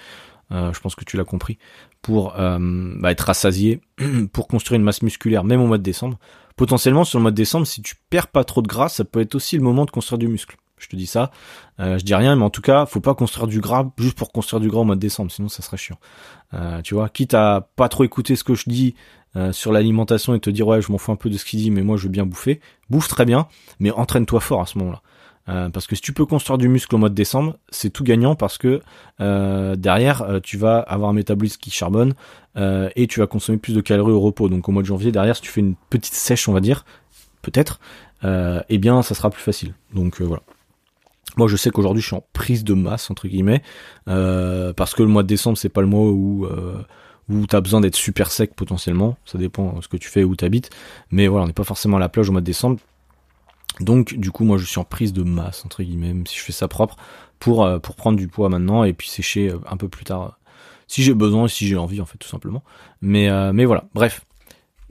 Euh, 0.52 0.74
je 0.74 0.80
pense 0.82 0.96
que 0.96 1.06
tu 1.06 1.18
l'as 1.18 1.24
compris, 1.24 1.58
pour 2.02 2.38
euh, 2.38 2.58
bah, 3.00 3.12
être 3.12 3.22
rassasié, 3.22 3.80
pour 4.34 4.48
construire 4.48 4.78
une 4.80 4.84
masse 4.84 5.02
musculaire, 5.02 5.44
même 5.44 5.62
au 5.62 5.68
mois 5.68 5.78
de 5.78 5.84
décembre. 5.84 6.20
Potentiellement, 6.58 7.06
sur 7.06 7.20
le 7.20 7.24
mois 7.24 7.32
de 7.32 7.36
décembre, 7.36 7.66
si 7.66 7.82
tu 7.82 7.96
perds 8.10 8.28
pas 8.28 8.44
trop 8.44 8.62
de 8.62 8.68
gras, 8.68 8.90
ça 8.90 9.06
peut 9.06 9.22
être 9.22 9.36
aussi 9.36 9.56
le 9.56 9.64
moment 9.64 9.86
de 9.86 9.92
construire 9.92 10.20
du 10.20 10.28
muscle. 10.28 10.58
Je 10.82 10.90
te 10.90 10.96
dis 10.96 11.06
ça, 11.06 11.32
euh, 11.80 11.98
je 11.98 12.04
dis 12.04 12.16
rien, 12.16 12.36
mais 12.36 12.44
en 12.44 12.50
tout 12.50 12.62
cas, 12.62 12.86
faut 12.86 13.00
pas 13.00 13.16
construire 13.16 13.48
du 13.48 13.62
gras 13.62 13.90
juste 13.98 14.18
pour 14.18 14.32
construire 14.32 14.60
du 14.60 14.70
gras 14.70 14.82
au 14.82 14.84
mois 14.84 14.96
de 14.96 15.00
décembre, 15.00 15.32
sinon 15.32 15.48
ça 15.48 15.62
serait 15.62 15.78
chiant. 15.78 15.98
tu 16.84 16.96
vois, 16.96 17.10
quitte 17.10 17.34
à 17.34 17.70
pas 17.76 17.90
trop 17.90 18.04
écouter 18.04 18.36
ce 18.36 18.44
que 18.44 18.56
je 18.56 18.70
dis 18.70 18.96
sur 19.52 19.72
l'alimentation 19.72 20.36
et 20.36 20.40
te 20.40 20.50
dire 20.50 20.68
ouais, 20.68 20.82
je 20.82 20.92
m'en 20.92 20.98
fous 20.98 21.12
un 21.12 21.16
peu 21.16 21.30
de 21.30 21.38
ce 21.38 21.46
qu'il 21.46 21.60
dit, 21.60 21.72
mais 21.72 21.84
moi 21.84 21.98
je 21.98 22.04
veux 22.04 22.10
bien 22.10 22.26
bouffer. 22.26 22.60
Bouffe 22.90 23.08
très 23.08 23.26
bien, 23.26 23.48
mais 23.80 23.92
entraîne-toi 23.92 24.40
fort 24.42 24.62
à 24.62 24.66
ce 24.66 24.78
moment-là. 24.80 25.02
Euh, 25.50 25.70
parce 25.70 25.88
que 25.88 25.96
si 25.96 26.02
tu 26.02 26.14
peux 26.14 26.26
construire 26.26 26.58
du 26.58 26.68
muscle 26.68 26.94
au 26.96 26.98
mois 26.98 27.10
de 27.10 27.16
décembre, 27.16 27.58
c'est 27.70 27.90
tout 27.90 28.04
gagnant 28.04 28.36
parce 28.36 28.58
que 28.58 28.82
euh, 29.20 29.76
derrière, 29.76 30.22
euh, 30.22 30.40
tu 30.40 30.58
vas 30.58 30.80
avoir 30.80 31.10
un 31.10 31.14
métabolisme 31.14 31.60
qui 31.60 31.72
charbonne 31.72 32.14
et 32.56 33.08
tu 33.08 33.22
vas 33.22 33.28
consommer 33.28 33.58
plus 33.58 33.74
de 33.74 33.80
calories 33.80 34.12
au 34.12 34.20
repos. 34.20 34.50
Donc 34.50 34.68
au 34.68 34.74
mois 34.74 34.82
de 34.82 34.88
janvier, 34.88 35.12
derrière, 35.12 35.38
si 35.38 35.42
tu 35.42 35.50
fais 35.50 35.62
une 35.62 35.76
petite 35.90 36.14
sèche, 36.14 36.50
on 36.50 36.54
va 36.54 36.60
dire, 36.60 36.84
peut-être, 37.42 37.80
eh 38.24 38.78
bien, 38.78 39.02
ça 39.04 39.16
sera 39.16 39.30
plus 39.30 39.42
facile. 39.42 39.74
Donc 39.94 40.22
voilà. 40.22 40.44
Moi, 41.38 41.48
je 41.48 41.56
sais 41.56 41.70
qu'aujourd'hui, 41.70 42.02
je 42.02 42.08
suis 42.08 42.16
en 42.16 42.26
prise 42.34 42.64
de 42.64 42.74
masse 42.74 43.10
entre 43.10 43.28
guillemets 43.28 43.62
parce 44.06 44.94
que 44.94 45.04
le 45.04 45.10
mois 45.10 45.24
de 45.24 45.28
décembre, 45.28 45.58
c'est 45.58 45.70
pas 45.70 45.82
le 45.82 45.88
mois 45.88 46.10
où 46.10 46.48
où 47.30 47.48
tu 47.48 47.56
as 47.56 47.62
besoin 47.62 47.82
d'être 47.82 47.96
super 47.96 48.32
sec 48.32 48.56
potentiellement, 48.56 49.18
ça 49.26 49.38
dépend 49.38 49.74
de 49.74 49.82
ce 49.82 49.88
que 49.88 49.96
tu 49.96 50.10
fais 50.10 50.24
où 50.24 50.36
tu 50.36 50.44
habites, 50.44 50.70
mais 51.12 51.28
voilà, 51.28 51.46
on 51.46 51.48
n'est 51.48 51.54
pas 51.54 51.64
forcément 51.64 51.98
à 51.98 52.00
la 52.00 52.10
plage 52.10 52.28
au 52.28 52.32
mois 52.34 52.42
de 52.42 52.46
décembre, 52.46 52.80
donc 53.80 54.16
du 54.16 54.32
coup 54.32 54.44
moi 54.44 54.58
je 54.58 54.66
suis 54.66 54.80
en 54.80 54.84
prise 54.84 55.14
de 55.14 55.24
masse 55.24 55.64
entre 55.66 55.84
guillemets, 55.84 56.14
même 56.14 56.28
si 56.28 56.38
je 56.38 56.44
fais 56.44 56.52
ça 56.52 56.68
propre, 56.68 56.98
pour, 57.40 57.66
euh, 57.66 57.80
prendre 57.80 58.18
du 58.18 58.28
poids 58.28 58.50
maintenant 58.50 58.84
et 58.84 58.94
puis 58.94 59.10
sécher 59.10 59.50
euh, 59.50 59.60
un 59.70 59.76
peu 59.76 59.90
plus 59.90 60.06
tard 60.06 60.22
euh, 60.22 60.30
si 60.88 61.04
j'ai 61.04 61.14
besoin 61.14 61.46
et 61.46 61.50
si 61.50 61.68
j'ai 61.68 61.78
envie 61.78 62.02
en 62.02 62.06
fait 62.06 62.18
tout 62.18 62.28
simplement. 62.28 62.64
Mais, 63.02 63.30
mais 63.54 63.64
voilà, 63.64 63.86
bref. 63.94 64.26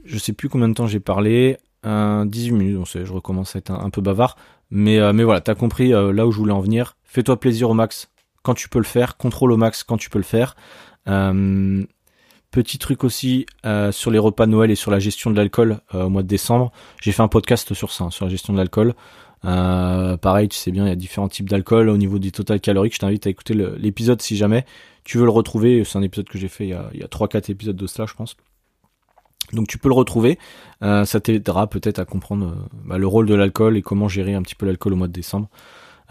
Je 0.03 0.16
sais 0.16 0.33
plus 0.33 0.48
combien 0.48 0.66
de 0.66 0.72
temps 0.72 0.87
j'ai 0.87 0.98
parlé. 0.98 1.59
18 1.85 2.53
minutes, 2.53 2.79
on 2.79 2.87
sait, 2.87 3.05
je 3.05 3.12
recommence 3.12 3.55
à 3.55 3.59
être 3.59 3.70
un, 3.70 3.90
peu 3.90 4.00
bavard. 4.00 4.37
Mais, 4.70 5.12
mais 5.12 5.24
voilà, 5.24 5.40
t'as 5.40 5.54
compris 5.54 5.88
là 5.88 6.26
où 6.26 6.33
je 6.33 6.38
voulais 6.38 6.52
en 6.52 6.61
venir. 6.61 6.96
Fais-toi 7.04 7.40
plaisir 7.40 7.70
au 7.70 7.74
max 7.74 8.11
quand 8.42 8.54
tu 8.54 8.68
peux 8.68 8.78
le 8.78 8.85
faire. 8.85 9.16
Contrôle 9.16 9.52
au 9.52 9.56
max 9.56 9.83
quand 9.83 9.96
tu 9.96 10.11
peux 10.11 10.18
le 10.18 10.24
faire. 10.24 10.54
Petit 12.50 12.78
truc 12.78 13.04
aussi 13.04 13.46
euh, 13.64 13.92
sur 13.92 14.11
les 14.11 14.18
repas 14.18 14.46
Noël 14.46 14.72
et 14.72 14.74
sur 14.74 14.90
la 14.90 14.98
gestion 14.98 15.30
de 15.30 15.37
l'alcool 15.37 15.78
euh, 15.94 16.04
au 16.04 16.09
mois 16.09 16.24
de 16.24 16.26
décembre. 16.26 16.72
J'ai 17.00 17.12
fait 17.12 17.22
un 17.22 17.28
podcast 17.28 17.74
sur 17.74 17.92
ça, 17.92 18.04
hein, 18.04 18.11
sur 18.11 18.24
la 18.24 18.30
gestion 18.30 18.52
de 18.52 18.59
l'alcool. 18.59 18.94
Euh, 19.44 20.16
pareil, 20.16 20.48
tu 20.48 20.59
sais 20.59 20.72
bien, 20.72 20.85
il 20.85 20.88
y 20.88 20.92
a 20.92 20.96
différents 20.96 21.28
types 21.28 21.48
d'alcool 21.48 21.88
au 21.88 21.96
niveau 21.96 22.18
du 22.18 22.33
total 22.33 22.61
calorique. 22.61 22.94
Je 22.94 22.98
t'invite 22.98 23.24
à 23.28 23.30
écouter 23.30 23.54
l'épisode 23.54 24.20
si 24.20 24.37
jamais 24.37 24.64
tu 25.04 25.16
veux 25.18 25.24
le 25.24 25.30
retrouver. 25.30 25.85
C'est 25.85 25.96
un 25.96 26.02
épisode 26.02 26.28
que 26.28 26.38
j'ai 26.38 26.48
fait 26.48 26.64
il 26.64 26.70
y 26.70 26.74
a, 26.74 26.90
a 27.04 27.06
3-4 27.06 27.52
épisodes 27.52 27.76
de 27.76 27.87
cela, 27.87 28.06
je 28.06 28.14
pense. 28.14 28.37
Donc 29.52 29.68
tu 29.68 29.78
peux 29.78 29.88
le 29.88 29.94
retrouver. 29.94 30.38
ça 30.80 31.20
t'aidera 31.20 31.66
peut-être 31.66 31.98
à 31.98 32.04
comprendre 32.04 32.68
bah, 32.84 32.98
le 32.98 33.06
rôle 33.06 33.26
de 33.26 33.34
l'alcool 33.34 33.76
et 33.76 33.82
comment 33.82 34.08
gérer 34.08 34.34
un 34.34 34.42
petit 34.42 34.54
peu 34.54 34.66
l'alcool 34.66 34.92
au 34.92 34.96
mois 34.96 35.08
de 35.08 35.12
décembre. 35.12 35.48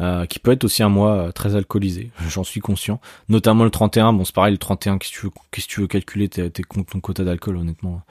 Euh, 0.01 0.25
qui 0.25 0.39
peut 0.39 0.51
être 0.51 0.63
aussi 0.63 0.81
un 0.81 0.87
mois 0.87 1.11
euh, 1.11 1.31
très 1.33 1.55
alcoolisé, 1.55 2.11
j'en 2.29 2.45
suis 2.45 2.61
conscient. 2.61 3.01
Notamment 3.27 3.65
le 3.65 3.69
31, 3.69 4.13
bon 4.13 4.23
c'est 4.23 4.33
pareil, 4.33 4.53
le 4.53 4.57
31, 4.57 4.97
qu'est-ce 4.97 5.11
que 5.11 5.19
tu 5.19 5.25
veux, 5.25 5.31
tu 5.67 5.81
veux 5.81 5.87
calculer 5.87 6.29
tes, 6.29 6.49
ton 6.49 6.99
quota 7.01 7.25
d'alcool 7.25 7.57
honnêtement? 7.57 8.01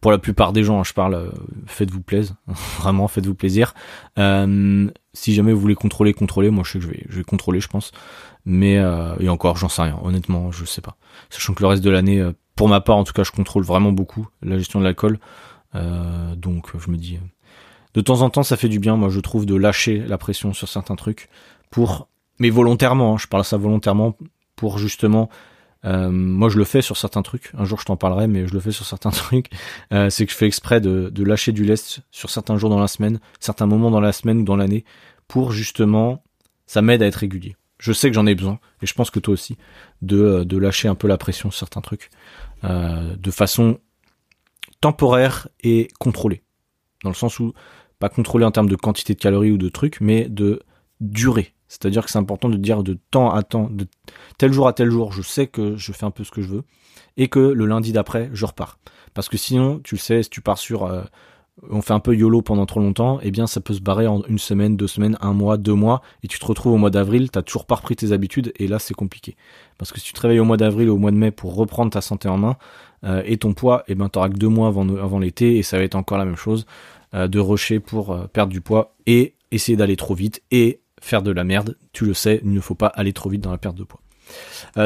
Pour 0.00 0.12
la 0.12 0.18
plupart 0.18 0.52
des 0.52 0.62
gens, 0.62 0.78
hein, 0.78 0.84
je 0.84 0.92
parle, 0.92 1.14
euh, 1.14 1.30
faites-vous 1.66 2.00
plaisir, 2.00 2.36
vraiment 2.78 3.08
faites-vous 3.08 3.34
plaisir. 3.34 3.74
Euh, 4.20 4.88
si 5.14 5.34
jamais 5.34 5.52
vous 5.52 5.58
voulez 5.58 5.74
contrôler, 5.74 6.14
contrôler, 6.14 6.50
moi 6.50 6.62
je 6.64 6.72
sais 6.72 6.78
que 6.78 6.84
je 6.84 6.90
vais, 6.90 7.04
je 7.08 7.22
contrôler, 7.22 7.58
je 7.58 7.68
pense. 7.68 7.90
Mais 8.44 8.78
euh, 8.78 9.16
et 9.18 9.28
encore, 9.28 9.56
j'en 9.56 9.68
sais 9.68 9.82
rien, 9.82 9.98
honnêtement, 10.04 10.52
je 10.52 10.64
sais 10.64 10.80
pas. 10.80 10.96
Sachant 11.30 11.54
que 11.54 11.62
le 11.62 11.66
reste 11.66 11.82
de 11.82 11.90
l'année, 11.90 12.24
pour 12.56 12.68
ma 12.68 12.80
part 12.80 12.96
en 12.96 13.04
tout 13.04 13.12
cas, 13.12 13.22
je 13.22 13.30
contrôle 13.30 13.62
vraiment 13.62 13.92
beaucoup 13.92 14.26
la 14.42 14.58
gestion 14.58 14.80
de 14.80 14.84
l'alcool. 14.84 15.18
donc 15.74 16.70
je 16.78 16.90
me 16.90 16.96
dis, 16.96 17.18
de 17.96 18.02
temps 18.02 18.20
en 18.20 18.28
temps, 18.28 18.42
ça 18.42 18.58
fait 18.58 18.68
du 18.68 18.78
bien, 18.78 18.94
moi, 18.96 19.08
je 19.08 19.20
trouve, 19.20 19.46
de 19.46 19.54
lâcher 19.54 20.04
la 20.06 20.18
pression 20.18 20.52
sur 20.52 20.68
certains 20.68 20.96
trucs 20.96 21.30
pour, 21.70 22.08
mais 22.38 22.50
volontairement, 22.50 23.14
hein, 23.14 23.18
je 23.18 23.26
parle 23.26 23.42
ça 23.42 23.56
volontairement 23.56 24.14
pour 24.54 24.76
justement, 24.76 25.30
euh, 25.86 26.10
moi, 26.10 26.50
je 26.50 26.58
le 26.58 26.64
fais 26.64 26.82
sur 26.82 26.98
certains 26.98 27.22
trucs. 27.22 27.52
Un 27.56 27.64
jour, 27.64 27.80
je 27.80 27.86
t'en 27.86 27.96
parlerai, 27.96 28.26
mais 28.26 28.46
je 28.46 28.52
le 28.52 28.60
fais 28.60 28.70
sur 28.70 28.84
certains 28.84 29.10
trucs. 29.12 29.48
Euh, 29.94 30.10
c'est 30.10 30.26
que 30.26 30.32
je 30.32 30.36
fais 30.36 30.46
exprès 30.46 30.82
de, 30.82 31.08
de 31.08 31.24
lâcher 31.24 31.52
du 31.52 31.64
lest 31.64 32.00
sur 32.10 32.28
certains 32.28 32.58
jours 32.58 32.68
dans 32.68 32.78
la 32.78 32.88
semaine, 32.88 33.18
certains 33.40 33.66
moments 33.66 33.90
dans 33.90 34.00
la 34.00 34.12
semaine 34.12 34.40
ou 34.40 34.44
dans 34.44 34.56
l'année, 34.56 34.84
pour 35.26 35.52
justement, 35.52 36.22
ça 36.66 36.82
m'aide 36.82 37.02
à 37.02 37.06
être 37.06 37.16
régulier. 37.16 37.56
Je 37.78 37.92
sais 37.92 38.08
que 38.08 38.14
j'en 38.14 38.26
ai 38.26 38.34
besoin, 38.34 38.58
et 38.82 38.86
je 38.86 38.94
pense 38.94 39.10
que 39.10 39.20
toi 39.20 39.32
aussi, 39.32 39.56
de, 40.02 40.20
euh, 40.20 40.44
de 40.44 40.58
lâcher 40.58 40.88
un 40.88 40.94
peu 40.94 41.08
la 41.08 41.18
pression 41.18 41.50
sur 41.50 41.58
certains 41.60 41.80
trucs, 41.80 42.10
euh, 42.10 42.45
de 42.66 43.30
façon 43.30 43.78
temporaire 44.80 45.48
et 45.62 45.88
contrôlée. 45.98 46.42
Dans 47.02 47.10
le 47.10 47.14
sens 47.14 47.38
où 47.38 47.52
pas 47.98 48.08
contrôler 48.08 48.44
en 48.44 48.50
termes 48.50 48.68
de 48.68 48.76
quantité 48.76 49.14
de 49.14 49.20
calories 49.20 49.52
ou 49.52 49.58
de 49.58 49.68
trucs, 49.68 50.00
mais 50.00 50.28
de 50.28 50.62
durée. 51.00 51.54
C'est-à-dire 51.68 52.04
que 52.04 52.10
c'est 52.10 52.18
important 52.18 52.48
de 52.48 52.56
dire 52.56 52.82
de 52.82 52.98
temps 53.10 53.32
à 53.32 53.42
temps, 53.42 53.68
de 53.70 53.86
tel 54.38 54.52
jour 54.52 54.68
à 54.68 54.72
tel 54.72 54.90
jour, 54.90 55.12
je 55.12 55.22
sais 55.22 55.46
que 55.46 55.76
je 55.76 55.92
fais 55.92 56.04
un 56.04 56.10
peu 56.10 56.24
ce 56.24 56.30
que 56.30 56.42
je 56.42 56.48
veux, 56.48 56.62
et 57.16 57.28
que 57.28 57.40
le 57.40 57.66
lundi 57.66 57.92
d'après, 57.92 58.30
je 58.32 58.46
repars. 58.46 58.78
Parce 59.14 59.28
que 59.28 59.36
sinon, 59.36 59.80
tu 59.82 59.96
le 59.96 60.00
sais, 60.00 60.22
si 60.22 60.30
tu 60.30 60.40
pars 60.40 60.58
sur 60.58 60.84
euh, 60.84 61.02
on 61.70 61.80
fait 61.80 61.94
un 61.94 62.00
peu 62.00 62.14
YOLO 62.14 62.42
pendant 62.42 62.66
trop 62.66 62.80
longtemps, 62.80 63.18
eh 63.22 63.30
bien 63.30 63.46
ça 63.46 63.60
peut 63.60 63.72
se 63.72 63.80
barrer 63.80 64.06
en 64.06 64.22
une 64.28 64.38
semaine, 64.38 64.76
deux 64.76 64.86
semaines, 64.86 65.16
un 65.20 65.32
mois, 65.32 65.56
deux 65.56 65.74
mois, 65.74 66.02
et 66.22 66.28
tu 66.28 66.38
te 66.38 66.44
retrouves 66.44 66.74
au 66.74 66.76
mois 66.76 66.90
d'avril, 66.90 67.30
t'as 67.30 67.42
toujours 67.42 67.64
pas 67.64 67.76
repris 67.76 67.96
tes 67.96 68.12
habitudes, 68.12 68.52
et 68.56 68.68
là 68.68 68.78
c'est 68.78 68.94
compliqué. 68.94 69.36
Parce 69.78 69.92
que 69.92 69.98
si 69.98 70.06
tu 70.06 70.12
te 70.12 70.20
réveilles 70.20 70.40
au 70.40 70.44
mois 70.44 70.58
d'avril 70.58 70.90
au 70.90 70.98
mois 70.98 71.10
de 71.10 71.16
mai 71.16 71.30
pour 71.30 71.54
reprendre 71.54 71.90
ta 71.90 72.00
santé 72.00 72.28
en 72.28 72.36
main, 72.36 72.56
euh, 73.04 73.22
et 73.24 73.38
ton 73.38 73.54
poids, 73.54 73.84
eh 73.88 73.94
ben 73.94 74.08
t'auras 74.08 74.28
que 74.28 74.36
deux 74.36 74.48
mois 74.48 74.68
avant, 74.68 75.18
l'été, 75.18 75.56
et 75.56 75.62
ça 75.62 75.78
va 75.78 75.84
être 75.84 75.94
encore 75.94 76.18
la 76.18 76.24
même 76.24 76.36
chose, 76.36 76.66
euh, 77.14 77.28
de 77.28 77.38
rusher 77.38 77.80
pour 77.80 78.12
euh, 78.12 78.26
perdre 78.26 78.52
du 78.52 78.60
poids, 78.60 78.94
et 79.06 79.34
essayer 79.50 79.76
d'aller 79.76 79.96
trop 79.96 80.14
vite, 80.14 80.42
et 80.50 80.80
faire 81.00 81.22
de 81.22 81.30
la 81.30 81.44
merde, 81.44 81.76
tu 81.92 82.04
le 82.04 82.14
sais, 82.14 82.40
il 82.44 82.52
ne 82.52 82.60
faut 82.60 82.74
pas 82.74 82.88
aller 82.88 83.12
trop 83.12 83.30
vite 83.30 83.42
dans 83.42 83.50
la 83.52 83.58
perte 83.58 83.76
de 83.76 83.84
poids. 83.84 84.00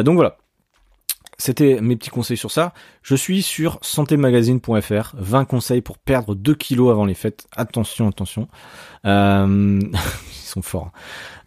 donc 0.03 0.17
voilà, 0.17 0.37
c'était 1.40 1.81
mes 1.81 1.96
petits 1.96 2.11
conseils 2.11 2.37
sur 2.37 2.50
ça. 2.50 2.74
Je 3.03 3.14
suis 3.16 3.42
sur 3.42 3.79
santémagazine.fr, 3.81 5.14
20 5.14 5.44
conseils 5.46 5.81
pour 5.81 5.96
perdre 5.96 6.35
2 6.35 6.55
kilos 6.55 6.90
avant 6.90 7.07
les 7.07 7.14
fêtes. 7.14 7.46
Attention, 7.57 8.09
attention. 8.09 8.46
Euh, 9.07 9.81
ils 9.83 10.46
sont 10.46 10.62
forts. 10.62 10.92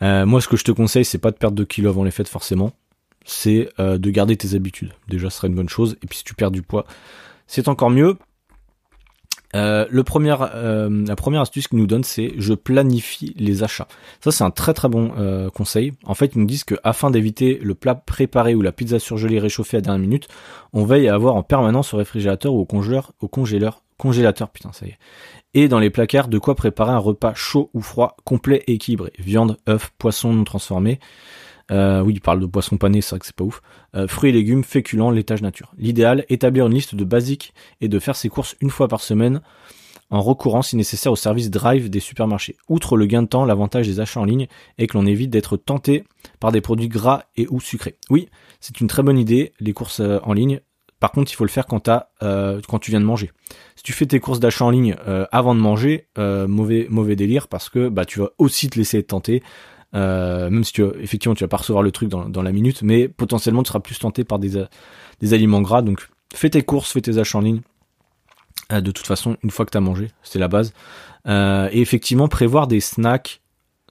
Hein. 0.02 0.06
Euh, 0.06 0.26
moi, 0.26 0.42
ce 0.42 0.48
que 0.48 0.58
je 0.58 0.64
te 0.64 0.72
conseille, 0.72 1.06
c'est 1.06 1.20
pas 1.20 1.30
de 1.30 1.38
perdre 1.38 1.56
2 1.56 1.66
kilos 1.66 1.92
avant 1.92 2.04
les 2.04 2.12
fêtes 2.12 2.28
forcément. 2.28 2.74
C'est 3.24 3.70
euh, 3.80 4.00
de 4.00 4.10
garder 4.10 4.36
tes 4.36 4.56
habitudes. 4.56 4.94
Déjà, 5.08 5.30
ce 5.30 5.38
serait 5.38 5.48
une 5.48 5.56
bonne 5.56 5.70
chose. 5.70 5.96
Et 6.02 6.08
puis, 6.08 6.18
si 6.18 6.24
tu 6.24 6.34
perds 6.34 6.52
du 6.52 6.64
poids, 6.64 6.86
c'est 7.46 7.68
encore 7.68 7.92
mieux. 7.92 8.18
Euh, 9.56 9.86
euh, 9.92 11.06
la 11.08 11.16
première 11.16 11.42
astuce 11.42 11.68
qu'ils 11.68 11.80
nous 11.80 11.88
donne, 11.88 12.04
c'est 12.04 12.34
je 12.38 12.54
planifie 12.54 13.34
les 13.38 13.64
achats. 13.64 13.88
Ça, 14.22 14.32
c'est 14.32 14.44
un 14.44 14.52
très 14.52 14.74
très 14.74 14.90
bon 14.90 15.12
euh, 15.18 15.50
conseil. 15.50 15.94
En 16.06 16.14
fait, 16.14 16.32
ils 16.36 16.40
nous 16.40 16.48
disent 16.48 16.64
que 16.64 16.76
afin 16.84 17.12
d'éviter 17.12 17.60
le 17.62 17.76
plat 17.76 17.96
préparé 17.96 18.56
ou 18.56 18.62
la 18.62 18.72
pizza 18.72 19.00
surgelée 19.00 19.40
réchauffée 19.40 19.78
à 19.78 19.82
dernière 19.82 20.02
minute, 20.02 20.28
on 20.74 20.86
veille 20.86 21.08
à 21.08 21.16
avoir 21.16 21.36
en 21.36 21.44
permanence 21.44 21.94
au 21.94 21.98
réfrigérateur 21.98 22.54
ou 22.54 22.60
au 22.60 22.66
congéleur, 22.66 23.14
au 23.22 23.28
congéleur, 23.28 23.84
congélateur, 23.98 24.50
putain, 24.50 24.72
ça 24.74 24.86
y 24.86 24.90
est. 24.90 24.98
Et 25.54 25.68
dans 25.68 25.80
les 25.80 25.92
placards, 25.92 26.30
de 26.30 26.40
quoi 26.40 26.56
préparer 26.56 26.92
un 26.92 26.98
repas 26.98 27.34
chaud 27.36 27.70
ou 27.74 27.82
froid, 27.82 28.18
complet 28.24 28.64
et 28.68 28.74
équilibré. 28.74 29.14
Viande, 29.20 29.58
œufs, 29.70 29.92
poissons 30.00 30.34
non 30.34 30.44
transformés. 30.44 31.00
Euh, 31.72 32.02
oui, 32.02 32.14
il 32.14 32.22
parle 32.22 32.40
de 32.40 32.46
poisson 32.46 32.78
pané, 32.78 33.02
c'est 33.02 33.12
vrai 33.12 33.20
que 33.20 33.26
c'est 33.26 33.36
pas 33.36 33.44
ouf. 33.44 33.62
Euh, 33.96 34.08
fruits 34.08 34.30
et 34.30 34.34
légumes, 34.34 34.64
féculents, 34.64 35.12
laitage 35.12 35.42
nature. 35.42 35.72
L'idéal, 35.78 36.26
établir 36.30 36.68
une 36.68 36.74
liste 36.74 36.96
de 36.96 37.04
basiques 37.04 37.54
et 37.82 37.88
de 37.88 38.00
faire 38.00 38.16
ses 38.16 38.30
courses 38.30 38.56
une 38.62 38.70
fois 38.70 38.88
par 38.88 39.02
semaine 39.02 39.42
en 40.10 40.22
recourant 40.22 40.62
si 40.62 40.76
nécessaire 40.76 41.12
au 41.12 41.16
service 41.16 41.50
drive 41.50 41.90
des 41.90 42.00
supermarchés. 42.00 42.58
Outre 42.70 42.98
le 42.98 43.06
gain 43.06 43.24
de 43.24 43.28
temps, 43.28 43.46
l'avantage 43.46 43.88
des 43.88 44.00
achats 44.00 44.20
en 44.20 44.26
ligne 44.26 44.48
est 44.78 44.88
que 44.88 44.98
l'on 44.98 45.06
évite 45.06 45.32
d'être 45.32 45.58
tenté 45.58 46.04
par 46.40 46.52
des 46.52 46.62
produits 46.62 46.90
gras 46.90 47.24
et 47.36 47.48
ou 47.50 47.60
sucrés. 47.60 47.96
Oui, 48.10 48.30
c'est 48.60 48.80
une 48.80 48.88
très 48.88 49.02
bonne 49.02 49.18
idée, 49.18 49.54
les 49.60 49.74
courses 49.74 50.02
euh, 50.02 50.20
en 50.24 50.34
ligne. 50.34 50.60
Par 51.00 51.12
contre, 51.12 51.32
il 51.32 51.36
faut 51.36 51.44
le 51.44 51.50
faire 51.50 51.66
quand, 51.66 51.82
tu 51.82 52.92
viens 52.92 53.02
de 53.02 53.06
manger. 53.06 53.32
Si 53.76 53.84
tu 53.84 53.92
fais 53.92 54.06
tes 54.06 54.22
courses 54.22 54.40
d'achat 54.40 54.64
en 54.64 54.70
ligne 54.70 54.96
avant 55.34 55.54
de 55.54 55.60
manger, 55.60 56.08
mauvais 56.16 57.16
délire 57.18 57.50
parce 57.50 57.68
que 57.68 57.90
bah 57.90 58.06
tu 58.06 58.20
vas 58.20 58.30
aussi 58.38 58.70
te 58.70 58.80
laisser 58.80 59.04
tenter 59.04 59.44
euh, 59.96 60.50
même 60.50 60.64
si 60.64 60.74
tu 60.74 60.84
effectivement 61.00 61.36
tu 61.36 61.44
vas 61.44 61.48
pas 61.48 61.58
recevoir 61.58 61.84
le 61.84 61.92
truc 61.92 62.10
dans, 62.10 62.42
la 62.42 62.52
minute, 62.52 62.82
mais 62.82 63.08
potentiellement 63.08 63.64
tu 63.64 63.68
seras 63.68 63.80
plus 63.80 64.00
tenté 64.00 64.24
par 64.24 64.40
des, 64.40 64.58
aliments 65.32 65.62
gras. 65.62 65.82
Donc 65.82 66.08
fais 66.34 66.50
tes 66.50 66.64
courses, 66.64 66.92
fais 66.92 67.02
tes 67.02 67.18
achats 67.18 67.38
en 67.38 67.42
ligne. 67.42 67.62
Euh, 68.72 68.82
de 68.82 68.92
toute 68.92 69.06
façon, 69.06 69.38
une 69.44 69.52
fois 69.52 69.66
que 69.66 69.72
tu 69.72 69.78
as 69.78 69.82
mangé, 69.82 70.10
c'est 70.24 70.40
la 70.40 70.48
base. 70.48 70.74
Euh, 71.28 71.70
et 71.72 71.82
effectivement, 71.82 72.28
prévoir 72.28 72.68
des 72.68 72.80
snacks. 72.80 73.42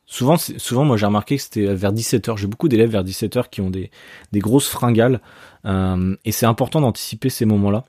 Souvent, 0.05 0.37
souvent 0.37 0.85
moi 0.85 0.97
j'ai 0.97 1.07
remarqué 1.07 1.37
que 1.37 1.43
c'était 1.43 1.73
vers 1.75 1.93
17h. 1.93 2.37
J'ai 2.37 2.47
beaucoup 2.47 2.69
d'élèves 2.69 2.91
vers 2.91 3.05
17h 3.05 3.49
qui 3.49 3.61
ont 3.61 3.71
des, 3.71 3.91
grosses 4.35 4.69
fringales. 4.69 5.21
Et 5.65 6.33
c'est 6.33 6.47
important 6.47 6.81
d'anticiper 6.81 7.31
ces 7.31 7.45
moments-là 7.45 7.85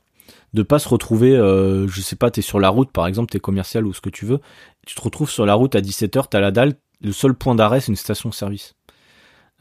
de 0.53 0.61
pas 0.61 0.77
se 0.77 0.87
retrouver, 0.87 1.31
je 1.31 2.01
sais 2.01 2.15
pas, 2.15 2.29
t'es 2.29 2.43
sur 2.43 2.59
la 2.59 2.69
route 2.69 2.91
par 2.91 3.07
exemple, 3.07 3.31
t'es 3.31 3.39
commercial 3.39 3.87
ou 3.87 3.91
ce 3.91 4.01
que 4.01 4.11
tu 4.11 4.25
veux, 4.25 4.39
tu 4.85 4.93
te 4.93 5.01
retrouves 5.01 5.31
sur 5.31 5.47
la 5.47 5.55
route 5.55 5.73
à 5.73 5.81
17h, 5.81 6.25
t'as 6.29 6.39
la 6.39 6.51
dalle, 6.51 6.75
le 7.03 7.11
seul 7.11 7.33
point 7.33 7.55
d'arrêt, 7.55 7.81
c'est 7.81 7.91
une 7.91 7.95
station-service. 7.95 8.75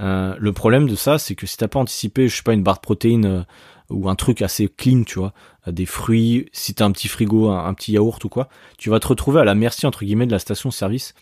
Euh, 0.00 0.34
le 0.38 0.52
problème 0.52 0.88
de 0.88 0.94
ça, 0.94 1.18
c'est 1.18 1.34
que 1.34 1.46
si 1.46 1.56
t'as 1.56 1.68
pas 1.68 1.78
anticipé, 1.78 2.28
je 2.28 2.36
sais 2.36 2.42
pas, 2.42 2.54
une 2.54 2.62
barre 2.62 2.76
de 2.76 2.80
protéines 2.80 3.26
euh, 3.26 3.42
ou 3.90 4.08
un 4.08 4.14
truc 4.14 4.42
assez 4.42 4.68
clean, 4.68 5.04
tu 5.04 5.18
vois, 5.18 5.32
euh, 5.68 5.72
des 5.72 5.86
fruits, 5.86 6.46
si 6.52 6.74
t'as 6.74 6.84
un 6.84 6.92
petit 6.92 7.08
frigo, 7.08 7.50
un, 7.50 7.74
petit 7.74 7.92
yaourt 7.92 8.24
ou 8.24 8.28
quoi, 8.28 8.48
tu 8.78 8.90
vas 8.90 9.00
te 9.00 9.08
retrouver 9.08 9.40
à 9.40 9.44
la 9.44 9.54
merci 9.54 9.86
entre 9.86 10.04
guillemets 10.04 10.26
de 10.26 10.32
la 10.32 10.38
station-service. 10.38 11.14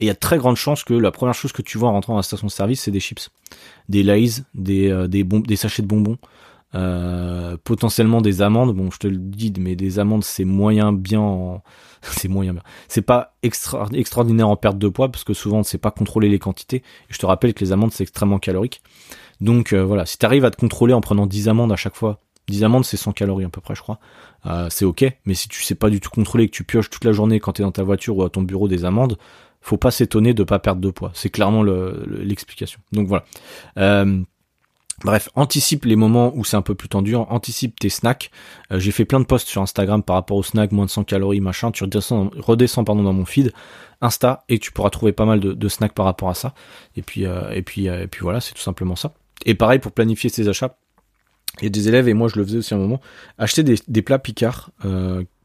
Et 0.00 0.06
il 0.06 0.08
y 0.08 0.10
a 0.10 0.14
très 0.14 0.38
grandes 0.38 0.56
chances 0.56 0.84
que 0.84 0.94
la 0.94 1.10
première 1.10 1.34
chose 1.34 1.52
que 1.52 1.62
tu 1.62 1.78
vois 1.78 1.88
en 1.88 1.92
rentrant 1.92 2.14
à 2.14 2.16
la 2.16 2.22
station-service, 2.22 2.82
c'est 2.82 2.90
des 2.90 3.00
chips, 3.00 3.30
des 3.88 4.02
lays, 4.02 4.42
des 4.54 5.06
des, 5.08 5.22
des 5.22 5.56
sachets 5.56 5.82
de 5.82 5.86
bonbons, 5.86 6.18
euh, 6.74 7.56
potentiellement 7.62 8.20
des 8.20 8.42
amendes. 8.42 8.74
Bon, 8.74 8.90
je 8.90 8.98
te 8.98 9.06
le 9.06 9.16
dis, 9.16 9.52
mais 9.58 9.76
des 9.76 9.98
amendes, 9.98 10.24
c'est 10.24 10.44
moyen 10.44 10.92
bien. 10.92 11.60
c'est 12.02 12.28
moyen 12.28 12.54
bien. 12.54 12.62
C'est 12.88 13.02
pas 13.02 13.34
extra... 13.42 13.86
extraordinaire 13.92 14.48
en 14.48 14.56
perte 14.56 14.78
de 14.78 14.88
poids 14.88 15.10
parce 15.10 15.24
que 15.24 15.34
souvent 15.34 15.56
on 15.56 15.60
ne 15.60 15.64
sait 15.64 15.78
pas 15.78 15.90
contrôler 15.90 16.28
les 16.28 16.38
quantités. 16.38 16.78
Et 16.78 17.12
je 17.12 17.18
te 17.18 17.26
rappelle 17.26 17.54
que 17.54 17.64
les 17.64 17.72
amandes 17.72 17.92
c'est 17.92 18.02
extrêmement 18.02 18.38
calorique. 18.38 18.82
Donc 19.40 19.72
euh, 19.72 19.84
voilà, 19.84 20.06
si 20.06 20.18
tu 20.18 20.26
arrives 20.26 20.44
à 20.44 20.50
te 20.50 20.56
contrôler 20.56 20.94
en 20.94 21.00
prenant 21.00 21.26
10 21.26 21.48
amandes 21.48 21.72
à 21.72 21.76
chaque 21.76 21.96
fois, 21.96 22.20
10 22.48 22.64
amandes 22.64 22.84
c'est 22.84 22.96
100 22.96 23.12
calories 23.12 23.44
à 23.44 23.48
peu 23.48 23.60
près, 23.60 23.74
je 23.74 23.82
crois. 23.82 23.98
Euh, 24.46 24.68
c'est 24.70 24.84
ok. 24.84 25.04
Mais 25.26 25.34
si 25.34 25.48
tu 25.48 25.62
sais 25.62 25.74
pas 25.74 25.90
du 25.90 26.00
tout 26.00 26.10
contrôler, 26.10 26.48
que 26.48 26.54
tu 26.54 26.64
pioches 26.64 26.90
toute 26.90 27.04
la 27.04 27.12
journée 27.12 27.38
quand 27.38 27.52
tu 27.52 27.62
es 27.62 27.64
dans 27.64 27.72
ta 27.72 27.82
voiture 27.82 28.16
ou 28.16 28.22
à 28.22 28.30
ton 28.30 28.42
bureau 28.42 28.68
des 28.68 28.84
amandes, 28.84 29.18
faut 29.60 29.76
pas 29.76 29.92
s'étonner 29.92 30.34
de 30.34 30.42
pas 30.42 30.58
perdre 30.58 30.80
de 30.80 30.90
poids. 30.90 31.12
C'est 31.14 31.30
clairement 31.30 31.62
l'explication. 31.62 32.80
Donc 32.92 33.06
voilà. 33.06 33.24
Bref, 35.04 35.30
anticipe 35.34 35.84
les 35.84 35.96
moments 35.96 36.32
où 36.36 36.44
c'est 36.44 36.56
un 36.56 36.62
peu 36.62 36.76
plus 36.76 36.88
tendu, 36.88 37.16
anticipe 37.16 37.78
tes 37.80 37.88
snacks. 37.88 38.30
Euh, 38.70 38.78
j'ai 38.78 38.92
fait 38.92 39.04
plein 39.04 39.18
de 39.18 39.24
posts 39.24 39.48
sur 39.48 39.60
Instagram 39.60 40.02
par 40.02 40.14
rapport 40.14 40.36
aux 40.36 40.42
snacks, 40.44 40.70
moins 40.70 40.84
de 40.86 40.90
100 40.90 41.04
calories, 41.04 41.40
machin. 41.40 41.72
Tu 41.72 41.82
redescends, 41.84 42.30
redescends 42.36 42.84
pardon, 42.84 43.02
dans 43.02 43.12
mon 43.12 43.24
feed 43.24 43.52
Insta 44.00 44.44
et 44.48 44.58
tu 44.58 44.70
pourras 44.70 44.90
trouver 44.90 45.12
pas 45.12 45.24
mal 45.24 45.40
de, 45.40 45.68
snacks 45.68 45.92
par 45.92 46.04
rapport 46.04 46.28
à 46.28 46.34
ça. 46.34 46.54
Et 46.96 47.02
puis, 47.02 47.26
euh, 47.26 47.50
et 47.50 47.62
puis, 47.62 47.88
euh, 47.88 48.04
et 48.04 48.06
puis 48.06 48.20
voilà, 48.20 48.40
c'est 48.40 48.54
tout 48.54 48.62
simplement 48.62 48.94
ça. 48.94 49.12
Et 49.44 49.54
pareil 49.54 49.80
pour 49.80 49.92
planifier 49.92 50.30
tes 50.30 50.48
achats. 50.48 50.76
Il 51.60 51.64
y 51.64 51.66
a 51.66 51.70
des 51.70 51.88
élèves 51.88 52.08
et 52.08 52.14
moi 52.14 52.28
je 52.28 52.38
le 52.38 52.44
faisais 52.44 52.58
aussi 52.58 52.72
à 52.72 52.76
un 52.76 52.80
moment. 52.80 53.00
Acheter 53.38 53.62
des, 53.62 54.02
plats 54.02 54.18
picards 54.18 54.70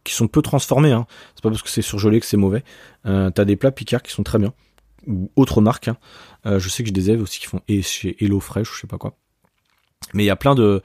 qui 0.03 0.13
sont 0.13 0.27
peu 0.27 0.41
transformés. 0.41 0.91
Hein. 0.91 1.05
C'est 1.35 1.41
pas 1.41 1.49
parce 1.49 1.61
que 1.61 1.69
c'est 1.69 1.81
surgelé 1.81 2.19
que 2.19 2.25
c'est 2.25 2.37
mauvais. 2.37 2.63
T'as 3.03 3.45
des 3.45 3.55
plats 3.55 3.71
picards 3.71 4.03
qui 4.03 4.11
sont 4.11 4.23
très 4.23 4.37
bien 4.37 4.53
ou 5.05 5.31
autres 5.35 5.61
marques. 5.61 5.89
Hein. 5.89 5.97
je 6.45 6.69
sais 6.69 6.83
que 6.83 6.87
j'ai 6.87 6.93
des 6.93 7.09
élèves 7.09 7.21
aussi 7.21 7.39
qui 7.39 7.47
font 7.47 7.61
et 7.67 7.81
chez 7.81 8.15
Hello 8.23 8.39
Fresh, 8.39 8.71
je 8.73 8.81
sais 8.81 8.87
pas 8.87 8.97
quoi 8.97 9.17
mais 10.13 10.23
il 10.23 10.27
y 10.27 10.31
a 10.31 10.35
plein 10.35 10.55
de 10.55 10.81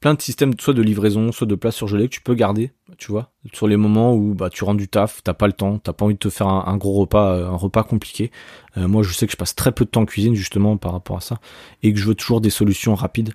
plein 0.00 0.16
systèmes 0.18 0.52
soit 0.58 0.74
de 0.74 0.82
livraison, 0.82 1.32
soit 1.32 1.46
de 1.46 1.54
plats 1.54 1.70
surgelés 1.70 2.08
que 2.08 2.14
tu 2.14 2.20
peux 2.20 2.34
garder, 2.34 2.72
tu 2.98 3.10
vois, 3.10 3.32
sur 3.52 3.66
les 3.66 3.76
moments 3.76 4.14
où 4.14 4.34
bah 4.34 4.50
tu 4.50 4.64
rentres 4.64 4.78
du 4.78 4.88
taf, 4.88 5.22
t'as 5.22 5.34
pas 5.34 5.46
le 5.46 5.52
temps, 5.52 5.78
t'as 5.78 5.92
pas 5.92 6.04
envie 6.04 6.14
de 6.14 6.18
te 6.18 6.30
faire 6.30 6.48
un, 6.48 6.76
gros 6.76 6.92
repas, 6.92 7.34
euh, 7.34 7.48
un 7.48 7.56
repas 7.56 7.82
compliqué. 7.82 8.30
Euh, 8.76 8.88
moi, 8.88 9.02
je 9.02 9.12
sais 9.12 9.26
que 9.26 9.32
je 9.32 9.36
passe 9.36 9.54
très 9.54 9.72
peu 9.72 9.84
de 9.84 9.90
temps 9.90 10.02
en 10.02 10.06
cuisine 10.06 10.34
justement 10.34 10.76
par 10.76 10.92
rapport 10.92 11.16
à 11.16 11.20
ça, 11.20 11.38
et 11.82 11.92
que 11.92 11.98
je 11.98 12.06
veux 12.06 12.14
toujours 12.14 12.40
des 12.40 12.50
solutions 12.50 12.94
rapides. 12.94 13.32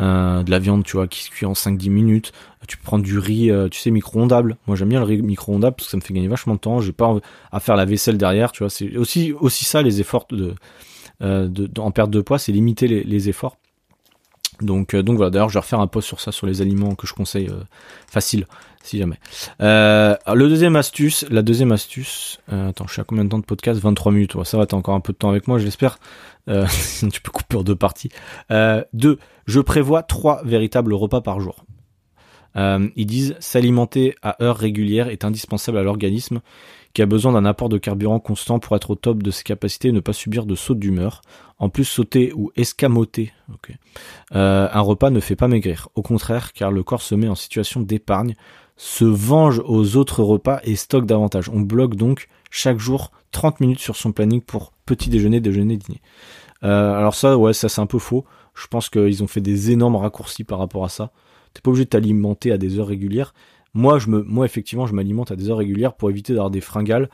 Euh, 0.00 0.42
de 0.42 0.50
la 0.50 0.58
viande, 0.58 0.82
tu 0.82 0.96
vois, 0.96 1.06
qui 1.06 1.22
se 1.22 1.30
cuit 1.30 1.46
en 1.46 1.52
5-10 1.52 1.88
minutes. 1.88 2.32
Tu 2.66 2.76
prendre 2.76 3.04
du 3.04 3.16
riz, 3.16 3.52
tu 3.70 3.78
sais, 3.78 3.92
micro-ondable. 3.92 4.56
Moi, 4.66 4.74
j'aime 4.74 4.88
bien 4.88 4.98
le 4.98 5.04
riz 5.04 5.22
micro-ondable 5.22 5.76
parce 5.76 5.86
que 5.86 5.90
ça 5.92 5.96
me 5.96 6.02
fait 6.02 6.12
gagner 6.12 6.26
vachement 6.26 6.54
de 6.54 6.58
temps. 6.58 6.80
J'ai 6.80 6.90
pas 6.90 7.14
à 7.52 7.60
faire 7.60 7.76
la 7.76 7.84
vaisselle 7.84 8.18
derrière, 8.18 8.50
tu 8.50 8.64
vois. 8.64 8.72
Aussi 8.96 9.64
ça 9.64 9.82
les 9.82 10.00
efforts 10.00 10.26
de, 10.30 10.56
en 11.78 11.90
perte 11.92 12.10
de 12.10 12.20
poids, 12.22 12.40
c'est 12.40 12.50
limiter 12.50 12.88
les 12.88 13.28
efforts 13.28 13.56
donc, 14.60 14.94
euh, 14.94 15.02
donc 15.02 15.16
voilà, 15.16 15.30
d'ailleurs 15.30 15.48
je 15.48 15.54
vais 15.54 15.60
refaire 15.60 15.80
un 15.80 15.86
post 15.86 16.06
sur 16.06 16.20
ça, 16.20 16.32
sur 16.32 16.46
les 16.46 16.62
aliments 16.62 16.94
que 16.94 17.06
je 17.06 17.14
conseille 17.14 17.48
euh, 17.48 17.62
facile, 18.06 18.46
si 18.82 18.98
jamais. 18.98 19.18
Euh, 19.60 20.16
le 20.32 20.48
deuxième 20.48 20.76
astuce, 20.76 21.24
la 21.30 21.42
deuxième 21.42 21.72
astuce, 21.72 22.38
euh, 22.52 22.68
attends, 22.68 22.86
je 22.86 22.92
suis 22.92 23.00
à 23.00 23.04
combien 23.04 23.24
de 23.24 23.30
temps 23.30 23.38
de 23.38 23.44
podcast? 23.44 23.80
23 23.80 24.12
minutes, 24.12 24.42
ça 24.44 24.58
va, 24.58 24.66
t'as 24.66 24.76
encore 24.76 24.94
un 24.94 25.00
peu 25.00 25.12
de 25.12 25.18
temps 25.18 25.30
avec 25.30 25.48
moi, 25.48 25.58
j'espère. 25.58 25.98
Euh, 26.48 26.66
tu 27.12 27.20
peux 27.20 27.32
couper 27.32 27.56
en 27.56 27.62
deux 27.62 27.76
parties. 27.76 28.10
deux, 28.92 29.18
je 29.46 29.60
prévois 29.60 30.02
trois 30.02 30.42
véritables 30.44 30.94
repas 30.94 31.20
par 31.20 31.40
jour. 31.40 31.64
ils 32.56 33.06
disent 33.06 33.34
s'alimenter 33.40 34.14
à 34.22 34.42
heure 34.42 34.56
régulière 34.56 35.08
est 35.08 35.24
indispensable 35.24 35.78
à 35.78 35.82
l'organisme 35.82 36.40
qui 36.94 37.02
a 37.02 37.06
besoin 37.06 37.32
d'un 37.32 37.44
apport 37.44 37.68
de 37.68 37.76
carburant 37.76 38.20
constant 38.20 38.60
pour 38.60 38.76
être 38.76 38.90
au 38.90 38.94
top 38.94 39.22
de 39.22 39.30
ses 39.32 39.42
capacités 39.42 39.88
et 39.88 39.92
ne 39.92 40.00
pas 40.00 40.12
subir 40.12 40.46
de 40.46 40.54
sautes 40.54 40.78
d'humeur. 40.78 41.22
En 41.58 41.68
plus, 41.68 41.84
sauter 41.84 42.32
ou 42.34 42.52
escamoter 42.56 43.32
euh, 44.34 44.68
un 44.72 44.80
repas 44.80 45.10
ne 45.10 45.20
fait 45.20 45.36
pas 45.36 45.48
maigrir. 45.48 45.88
Au 45.96 46.02
contraire, 46.02 46.52
car 46.52 46.70
le 46.70 46.84
corps 46.84 47.02
se 47.02 47.16
met 47.16 47.28
en 47.28 47.34
situation 47.34 47.80
d'épargne, 47.80 48.36
se 48.76 49.04
venge 49.04 49.60
aux 49.64 49.96
autres 49.96 50.22
repas 50.22 50.60
et 50.62 50.76
stocke 50.76 51.06
davantage. 51.06 51.48
On 51.48 51.60
bloque 51.60 51.96
donc 51.96 52.28
chaque 52.50 52.78
jour 52.78 53.10
30 53.32 53.60
minutes 53.60 53.80
sur 53.80 53.96
son 53.96 54.12
planning 54.12 54.40
pour 54.40 54.72
petit 54.86 55.10
déjeuner, 55.10 55.40
déjeuner, 55.40 55.76
dîner. 55.76 56.00
Euh, 56.62 56.94
alors 56.94 57.14
ça, 57.14 57.36
ouais, 57.36 57.52
ça 57.52 57.68
c'est 57.68 57.80
un 57.80 57.86
peu 57.86 57.98
faux. 57.98 58.24
Je 58.54 58.68
pense 58.68 58.88
qu'ils 58.88 59.22
ont 59.22 59.26
fait 59.26 59.40
des 59.40 59.72
énormes 59.72 59.96
raccourcis 59.96 60.44
par 60.44 60.60
rapport 60.60 60.84
à 60.84 60.88
ça. 60.88 61.10
T'es 61.54 61.60
pas 61.60 61.70
obligé 61.70 61.84
de 61.84 61.90
t'alimenter 61.90 62.52
à 62.52 62.58
des 62.58 62.78
heures 62.78 62.86
régulières. 62.86 63.34
Moi, 63.74 63.98
je 63.98 64.08
me, 64.08 64.22
moi 64.22 64.46
effectivement, 64.46 64.86
je 64.86 64.94
m'alimente 64.94 65.30
à 65.30 65.36
des 65.36 65.50
heures 65.50 65.58
régulières 65.58 65.94
pour 65.94 66.10
éviter 66.10 66.32
d'avoir 66.32 66.50
des 66.50 66.60
fringales 66.60 67.08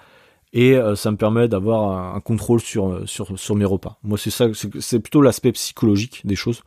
et 0.52 0.74
euh, 0.74 0.96
ça 0.96 1.10
me 1.10 1.16
permet 1.16 1.48
d'avoir 1.48 2.14
un, 2.14 2.20
contrôle 2.20 2.60
sur, 2.60 2.88
euh, 2.88 3.06
sur, 3.06 3.38
sur 3.38 3.54
mes 3.54 3.64
repas. 3.64 3.98
Moi, 4.02 4.18
c'est 4.18 4.30
ça, 4.30 4.46
c'est 4.80 5.00
plutôt 5.00 5.22
l'aspect 5.22 5.52
psychologique 5.52 6.22
des 6.24 6.36
choses. 6.36 6.62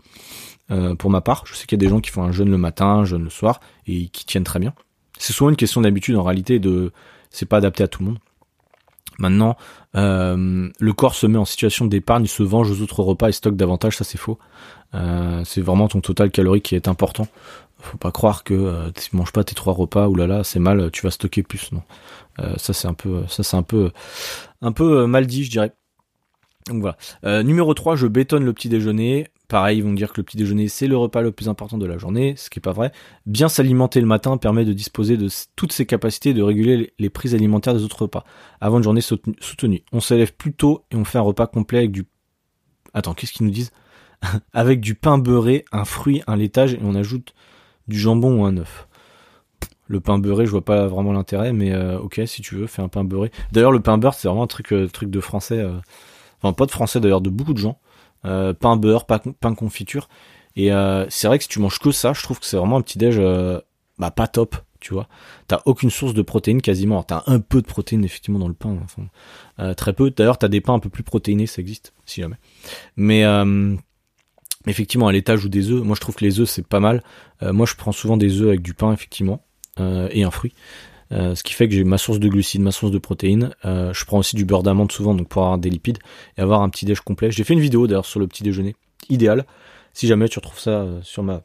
Euh, 0.72 0.96
pour 0.96 1.10
ma 1.10 1.22
part, 1.22 1.44
je 1.46 1.54
sais 1.54 1.66
qu'il 1.66 1.78
y 1.78 1.82
a 1.82 1.86
des 1.86 1.90
gens 1.90 2.00
qui 2.00 2.10
font 2.10 2.24
un 2.24 2.32
jeûne 2.32 2.50
le 2.50 2.58
matin, 2.58 2.86
un 2.86 3.06
jeûne 3.06 3.24
le 3.24 3.30
soir 3.30 3.60
et 3.86 4.08
qui 4.08 4.26
tiennent 4.26 4.46
très 4.46 4.60
bien. 4.60 4.74
C'est 5.18 5.34
souvent 5.34 5.50
une 5.50 5.58
question 5.58 5.82
d'habitude 5.82 6.16
en 6.16 6.24
réalité 6.24 6.60
de 6.60 6.92
c'est 7.30 7.46
pas 7.46 7.58
adapté 7.58 7.84
à 7.84 7.88
tout 7.88 8.02
le 8.02 8.10
monde. 8.10 8.20
Maintenant, 9.20 9.58
le 9.94 10.92
corps 10.92 11.14
se 11.14 11.28
met 11.28 11.38
en 11.38 11.46
situation 11.46 11.86
d'épargne, 11.86 12.24
il 12.24 12.30
se 12.30 12.42
venge 12.42 12.72
aux 12.72 12.82
autres 12.82 13.04
repas 13.04 13.30
et 13.30 13.32
stocke 13.32 13.56
davantage, 13.56 13.98
ça 13.98 14.04
c'est 14.04 14.18
faux. 14.18 14.40
C'est 14.92 15.62
vraiment 15.62 15.88
ton 15.88 16.02
total 16.02 16.32
calorique 16.32 16.64
qui 16.64 16.76
est 16.76 16.88
important. 16.88 17.28
Faut 17.84 17.98
pas 17.98 18.12
croire 18.12 18.44
que 18.46 18.54
euh, 18.54 18.92
tu 18.92 19.16
manges 19.16 19.34
pas 19.34 19.44
tes 19.44 19.56
trois 19.56 19.74
repas, 19.74 20.08
ou 20.08 20.16
là 20.16 20.26
là, 20.26 20.44
c'est 20.44 20.60
mal, 20.60 20.90
tu 20.92 21.02
vas 21.02 21.12
stocker 21.12 21.44
plus. 21.44 21.72
Non, 21.74 21.84
euh, 22.40 22.54
ça 22.58 22.72
c'est 22.74 22.88
un 22.88 22.94
peu, 22.94 23.28
ça 23.28 23.44
c'est 23.44 23.58
un 23.58 23.64
peu, 23.64 23.92
un 24.62 24.72
peu 24.72 25.06
mal 25.06 25.28
dit, 25.28 25.44
je 25.44 25.52
dirais. 25.52 25.74
Donc 26.68 26.82
voilà. 26.82 27.44
numéro 27.44 27.74
3, 27.74 27.98
je 27.98 28.08
bétonne 28.08 28.46
le 28.46 28.54
petit 28.54 28.70
déjeuner. 28.70 29.28
Pareil, 29.50 29.80
ils 29.80 29.84
vont 29.84 29.94
dire 29.94 30.14
que 30.14 30.22
le 30.22 30.24
petit 30.24 30.38
déjeuner, 30.38 30.70
c'est 30.70 30.88
le 30.88 30.96
repas 30.96 31.22
le 31.22 31.34
plus 31.34 31.50
important 31.50 31.78
de 31.78 31.86
la 31.86 31.98
journée, 31.98 32.36
ce 32.38 32.50
qui 32.50 32.60
est 32.60 32.62
pas 32.62 32.72
vrai. 32.72 32.94
Bien 33.26 33.50
s'alimenter 33.50 34.00
le 34.00 34.08
matin 34.08 34.38
permet 34.38 34.64
de 34.64 34.72
disposer 34.72 35.18
de 35.18 35.28
toutes 35.58 35.74
ses 35.74 35.86
capacités 35.86 36.34
de 36.34 36.42
réguler 36.42 36.94
les 36.98 37.10
prises 37.10 37.36
alimentaires 37.36 37.74
des 37.74 37.84
autres 37.84 38.04
repas. 38.04 38.24
Avant 38.62 38.78
une 38.78 38.84
journée 38.84 39.02
soutenue. 39.02 39.84
On 39.92 40.00
s'élève 40.00 40.34
plus 40.34 40.54
tôt 40.54 40.86
et 40.90 40.96
on 40.96 41.04
fait 41.04 41.18
un 41.18 41.22
repas 41.22 41.48
complet 41.48 41.80
avec 41.80 41.92
du... 41.92 42.06
Attends, 42.94 43.14
qu'est-ce 43.14 43.34
qu'ils 43.34 43.46
nous 43.46 43.52
disent? 43.52 43.72
Avec 44.54 44.80
du 44.80 44.96
pain 44.96 45.18
beurré, 45.18 45.66
un 45.72 45.84
fruit, 45.84 46.24
un 46.28 46.38
laitage 46.38 46.74
et 46.76 46.80
on 46.82 46.96
ajoute 46.96 47.34
du 47.88 48.00
jambon 48.00 48.42
ou 48.42 48.46
un 48.46 48.58
œuf. 48.58 48.88
Le 49.88 50.00
pain 50.00 50.18
beurré, 50.18 50.46
je 50.46 50.52
vois 50.52 50.64
pas 50.64 50.88
vraiment 50.88 51.12
l'intérêt, 51.12 51.54
mais 51.54 51.74
euh, 51.74 52.00
ok, 52.00 52.22
si 52.26 52.42
tu 52.42 52.56
veux, 52.56 52.68
fais 52.68 52.82
un 52.82 52.88
pain 52.88 53.04
beurré. 53.04 53.32
D'ailleurs, 53.52 53.72
le 53.72 53.82
pain 53.82 53.98
beurre, 53.98 54.14
c'est 54.14 54.28
vraiment 54.28 54.44
un 54.44 54.48
truc, 54.48 54.72
euh, 54.72 54.88
truc 54.88 55.10
de 55.10 55.20
français. 55.20 55.60
Euh, 55.60 55.78
enfin, 56.42 56.54
pas 56.54 56.66
de 56.66 56.72
français 56.72 57.00
d'ailleurs, 57.00 57.22
de 57.22 57.30
beaucoup 57.30 57.54
de 57.54 57.60
gens. 57.60 57.80
Euh, 58.26 58.54
pain 58.54 58.78
beurre, 58.78 59.06
pain, 59.06 59.20
pain 59.40 59.54
confiture. 59.54 60.08
Et 60.56 60.72
euh, 60.72 61.06
c'est 61.10 61.28
vrai 61.28 61.38
que 61.38 61.44
si 61.44 61.50
tu 61.50 61.60
manges 61.60 61.80
que 61.80 61.92
ça, 61.92 62.14
je 62.14 62.24
trouve 62.24 62.40
que 62.40 62.46
c'est 62.46 62.58
vraiment 62.58 62.78
un 62.78 62.82
petit 62.82 62.98
déj 62.98 63.18
euh, 63.20 63.60
bah, 64.00 64.12
pas 64.12 64.28
top, 64.28 64.56
tu 64.80 64.94
vois. 64.94 65.08
T'as 65.48 65.62
aucune 65.66 65.90
source 65.90 66.14
de 66.14 66.22
protéines 66.22 66.62
quasiment. 66.62 67.04
T'as 67.04 67.24
un 67.28 67.40
peu 67.40 67.62
de 67.62 67.68
protéines 67.68 68.06
effectivement 68.06 68.40
dans 68.40 68.48
le 68.48 68.54
pain, 68.54 68.78
très 69.76 69.94
peu. 69.94 70.12
D'ailleurs, 70.12 70.38
t'as 70.38 70.48
des 70.48 70.62
pains 70.62 70.74
un 70.74 70.80
peu 70.80 70.90
plus 70.90 71.04
protéinés, 71.04 71.48
ça 71.48 71.62
existe, 71.62 71.94
si 72.06 72.22
jamais. 72.22 72.38
Mais 72.96 73.26
effectivement, 74.68 75.08
à 75.08 75.12
l'étage 75.12 75.46
ou 75.46 75.50
des 75.50 75.70
œufs, 75.70 75.84
moi 75.84 75.96
je 75.96 76.02
trouve 76.02 76.16
que 76.16 76.26
les 76.26 76.40
œufs 76.40 76.50
c'est 76.50 76.66
pas 76.66 76.80
mal. 76.80 77.04
moi, 77.42 77.66
je 77.66 77.76
prends 77.76 77.92
souvent 77.92 78.18
des 78.18 78.42
œufs 78.42 78.48
avec 78.48 78.62
du 78.62 78.74
pain 78.74 78.94
effectivement 78.94 79.44
et 79.80 80.24
un 80.24 80.32
fruit. 80.32 80.54
Euh, 81.14 81.36
ce 81.36 81.44
qui 81.44 81.54
fait 81.54 81.68
que 81.68 81.76
j'ai 81.76 81.84
ma 81.84 81.98
source 81.98 82.20
de 82.20 82.28
glucides, 82.28 82.62
ma 82.62 82.72
source 82.72 82.92
de 82.92 82.98
protéines. 82.98 83.54
Euh, 83.66 83.94
je 83.94 84.06
prends 84.06 84.18
aussi 84.18 84.36
du 84.36 84.46
beurre 84.46 84.64
d'amande 84.64 84.92
souvent, 84.92 85.14
donc 85.14 85.28
pour 85.28 85.44
avoir 85.44 85.58
des 85.58 85.70
lipides 85.70 86.00
et 86.38 86.42
avoir 86.42 86.62
un 86.62 86.70
petit 86.70 86.86
déj 86.86 87.02
complet. 87.02 87.32
J'ai 87.32 87.44
fait 87.44 87.54
une 87.54 87.60
vidéo 87.60 87.88
d'ailleurs 87.88 88.06
sur 88.06 88.20
le 88.20 88.28
petit 88.28 88.44
déjeuner, 88.44 88.76
idéal. 89.10 89.46
Si 89.94 90.08
jamais 90.08 90.28
tu 90.28 90.40
retrouves 90.40 90.60
ça 90.60 90.72
euh, 90.72 91.02
sur 91.04 91.22
ma 91.22 91.44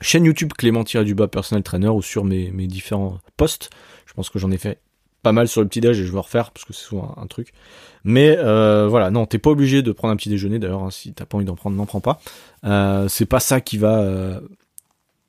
chaîne 0.00 0.24
YouTube 0.24 0.52
Clément 0.52 0.84
du 0.84 1.14
bas 1.14 1.26
personnel 1.26 1.64
trainer 1.64 1.88
ou 1.88 2.00
sur 2.00 2.24
mes, 2.24 2.50
mes 2.52 2.68
différents 2.68 3.18
posts. 3.36 3.70
Je 4.06 4.12
pense 4.14 4.30
que 4.30 4.38
j'en 4.38 4.50
ai 4.50 4.58
fait 4.58 4.78
pas 5.22 5.32
mal 5.32 5.48
sur 5.48 5.60
le 5.60 5.68
petit 5.68 5.80
déj 5.80 6.00
et 6.00 6.04
je 6.04 6.12
vais 6.12 6.18
refaire 6.18 6.50
parce 6.50 6.64
que 6.64 6.72
c'est 6.72 6.84
souvent 6.84 7.14
un, 7.16 7.26
truc. 7.26 7.52
Mais 8.04 8.36
voilà, 8.36 9.10
non, 9.10 9.26
t'es 9.26 9.38
pas 9.38 9.50
obligé 9.50 9.82
de 9.82 9.92
prendre 9.92 10.12
un 10.12 10.16
petit 10.16 10.28
déjeuner 10.28 10.58
d'ailleurs. 10.58 10.84
Hein, 10.84 10.90
si 10.90 11.12
t'as 11.12 11.26
pas 11.26 11.36
envie 11.36 11.46
d'en 11.46 11.56
prendre, 11.56 11.76
n'en 11.76 11.86
prends 11.86 12.00
pas. 12.00 12.20
c'est 13.08 13.26
pas 13.26 13.40
ça 13.40 13.60
qui 13.60 13.78
va 13.78 14.40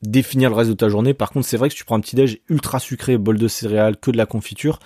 définir 0.01 0.49
le 0.49 0.55
reste 0.55 0.69
de 0.69 0.75
ta 0.75 0.89
journée. 0.89 1.13
Par 1.13 1.31
contre, 1.31 1.47
c'est 1.47 1.57
vrai 1.57 1.69
que 1.69 1.73
si 1.73 1.79
tu 1.79 1.85
prends 1.85 1.97
un 1.97 2.01
petit 2.01 2.15
déj 2.15 2.39
ultra 2.49 2.79
sucré, 2.79 3.17
bol 3.17 3.37
de 3.37 3.47
céréales, 3.47 3.97
que 3.97 4.11
de 4.11 4.17
la 4.17 4.25
confiture, 4.25 4.79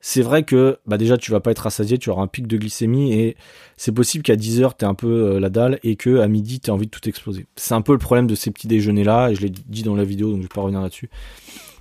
c'est 0.00 0.22
vrai 0.22 0.44
que 0.44 0.78
bah 0.86 0.96
déjà 0.96 1.18
tu 1.18 1.30
vas 1.30 1.40
pas 1.40 1.50
être 1.50 1.60
rassasié, 1.60 1.98
tu 1.98 2.08
auras 2.08 2.22
un 2.22 2.26
pic 2.26 2.46
de 2.46 2.56
glycémie 2.56 3.12
et 3.12 3.36
c'est 3.76 3.92
possible 3.92 4.24
qu'à 4.24 4.34
10h 4.34 4.72
tu 4.78 4.84
un 4.86 4.94
peu 4.94 5.34
euh, 5.34 5.40
la 5.40 5.50
dalle 5.50 5.78
et 5.82 5.96
que 5.96 6.20
à 6.20 6.28
midi 6.28 6.58
tu 6.58 6.70
as 6.70 6.74
envie 6.74 6.86
de 6.86 6.90
tout 6.90 7.06
exploser. 7.06 7.46
C'est 7.56 7.74
un 7.74 7.82
peu 7.82 7.92
le 7.92 7.98
problème 7.98 8.26
de 8.26 8.34
ces 8.34 8.50
petits 8.50 8.66
déjeuners 8.66 9.04
là 9.04 9.28
et 9.28 9.34
je 9.34 9.42
l'ai 9.42 9.50
dit 9.50 9.82
dans 9.82 9.94
la 9.94 10.04
vidéo 10.04 10.30
donc 10.30 10.38
je 10.38 10.42
vais 10.42 10.48
pas 10.48 10.62
revenir 10.62 10.80
là-dessus. 10.80 11.10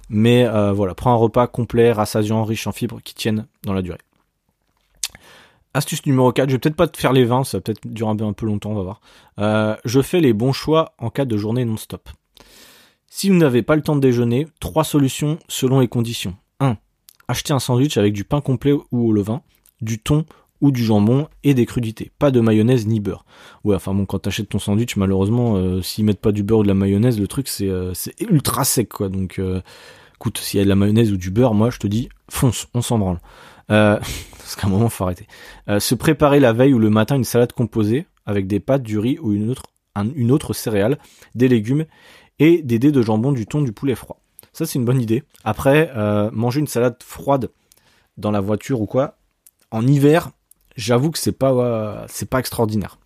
Mais 0.09 0.45
euh, 0.45 0.73
voilà, 0.73 0.95
prends 0.95 1.11
un 1.11 1.17
repas 1.17 1.47
complet, 1.47 1.91
rassasiant, 1.91 2.43
riche 2.43 2.67
en 2.67 2.71
fibres 2.71 2.99
qui 3.03 3.13
tiennent 3.13 3.45
dans 3.63 3.73
la 3.73 3.81
durée. 3.81 3.99
Astuce 5.75 6.05
numéro 6.07 6.31
4, 6.31 6.49
je 6.49 6.55
vais 6.55 6.59
peut-être 6.59 6.75
pas 6.75 6.87
te 6.87 6.97
faire 6.97 7.13
les 7.13 7.25
20, 7.25 7.43
ça 7.43 7.57
va 7.57 7.61
peut-être 7.61 7.85
durer 7.85 8.09
un 8.09 8.33
peu 8.33 8.47
longtemps, 8.47 8.71
on 8.71 8.75
va 8.75 8.81
voir. 8.81 9.01
Euh, 9.39 9.75
je 9.85 10.01
fais 10.01 10.19
les 10.19 10.33
bons 10.33 10.51
choix 10.51 10.93
en 10.97 11.11
cas 11.11 11.25
de 11.25 11.37
journée 11.37 11.63
non-stop. 11.63 12.09
Si 13.07 13.29
vous 13.29 13.35
n'avez 13.35 13.61
pas 13.61 13.75
le 13.75 13.83
temps 13.83 13.95
de 13.95 14.01
déjeuner, 14.01 14.47
trois 14.59 14.83
solutions 14.83 15.37
selon 15.47 15.79
les 15.79 15.87
conditions. 15.87 16.35
1. 16.59 16.77
Acheter 17.27 17.53
un 17.53 17.59
sandwich 17.59 17.97
avec 17.97 18.13
du 18.13 18.23
pain 18.23 18.41
complet 18.41 18.73
ou 18.73 19.09
au 19.09 19.11
levain, 19.11 19.41
du 19.81 19.99
thon 19.99 20.25
ou 20.61 20.71
du 20.71 20.83
jambon 20.83 21.27
et 21.43 21.53
des 21.53 21.65
crudités. 21.65 22.11
Pas 22.17 22.31
de 22.31 22.39
mayonnaise 22.39 22.87
ni 22.87 22.99
beurre. 22.99 23.25
Ouais, 23.63 23.75
enfin 23.75 23.93
bon, 23.93 24.05
quand 24.05 24.19
t'achètes 24.19 24.49
ton 24.49 24.59
sandwich, 24.59 24.95
malheureusement, 24.95 25.55
euh, 25.55 25.81
s'ils 25.81 26.03
mettent 26.03 26.19
pas 26.19 26.31
du 26.31 26.43
beurre 26.43 26.59
ou 26.59 26.63
de 26.63 26.67
la 26.67 26.73
mayonnaise, 26.73 27.19
le 27.19 27.27
truc 27.27 27.47
c'est 27.47 27.69
euh, 27.69 27.93
ultra 28.19 28.63
sec 28.65 28.89
quoi. 28.89 29.09
Donc, 29.09 29.39
écoute, 30.19 30.37
s'il 30.37 30.57
y 30.57 30.61
a 30.61 30.63
de 30.65 30.69
la 30.69 30.75
mayonnaise 30.75 31.11
ou 31.11 31.17
du 31.17 31.31
beurre, 31.31 31.53
moi 31.53 31.69
je 31.69 31.77
te 31.77 31.87
dis, 31.87 32.09
fonce, 32.29 32.67
on 32.73 32.81
s'en 32.81 32.99
branle. 32.99 33.19
parce 33.69 34.55
qu'à 34.55 34.67
un 34.67 34.69
moment 34.69 34.89
faut 34.89 35.03
arrêter. 35.03 35.27
se 35.79 35.95
préparer 35.95 36.39
la 36.39 36.53
veille 36.53 36.73
ou 36.73 36.79
le 36.79 36.89
matin 36.89 37.15
une 37.15 37.23
salade 37.23 37.53
composée 37.53 38.07
avec 38.25 38.47
des 38.47 38.59
pâtes, 38.59 38.83
du 38.83 38.99
riz 38.99 39.17
ou 39.21 39.33
une 39.33 39.49
autre, 39.49 39.63
une 40.15 40.31
autre 40.31 40.53
céréale, 40.53 40.97
des 41.35 41.47
légumes 41.47 41.85
et 42.39 42.61
des 42.61 42.79
dés 42.79 42.91
de 42.91 43.01
jambon, 43.01 43.31
du 43.31 43.45
thon, 43.45 43.61
du 43.61 43.71
poulet 43.71 43.95
froid. 43.95 44.19
Ça, 44.53 44.65
c'est 44.65 44.79
une 44.79 44.85
bonne 44.85 45.01
idée. 45.01 45.23
Après, 45.43 45.91
euh, 45.95 46.29
manger 46.31 46.59
une 46.59 46.67
salade 46.67 46.97
froide 47.03 47.49
dans 48.17 48.31
la 48.31 48.41
voiture 48.41 48.81
ou 48.81 48.85
quoi, 48.85 49.17
en 49.71 49.85
hiver, 49.85 50.31
j'avoue 50.75 51.11
que 51.11 51.19
c'est 51.19 51.31
pas, 51.31 52.05
c'est 52.07 52.29
pas 52.29 52.39
extraordinaire. 52.39 52.97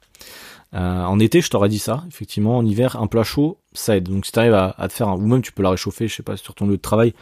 Euh, 0.73 1.03
en 1.03 1.19
été, 1.19 1.41
je 1.41 1.49
t'aurais 1.49 1.69
dit 1.69 1.79
ça. 1.79 2.03
Effectivement, 2.07 2.57
en 2.57 2.65
hiver, 2.65 2.95
un 2.99 3.07
plat 3.07 3.23
chaud, 3.23 3.59
ça 3.73 3.97
aide. 3.97 4.09
Donc, 4.09 4.25
si 4.25 4.31
t'arrives 4.31 4.53
à, 4.53 4.73
à 4.77 4.87
te 4.87 4.93
faire, 4.93 5.07
un, 5.07 5.15
ou 5.15 5.27
même 5.27 5.41
tu 5.41 5.51
peux 5.51 5.63
la 5.63 5.69
réchauffer, 5.69 6.07
je 6.07 6.15
sais 6.15 6.23
pas, 6.23 6.37
sur 6.37 6.55
ton 6.55 6.65
lieu 6.65 6.77
de 6.77 6.81
travail. 6.81 7.13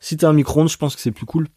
Si 0.00 0.16
t'as 0.16 0.28
un 0.28 0.32
micro-ondes, 0.32 0.68
je 0.68 0.76
pense 0.76 0.96
que 0.96 1.00
c'est 1.00 1.12
plus 1.12 1.26
cool. 1.26 1.48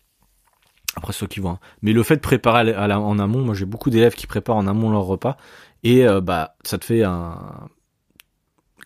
Après, 0.95 1.13
ceux 1.13 1.27
qui 1.27 1.39
voient. 1.39 1.51
Hein. 1.51 1.59
Mais 1.81 1.93
le 1.93 2.03
fait 2.03 2.17
de 2.17 2.21
préparer 2.21 2.75
en 2.75 3.19
amont, 3.19 3.43
moi 3.43 3.55
j'ai 3.55 3.65
beaucoup 3.65 3.89
d'élèves 3.89 4.15
qui 4.15 4.27
préparent 4.27 4.57
en 4.57 4.67
amont 4.67 4.89
leur 4.89 5.03
repas. 5.03 5.37
Et 5.83 6.05
euh, 6.05 6.21
bah, 6.21 6.55
ça 6.63 6.77
te 6.77 6.85
fait 6.85 7.03
un. 7.03 7.69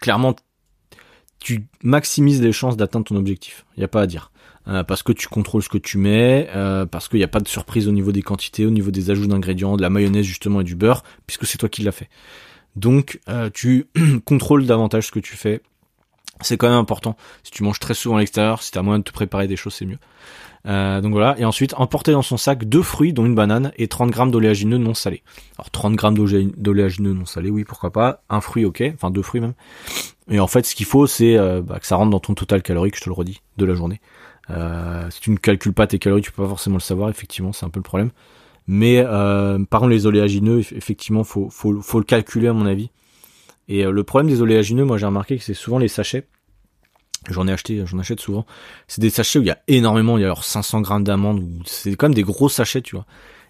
Clairement, 0.02 0.36
tu 1.40 1.68
maximises 1.84 2.42
les 2.42 2.52
chances 2.52 2.78
d'atteindre 2.78 3.06
ton 3.06 3.16
objectif. 3.16 3.66
Il 3.76 3.80
n'y 3.80 3.86
a 3.86 3.88
pas 3.88 4.02
à 4.02 4.08
dire. 4.08 4.32
Euh, 4.68 4.84
parce 4.84 5.04
que 5.04 5.12
tu 5.12 5.28
contrôles 5.28 5.62
ce 5.62 5.70
que 5.70 5.78
tu 5.78 6.00
mets, 6.00 6.50
euh, 6.56 6.88
parce 6.88 7.08
qu'il 7.08 7.20
n'y 7.20 7.24
a 7.24 7.28
pas 7.28 7.40
de 7.40 7.48
surprise 7.48 7.88
au 7.88 7.92
niveau 7.92 8.12
des 8.12 8.24
quantités, 8.24 8.66
au 8.66 8.72
niveau 8.72 8.90
des 8.90 9.12
ajouts 9.12 9.28
d'ingrédients, 9.28 9.78
de 9.78 9.82
la 9.84 9.92
mayonnaise 9.92 10.26
justement 10.26 10.62
et 10.62 10.64
du 10.64 10.76
beurre, 10.76 11.04
puisque 11.28 11.46
c'est 11.46 11.60
toi 11.60 11.70
qui 11.70 11.84
l'as 11.84 11.92
fait. 11.92 12.10
Donc 12.76 13.20
euh, 13.30 13.50
tu 13.54 13.86
contrôles 14.26 14.66
davantage 14.66 15.08
ce 15.08 15.12
que 15.12 15.20
tu 15.20 15.36
fais. 15.36 15.62
C'est 16.42 16.58
quand 16.58 16.68
même 16.68 16.78
important. 16.78 17.16
Si 17.44 17.52
tu 17.52 17.64
manges 17.64 17.80
très 17.80 17.94
souvent 17.94 18.18
à 18.18 18.20
l'extérieur, 18.20 18.62
si 18.62 18.72
tu 18.72 18.78
as 18.78 18.82
moyen 18.82 19.00
de 19.00 19.04
te 19.04 19.14
préparer 19.14 19.48
des 19.48 19.56
choses, 19.56 19.74
c'est 19.74 19.86
mieux. 19.86 20.00
Euh, 20.66 21.00
donc 21.00 21.12
voilà, 21.12 21.36
et 21.38 21.46
ensuite 21.46 21.76
emporter 21.78 22.12
dans 22.12 22.24
son 22.24 22.38
sac 22.38 22.66
deux 22.66 22.82
fruits, 22.82 23.14
dont 23.14 23.26
une 23.26 23.36
banane, 23.36 23.72
et 23.78 23.88
30 23.88 24.10
grammes 24.10 24.32
d'oléagineux 24.32 24.78
non 24.78 24.94
salé. 24.94 25.24
Alors 25.58 25.70
30 25.70 25.96
grammes 25.96 26.18
d'oléagineux 26.58 27.14
non 27.14 27.26
salé, 27.26 27.50
oui, 27.50 27.64
pourquoi 27.64 27.92
pas. 27.92 28.24
Un 28.30 28.42
fruit, 28.42 28.66
ok, 28.66 28.84
enfin 28.96 29.12
deux 29.12 29.22
fruits 29.22 29.42
même. 29.42 29.54
Et 30.30 30.40
en 30.40 30.48
fait, 30.48 30.66
ce 30.66 30.76
qu'il 30.76 30.88
faut, 30.88 31.08
c'est 31.08 31.38
euh, 31.38 31.62
bah, 31.62 31.80
que 31.80 31.86
ça 31.86 31.96
rentre 31.96 32.10
dans 32.10 32.20
ton 32.20 32.34
total 32.34 32.64
calorique, 32.64 32.98
je 32.98 33.02
te 33.02 33.10
le 33.10 33.14
redis, 33.14 33.42
de 33.58 33.66
la 33.66 33.76
journée. 33.76 34.02
Euh, 34.50 35.10
si 35.10 35.22
tu 35.22 35.32
ne 35.32 35.38
calcules 35.38 35.74
pas 35.74 35.88
tes 35.88 36.00
calories, 36.00 36.22
tu 36.22 36.32
peux 36.32 36.44
pas 36.44 36.50
forcément 36.50 36.76
le 36.76 36.82
savoir, 36.82 37.10
effectivement, 37.10 37.52
c'est 37.54 37.66
un 37.66 37.70
peu 37.70 37.80
le 37.80 37.84
problème. 37.84 38.12
Mais 38.68 38.98
euh, 39.00 39.64
par 39.66 39.82
contre, 39.82 39.92
les 39.92 40.06
oléagineux, 40.06 40.60
effectivement, 40.60 41.24
faut, 41.24 41.50
faut, 41.50 41.82
faut 41.82 42.00
le 42.00 42.06
calculer 42.06 42.48
à 42.48 42.54
mon 42.54 42.66
avis. 42.66 42.90
Et 43.68 43.84
le 43.84 44.04
problème 44.04 44.30
des 44.30 44.42
oléagineux, 44.42 44.86
moi 44.86 45.00
j'ai 45.00 45.08
remarqué 45.08 45.38
que 45.38 45.44
c'est 45.44 45.56
souvent 45.56 45.80
les 45.80 45.88
sachets 45.88 46.28
J'en 47.30 47.48
ai 47.48 47.52
acheté, 47.52 47.84
j'en 47.86 48.00
achète 48.00 48.20
souvent. 48.20 48.46
C'est 48.88 49.02
des 49.02 49.10
sachets 49.10 49.40
où 49.40 49.42
il 49.42 49.48
y 49.48 49.52
a 49.52 49.60
énormément, 49.68 50.18
il 50.18 50.22
y 50.22 50.24
a 50.24 50.28
alors 50.28 50.44
500 50.44 50.82
grammes 50.82 51.04
d'amandes, 51.04 51.44
c'est 51.66 51.96
quand 51.96 52.08
même 52.08 52.14
des 52.14 52.24
gros 52.24 52.50
sachets, 52.50 52.82
tu 52.82 52.96
vois. 52.96 53.06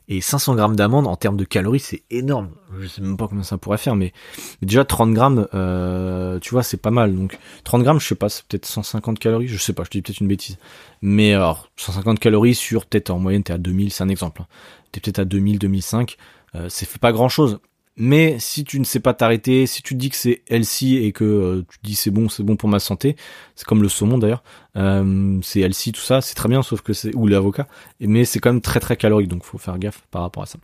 Et 0.07 0.21
500 0.21 0.55
grammes 0.55 0.75
d'amandes 0.75 1.07
en 1.07 1.15
termes 1.15 1.37
de 1.37 1.45
calories, 1.45 1.79
c'est 1.79 2.03
énorme. 2.11 2.51
Je 2.79 2.87
sais 2.87 3.01
même 3.01 3.17
pas 3.17 3.27
combien 3.27 3.43
ça 3.43 3.57
pourrait 3.57 3.77
faire, 3.79 3.95
mais, 3.95 4.13
déjà 4.61 4.85
30 4.85 5.13
grammes, 5.13 5.47
euh, 5.53 6.39
tu 6.39 6.51
vois, 6.51 6.61
c'est 6.61 6.77
pas 6.77 6.91
mal. 6.91 7.15
Donc 7.15 7.37
30 7.63 7.83
grammes, 7.83 7.99
je 7.99 8.07
sais 8.07 8.15
pas, 8.15 8.29
c'est 8.29 8.45
peut-être 8.45 8.65
150 8.65 9.17
calories, 9.17 9.47
je 9.47 9.57
sais 9.57 9.73
pas, 9.73 9.83
je 9.83 9.89
dis 9.89 10.01
peut-être 10.01 10.19
une 10.19 10.27
bêtise. 10.27 10.57
Mais 11.01 11.33
alors 11.33 11.69
150 11.77 12.19
calories 12.19 12.55
sur 12.55 12.85
peut-être 12.85 13.09
en 13.09 13.19
moyenne 13.19 13.43
t'es 13.43 13.53
à 13.53 13.57
2000, 13.57 13.91
c'est 13.91 14.03
un 14.03 14.09
exemple. 14.09 14.41
Hein. 14.43 14.47
T'es 14.91 14.99
peut-être 14.99 15.19
à 15.19 15.25
2000, 15.25 15.59
2005, 15.59 16.17
euh, 16.55 16.67
c'est 16.69 16.97
pas 16.99 17.11
grand 17.11 17.29
chose. 17.29 17.59
Mais 17.97 18.39
si 18.39 18.65
tu 18.65 18.79
ne 18.79 18.83
sais 18.83 18.99
pas 18.99 19.13
t'arrêter, 19.13 19.65
si 19.67 19.81
tu 19.81 19.93
te 19.93 19.99
dis 19.99 20.09
que 20.09 20.17
c'est 20.17 20.41
healthy 20.49 20.97
et 20.97 21.13
que 21.13 21.23
euh, 21.23 21.65
tu 21.69 21.79
te 21.79 21.85
dis 21.85 21.95
c'est 21.95 22.11
bon, 22.11 22.27
c'est 22.27 22.43
bon 22.43 22.57
pour 22.57 22.67
ma 22.67 22.79
santé, 22.79 23.15
c'est 23.55 23.65
comme 23.65 23.81
le 23.81 23.87
saumon 23.87 24.17
d'ailleurs, 24.17 24.43
euh, 24.75 25.39
c'est 25.41 25.61
healthy 25.61 25.93
tout 25.93 26.01
ça, 26.01 26.19
c'est 26.19 26.35
très 26.35 26.49
bien 26.49 26.61
sauf 26.61 26.81
que 26.81 26.91
c'est 26.91 27.15
ou 27.15 27.27
l'avocat, 27.27 27.67
mais 28.01 28.25
c'est 28.25 28.39
quand 28.39 28.51
même 28.51 28.61
très 28.61 28.81
très 28.81 28.97
calorique 28.97 29.29
donc 29.29 29.45
faut 29.45 29.57
faire 29.57 29.79
gaffe 29.79 30.01
par 30.11 30.23
rapport 30.23 30.43
à 30.43 30.45
ça. 30.45 30.59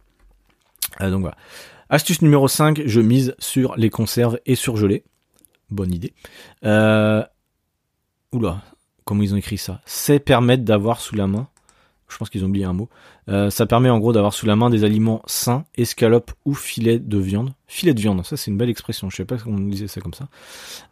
Euh, 0.99 1.09
donc 1.09 1.21
voilà. 1.21 1.37
Astuce 1.89 2.21
numéro 2.21 2.49
5, 2.49 2.81
je 2.85 2.99
mise 2.99 3.33
sur 3.39 3.75
les 3.77 3.89
conserves 3.89 4.39
et 4.45 4.55
surgelées. 4.55 5.03
Bonne 5.69 5.93
idée. 5.93 6.13
Oula, 8.33 8.61
comment 9.05 9.23
ils 9.23 9.33
ont 9.33 9.37
écrit 9.37 9.57
ça? 9.57 9.81
C'est 9.85 10.19
permettre 10.19 10.63
d'avoir 10.63 10.99
sous 10.99 11.15
la 11.15 11.27
main 11.27 11.47
je 12.11 12.17
pense 12.17 12.29
qu'ils 12.29 12.43
ont 12.43 12.47
oublié 12.47 12.65
un 12.65 12.73
mot. 12.73 12.89
Euh, 13.31 13.49
ça 13.49 13.65
permet 13.65 13.89
en 13.89 13.99
gros 13.99 14.13
d'avoir 14.13 14.33
sous 14.33 14.45
la 14.45 14.55
main 14.55 14.69
des 14.69 14.83
aliments 14.83 15.21
sains, 15.25 15.63
escalopes 15.75 16.31
ou 16.45 16.53
filets 16.53 16.99
de 16.99 17.17
viande. 17.17 17.53
Filet 17.67 17.93
de 17.93 17.99
viande, 17.99 18.25
ça 18.25 18.37
c'est 18.37 18.51
une 18.51 18.57
belle 18.57 18.69
expression. 18.69 19.09
Je 19.09 19.15
sais 19.15 19.25
pas 19.25 19.37
comment 19.37 19.57
on 19.57 19.67
disait 19.69 19.87
ça 19.87 20.01
comme 20.01 20.13
ça. 20.13 20.27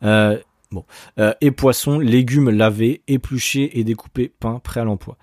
Euh, 0.04 0.40
bon, 0.72 0.86
euh, 1.20 1.34
et 1.42 1.52
poissons, 1.52 2.00
légumes 2.00 2.50
lavés, 2.50 3.02
épluchés 3.08 3.80
et 3.80 3.84
découpés, 3.84 4.32
pain 4.40 4.60
prêt 4.60 4.80
à 4.80 4.84
l'emploi. 4.84 5.18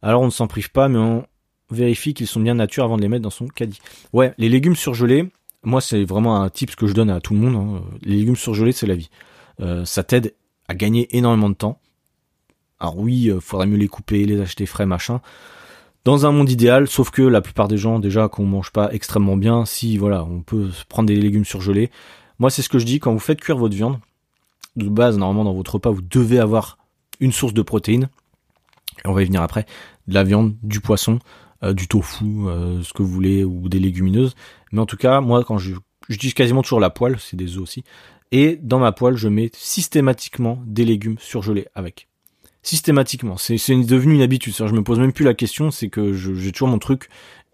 Alors 0.00 0.22
on 0.22 0.26
ne 0.26 0.30
s'en 0.30 0.46
prive 0.46 0.70
pas, 0.70 0.88
mais 0.88 0.98
on 0.98 1.26
vérifie 1.70 2.14
qu'ils 2.14 2.26
sont 2.26 2.40
bien 2.40 2.54
nature 2.54 2.84
avant 2.84 2.96
de 2.96 3.02
les 3.02 3.08
mettre 3.08 3.22
dans 3.22 3.30
son 3.30 3.46
caddie. 3.46 3.80
Ouais, 4.12 4.34
les 4.38 4.48
légumes 4.48 4.76
surgelés, 4.76 5.30
moi 5.62 5.80
c'est 5.80 6.04
vraiment 6.04 6.42
un 6.42 6.48
tip 6.48 6.74
que 6.74 6.86
je 6.86 6.94
donne 6.94 7.10
à 7.10 7.20
tout 7.20 7.34
le 7.34 7.40
monde. 7.40 7.56
Hein. 7.56 7.82
Les 8.02 8.16
légumes 8.16 8.36
surgelés, 8.36 8.72
c'est 8.72 8.86
la 8.86 8.94
vie. 8.94 9.10
Ça 9.84 10.02
t'aide 10.02 10.34
à 10.66 10.74
gagner 10.74 11.16
énormément 11.16 11.48
de 11.48 11.54
temps. 11.54 11.78
Alors 12.82 12.98
oui, 12.98 13.30
euh, 13.30 13.38
faudrait 13.38 13.66
mieux 13.66 13.76
les 13.76 13.86
couper, 13.86 14.26
les 14.26 14.40
acheter 14.40 14.66
frais, 14.66 14.86
machin. 14.86 15.20
Dans 16.04 16.26
un 16.26 16.32
monde 16.32 16.50
idéal, 16.50 16.88
sauf 16.88 17.10
que 17.10 17.22
la 17.22 17.40
plupart 17.40 17.68
des 17.68 17.76
gens, 17.76 18.00
déjà, 18.00 18.28
qu'on 18.28 18.44
mange 18.44 18.72
pas 18.72 18.92
extrêmement 18.92 19.36
bien, 19.36 19.64
si 19.64 19.96
voilà, 19.96 20.24
on 20.24 20.42
peut 20.42 20.68
prendre 20.88 21.06
des 21.06 21.14
légumes 21.14 21.44
surgelés. 21.44 21.90
Moi, 22.40 22.50
c'est 22.50 22.62
ce 22.62 22.68
que 22.68 22.80
je 22.80 22.84
dis 22.84 22.98
quand 22.98 23.12
vous 23.12 23.20
faites 23.20 23.40
cuire 23.40 23.56
votre 23.56 23.76
viande. 23.76 24.00
De 24.74 24.88
base, 24.88 25.16
normalement, 25.16 25.44
dans 25.44 25.54
votre 25.54 25.74
repas, 25.74 25.90
vous 25.90 26.02
devez 26.02 26.40
avoir 26.40 26.78
une 27.20 27.30
source 27.30 27.54
de 27.54 27.62
protéines. 27.62 28.08
on 29.04 29.12
va 29.12 29.22
y 29.22 29.26
venir 29.26 29.42
après. 29.42 29.64
De 30.08 30.14
la 30.14 30.24
viande, 30.24 30.56
du 30.64 30.80
poisson, 30.80 31.20
euh, 31.62 31.72
du 31.72 31.86
tofu, 31.86 32.24
euh, 32.48 32.82
ce 32.82 32.92
que 32.92 33.04
vous 33.04 33.08
voulez, 33.08 33.44
ou 33.44 33.68
des 33.68 33.78
légumineuses. 33.78 34.34
Mais 34.72 34.80
en 34.80 34.86
tout 34.86 34.96
cas, 34.96 35.20
moi, 35.20 35.44
quand 35.44 35.58
je, 35.58 35.74
j'utilise 36.08 36.34
quasiment 36.34 36.62
toujours 36.62 36.80
la 36.80 36.90
poêle, 36.90 37.16
c'est 37.20 37.36
des 37.36 37.56
œufs 37.58 37.62
aussi. 37.62 37.84
Et 38.32 38.58
dans 38.60 38.80
ma 38.80 38.90
poêle, 38.90 39.14
je 39.14 39.28
mets 39.28 39.50
systématiquement 39.52 40.60
des 40.66 40.84
légumes 40.84 41.18
surgelés 41.20 41.68
avec 41.76 42.08
systématiquement. 42.62 43.36
C'est 43.36 43.56
devenu 43.84 44.14
une 44.14 44.22
habitude. 44.22 44.54
Je 44.56 44.64
me 44.64 44.82
pose 44.82 44.98
même 44.98 45.12
plus 45.12 45.24
la 45.24 45.34
question, 45.34 45.70
c'est 45.70 45.88
que 45.88 46.12
j'ai 46.12 46.52
toujours 46.52 46.68
mon 46.68 46.78
truc 46.78 47.08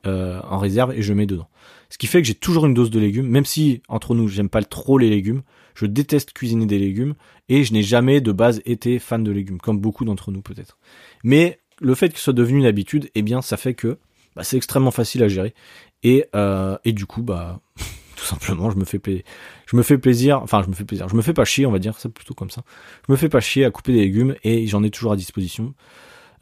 euh, 0.07 0.41
en 0.45 0.59
réserve 0.59 0.93
et 0.95 1.03
je 1.03 1.13
mets 1.13 1.27
dedans. 1.27 1.49
Ce 1.91 1.99
qui 1.99 2.07
fait 2.07 2.21
que 2.21 2.29
j'ai 2.29 2.35
toujours 2.35 2.67
une 2.67 2.75
dose 2.75 2.91
de 2.91 3.01
légumes, 3.01 3.27
même 3.27 3.45
si 3.45 3.83
entre 3.89 4.15
nous 4.15 4.29
j'aime 4.29 4.49
pas 4.49 4.63
trop 4.63 4.99
les 4.99 5.11
légumes. 5.11 5.43
Je 5.75 5.87
déteste 5.87 6.33
cuisiner 6.33 6.67
des 6.67 6.79
légumes 6.79 7.15
et 7.49 7.65
je 7.65 7.73
n'ai 7.73 7.83
jamais 7.83 8.21
de 8.21 8.33
base 8.33 8.61
été 8.65 8.99
fan 8.99 9.25
de 9.25 9.31
légumes, 9.31 9.59
comme 9.59 9.79
beaucoup 9.79 10.05
d'entre 10.05 10.31
nous 10.31 10.43
peut-être. 10.43 10.79
Mais 11.25 11.61
le 11.81 11.95
fait 11.95 12.11
que 12.11 12.19
ce 12.19 12.25
soit 12.25 12.33
devenu 12.33 12.59
une 12.59 12.67
habitude, 12.67 13.11
eh 13.15 13.23
bien 13.23 13.43
ça 13.43 13.57
fait 13.57 13.75
que 13.75 13.99
bah, 14.37 14.45
c'est 14.45 14.57
extrêmement 14.57 14.91
facile 14.91 15.23
à 15.23 15.29
gérer 15.29 15.55
et, 16.03 16.27
euh, 16.35 16.77
et 16.85 16.93
du 16.93 17.07
coup 17.07 17.23
bah 17.23 17.61
tout 18.19 18.25
simplement 18.25 18.71
je 18.71 18.77
me 18.77 18.85
fais 18.85 18.99
plaisir 18.99 19.23
je 19.71 19.77
me 19.77 19.83
fais 19.83 19.99
plaisir, 19.99 20.41
enfin 20.43 20.63
je 20.63 20.69
me 20.69 20.75
fais 20.75 20.85
plaisir, 20.85 21.09
je 21.09 21.15
me 21.15 21.21
fais 21.21 21.35
pas 21.35 21.45
chier, 21.45 21.67
on 21.67 21.71
va 21.71 21.79
dire 21.79 21.99
ça 21.99 22.09
plutôt 22.09 22.33
comme 22.33 22.51
ça. 22.51 22.63
Je 23.07 23.13
me 23.13 23.19
fais 23.19 23.29
pas 23.29 23.41
chier 23.41 23.67
à 23.67 23.71
couper 23.71 23.93
des 23.93 24.01
légumes 24.01 24.35
et 24.43 24.67
j'en 24.67 24.83
ai 24.83 24.91
toujours 24.91 25.13
à 25.13 25.17
disposition 25.17 25.75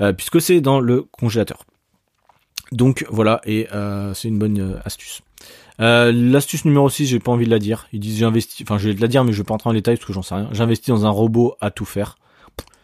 euh, 0.00 0.12
puisque 0.12 0.40
c'est 0.40 0.60
dans 0.60 0.78
le 0.78 1.02
congélateur. 1.02 1.64
Donc 2.70 3.04
voilà 3.10 3.40
et 3.44 3.66
euh, 3.72 4.14
c'est 4.14 4.28
une 4.28 4.38
bonne 4.38 4.60
euh, 4.60 4.78
astuce. 4.84 5.22
L'astuce 5.78 6.64
numéro 6.64 6.88
6, 6.88 7.06
j'ai 7.06 7.18
pas 7.18 7.32
envie 7.32 7.46
de 7.46 7.50
la 7.50 7.58
dire. 7.58 7.88
Ils 7.92 7.98
disent 7.98 8.18
j'investis, 8.18 8.62
enfin 8.62 8.78
je 8.78 8.88
vais 8.88 8.94
te 8.94 9.00
la 9.00 9.08
dire 9.08 9.24
mais 9.24 9.32
je 9.32 9.38
vais 9.38 9.44
pas 9.44 9.54
entrer 9.54 9.70
en 9.70 9.74
détail 9.74 9.96
parce 9.96 10.06
que 10.06 10.12
j'en 10.12 10.22
sais 10.22 10.36
rien. 10.36 10.48
J'investis 10.52 10.88
dans 10.88 11.04
un 11.04 11.10
robot 11.10 11.56
à 11.60 11.72
tout 11.72 11.84
faire. 11.84 12.16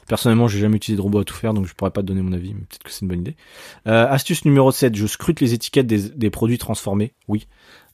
Personnellement, 0.08 0.48
j'ai 0.48 0.58
jamais 0.58 0.76
utilisé 0.76 0.96
de 0.96 1.02
robot 1.02 1.20
à 1.20 1.24
tout 1.24 1.34
faire, 1.34 1.54
donc 1.54 1.66
je 1.66 1.74
pourrais 1.74 1.92
pas 1.92 2.02
te 2.02 2.06
donner 2.06 2.20
mon 2.20 2.32
avis, 2.32 2.52
mais 2.52 2.62
peut-être 2.62 2.82
que 2.82 2.90
c'est 2.90 3.02
une 3.02 3.08
bonne 3.08 3.20
idée. 3.20 3.36
astuce 3.86 4.44
numéro 4.44 4.72
7, 4.72 4.96
je 4.96 5.06
scrute 5.06 5.40
les 5.40 5.54
étiquettes 5.54 5.86
des, 5.86 6.10
des 6.10 6.28
produits 6.28 6.58
transformés. 6.58 7.14
Oui, 7.28 7.46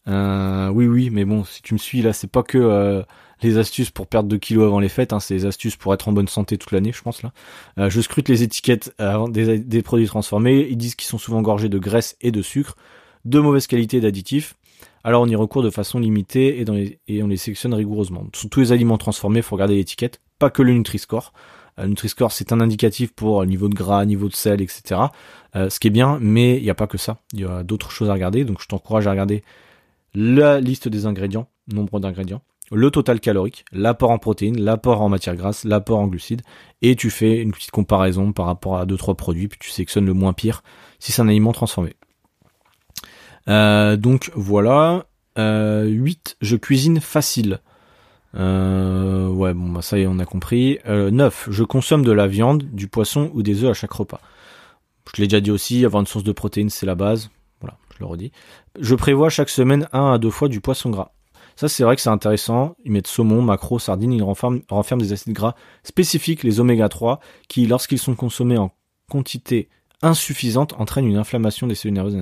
euh, 0.08 0.68
oui, 0.68 0.86
oui, 0.86 1.10
mais 1.10 1.24
bon, 1.24 1.44
si 1.44 1.62
tu 1.62 1.74
me 1.74 1.78
suis 1.78 2.02
là, 2.02 2.12
c'est 2.12 2.30
pas 2.30 2.42
que 2.42 2.58
euh, 2.58 3.02
les 3.42 3.58
astuces 3.58 3.90
pour 3.90 4.06
perdre 4.06 4.28
2 4.28 4.38
kilos 4.38 4.66
avant 4.66 4.80
les 4.80 4.88
fêtes, 4.88 5.12
hein, 5.12 5.20
c'est 5.20 5.34
les 5.34 5.46
astuces 5.46 5.76
pour 5.76 5.92
être 5.92 6.08
en 6.08 6.12
bonne 6.12 6.28
santé 6.28 6.56
toute 6.56 6.72
l'année, 6.72 6.92
je 6.92 7.02
pense 7.02 7.22
là. 7.22 7.32
Euh, 7.78 7.90
je 7.90 8.00
scrute 8.00 8.28
les 8.28 8.42
étiquettes 8.42 8.94
des, 9.28 9.58
des, 9.58 9.82
produits 9.82 10.06
transformés. 10.06 10.66
Ils 10.70 10.76
disent 10.76 10.94
qu'ils 10.94 11.08
sont 11.08 11.18
souvent 11.18 11.42
gorgés 11.42 11.68
de 11.68 11.78
graisse 11.78 12.16
et 12.20 12.30
de 12.30 12.42
sucre, 12.42 12.76
de 13.24 13.38
mauvaise 13.38 13.66
qualité 13.66 14.00
d'additifs. 14.00 14.54
Alors 15.04 15.22
on 15.22 15.26
y 15.26 15.36
recourt 15.36 15.62
de 15.62 15.70
façon 15.70 16.00
limitée 16.00 16.60
et, 16.60 17.22
on 17.22 17.26
les 17.26 17.36
sélectionne 17.36 17.74
rigoureusement. 17.74 18.26
Sur 18.34 18.50
tous 18.50 18.60
les 18.60 18.72
aliments 18.72 18.98
transformés, 18.98 19.38
il 19.38 19.42
faut 19.42 19.56
regarder 19.56 19.76
l'étiquette, 19.76 20.20
pas 20.38 20.50
que 20.50 20.62
le 20.62 20.72
Nutri-Score. 20.72 21.32
Le 21.76 21.86
Nutri-Score, 21.86 22.32
c'est 22.32 22.52
un 22.52 22.60
indicatif 22.60 23.12
pour 23.12 23.46
niveau 23.46 23.68
de 23.68 23.74
gras, 23.74 24.04
niveau 24.04 24.28
de 24.28 24.34
sel, 24.34 24.60
etc. 24.60 25.00
ce 25.54 25.78
qui 25.78 25.86
est 25.86 25.92
bien, 25.92 26.18
mais 26.20 26.56
il 26.56 26.64
n'y 26.64 26.70
a 26.70 26.74
pas 26.74 26.88
que 26.88 26.98
ça. 26.98 27.18
Il 27.32 27.40
y 27.40 27.44
a 27.44 27.62
d'autres 27.62 27.92
choses 27.92 28.10
à 28.10 28.14
regarder, 28.14 28.44
donc 28.44 28.60
je 28.60 28.66
t'encourage 28.66 29.06
à 29.06 29.12
regarder 29.12 29.44
la 30.14 30.60
liste 30.60 30.88
des 30.88 31.06
ingrédients, 31.06 31.48
nombre 31.72 32.00
d'ingrédients, 32.00 32.42
le 32.70 32.90
total 32.90 33.20
calorique, 33.20 33.64
l'apport 33.72 34.10
en 34.10 34.18
protéines, 34.18 34.60
l'apport 34.60 35.00
en 35.00 35.08
matière 35.08 35.36
grasse, 35.36 35.64
l'apport 35.64 36.00
en 36.00 36.06
glucides, 36.06 36.42
et 36.82 36.96
tu 36.96 37.10
fais 37.10 37.38
une 37.40 37.52
petite 37.52 37.70
comparaison 37.70 38.32
par 38.32 38.46
rapport 38.46 38.78
à 38.78 38.86
deux 38.86 38.96
trois 38.96 39.14
produits, 39.14 39.48
puis 39.48 39.58
tu 39.58 39.70
sélectionnes 39.70 40.06
le 40.06 40.14
moins 40.14 40.32
pire 40.32 40.62
si 40.98 41.12
c'est 41.12 41.22
un 41.22 41.28
aliment 41.28 41.52
transformé. 41.52 41.94
Euh, 43.48 43.96
donc 43.96 44.30
voilà. 44.34 45.06
Euh, 45.38 45.84
8. 45.84 46.36
Je 46.40 46.56
cuisine 46.56 47.00
facile. 47.00 47.60
Euh, 48.34 49.28
ouais, 49.28 49.54
bon, 49.54 49.70
bah, 49.70 49.82
ça 49.82 49.98
y 49.98 50.02
est, 50.02 50.06
on 50.06 50.18
a 50.18 50.24
compris. 50.24 50.78
Euh, 50.86 51.10
9. 51.10 51.48
Je 51.50 51.64
consomme 51.64 52.04
de 52.04 52.12
la 52.12 52.26
viande, 52.26 52.64
du 52.64 52.88
poisson 52.88 53.30
ou 53.34 53.42
des 53.42 53.64
œufs 53.64 53.70
à 53.70 53.74
chaque 53.74 53.92
repas. 53.92 54.20
Je 55.14 55.22
l'ai 55.22 55.28
déjà 55.28 55.40
dit 55.40 55.50
aussi, 55.50 55.84
avoir 55.84 56.00
une 56.00 56.06
source 56.06 56.24
de 56.24 56.32
protéines, 56.32 56.70
c'est 56.70 56.86
la 56.86 56.94
base 56.94 57.30
je 57.62 57.98
le 58.00 58.06
redis. 58.06 58.32
Je 58.78 58.94
prévois 58.94 59.30
chaque 59.30 59.48
semaine 59.48 59.88
un 59.92 60.12
à 60.12 60.18
deux 60.18 60.30
fois 60.30 60.48
du 60.48 60.60
poisson 60.60 60.90
gras. 60.90 61.12
Ça, 61.56 61.68
c'est 61.68 61.82
vrai 61.82 61.96
que 61.96 62.02
c'est 62.02 62.08
intéressant. 62.08 62.76
Ils 62.84 62.92
mettent 62.92 63.08
saumon, 63.08 63.42
macro, 63.42 63.80
sardines, 63.80 64.12
ils 64.12 64.22
renferment, 64.22 64.60
des 64.98 65.12
acides 65.12 65.32
gras 65.32 65.56
spécifiques, 65.82 66.44
les 66.44 66.60
oméga 66.60 66.88
3, 66.88 67.18
qui, 67.48 67.66
lorsqu'ils 67.66 67.98
sont 67.98 68.14
consommés 68.14 68.58
en 68.58 68.70
quantité 69.10 69.68
insuffisante, 70.00 70.74
entraînent 70.78 71.08
une 71.08 71.16
inflammation 71.16 71.66
des 71.66 71.74
cellules 71.74 71.94
nerveuses. 71.94 72.16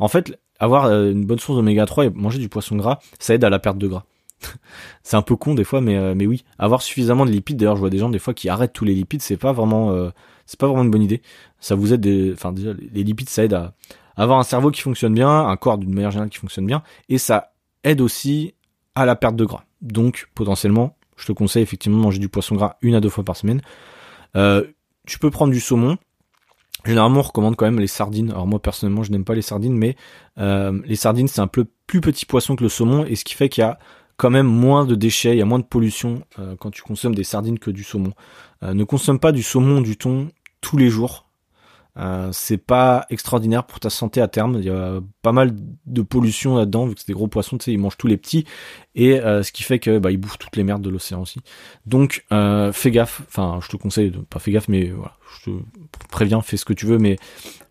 En 0.00 0.08
fait, 0.08 0.36
avoir 0.58 0.86
euh, 0.86 1.12
une 1.12 1.24
bonne 1.24 1.38
source 1.38 1.56
d'oméga 1.56 1.86
3 1.86 2.06
et 2.06 2.10
manger 2.10 2.40
du 2.40 2.48
poisson 2.48 2.74
gras, 2.74 2.98
ça 3.20 3.34
aide 3.34 3.44
à 3.44 3.50
la 3.50 3.60
perte 3.60 3.78
de 3.78 3.86
gras. 3.86 4.04
c'est 5.04 5.16
un 5.16 5.22
peu 5.22 5.36
con 5.36 5.54
des 5.54 5.62
fois, 5.62 5.80
mais, 5.80 5.96
euh, 5.96 6.14
mais 6.16 6.26
oui. 6.26 6.42
Avoir 6.58 6.82
suffisamment 6.82 7.24
de 7.24 7.30
lipides, 7.30 7.58
d'ailleurs, 7.58 7.76
je 7.76 7.80
vois 7.80 7.90
des 7.90 7.98
gens 7.98 8.10
des 8.10 8.18
fois 8.18 8.34
qui 8.34 8.48
arrêtent 8.48 8.72
tous 8.72 8.84
les 8.84 8.94
lipides, 8.94 9.22
c'est 9.22 9.36
pas 9.36 9.52
vraiment, 9.52 9.92
euh, 9.92 10.10
c'est 10.44 10.58
pas 10.58 10.66
vraiment 10.66 10.82
une 10.82 10.90
bonne 10.90 11.02
idée. 11.02 11.22
Ça 11.60 11.76
vous 11.76 11.92
aide, 11.92 12.32
enfin 12.32 12.50
déjà, 12.50 12.72
les 12.92 13.04
lipides, 13.04 13.28
ça 13.28 13.44
aide 13.44 13.54
à, 13.54 13.74
avoir 14.16 14.38
un 14.38 14.44
cerveau 14.44 14.70
qui 14.70 14.80
fonctionne 14.80 15.14
bien, 15.14 15.46
un 15.46 15.56
corps 15.56 15.78
d'une 15.78 15.92
manière 15.92 16.10
générale 16.10 16.30
qui 16.30 16.38
fonctionne 16.38 16.66
bien, 16.66 16.82
et 17.08 17.18
ça 17.18 17.52
aide 17.84 18.00
aussi 18.00 18.54
à 18.94 19.06
la 19.06 19.16
perte 19.16 19.36
de 19.36 19.44
gras. 19.44 19.64
Donc 19.80 20.28
potentiellement, 20.34 20.96
je 21.16 21.26
te 21.26 21.32
conseille 21.32 21.62
effectivement 21.62 21.98
de 21.98 22.02
manger 22.02 22.18
du 22.18 22.28
poisson 22.28 22.54
gras 22.54 22.76
une 22.82 22.94
à 22.94 23.00
deux 23.00 23.08
fois 23.08 23.24
par 23.24 23.36
semaine. 23.36 23.62
Euh, 24.36 24.64
tu 25.06 25.18
peux 25.18 25.30
prendre 25.30 25.52
du 25.52 25.60
saumon. 25.60 25.96
Généralement, 26.84 27.20
on 27.20 27.22
recommande 27.22 27.56
quand 27.56 27.64
même 27.64 27.78
les 27.78 27.86
sardines. 27.86 28.30
Alors 28.30 28.46
moi 28.46 28.60
personnellement, 28.60 29.02
je 29.02 29.12
n'aime 29.12 29.24
pas 29.24 29.34
les 29.34 29.42
sardines, 29.42 29.76
mais 29.76 29.96
euh, 30.38 30.80
les 30.84 30.96
sardines 30.96 31.28
c'est 31.28 31.40
un 31.40 31.46
peu 31.46 31.66
plus 31.86 32.00
petit 32.00 32.26
poisson 32.26 32.56
que 32.56 32.62
le 32.62 32.68
saumon, 32.68 33.04
et 33.04 33.16
ce 33.16 33.24
qui 33.24 33.34
fait 33.34 33.48
qu'il 33.48 33.62
y 33.62 33.64
a 33.64 33.78
quand 34.16 34.30
même 34.30 34.46
moins 34.46 34.84
de 34.84 34.94
déchets, 34.94 35.34
il 35.34 35.38
y 35.38 35.42
a 35.42 35.46
moins 35.46 35.58
de 35.58 35.64
pollution 35.64 36.22
euh, 36.38 36.54
quand 36.56 36.70
tu 36.70 36.82
consommes 36.82 37.14
des 37.14 37.24
sardines 37.24 37.58
que 37.58 37.70
du 37.70 37.82
saumon. 37.82 38.12
ne 38.62 38.84
consomme 38.84 39.18
pas 39.18 39.32
du 39.32 39.42
saumon, 39.42 39.80
du 39.80 39.96
thon 39.96 40.28
tous 40.60 40.76
les 40.76 40.88
jours. 40.88 41.26
Euh, 41.98 42.30
c'est 42.32 42.56
pas 42.58 43.04
extraordinaire 43.10 43.64
pour 43.64 43.78
ta 43.78 43.90
santé 43.90 44.20
à 44.20 44.28
terme. 44.28 44.56
Il 44.58 44.64
y 44.64 44.70
a 44.70 45.00
pas 45.20 45.32
mal 45.32 45.52
de 45.86 46.02
pollution 46.02 46.56
là-dedans, 46.56 46.86
vu 46.86 46.94
que 46.94 47.00
c'est 47.00 47.08
des 47.08 47.12
gros 47.12 47.28
poissons, 47.28 47.58
tu 47.58 47.64
sais, 47.64 47.72
ils 47.72 47.78
mangent 47.78 47.98
tous 47.98 48.06
les 48.06 48.16
petits, 48.16 48.44
et 48.94 49.20
euh, 49.20 49.42
ce 49.42 49.52
qui 49.52 49.62
fait 49.62 49.78
que 49.78 49.98
bah, 49.98 50.10
ils 50.10 50.16
bouffent 50.16 50.38
toutes 50.38 50.56
les 50.56 50.64
merdes 50.64 50.82
de 50.82 50.90
l'océan 50.90 51.20
aussi. 51.20 51.40
Donc 51.86 52.24
euh, 52.32 52.72
fais 52.72 52.90
gaffe. 52.90 53.22
Enfin, 53.28 53.58
je 53.62 53.68
te 53.68 53.76
conseille 53.76 54.10
de 54.10 54.18
pas 54.18 54.38
fais 54.38 54.52
gaffe, 54.52 54.68
mais 54.68 54.90
voilà, 54.90 55.16
je 55.38 55.50
te 55.50 55.56
préviens, 56.10 56.40
fais 56.40 56.56
ce 56.56 56.64
que 56.64 56.72
tu 56.72 56.86
veux, 56.86 56.98
mais 56.98 57.18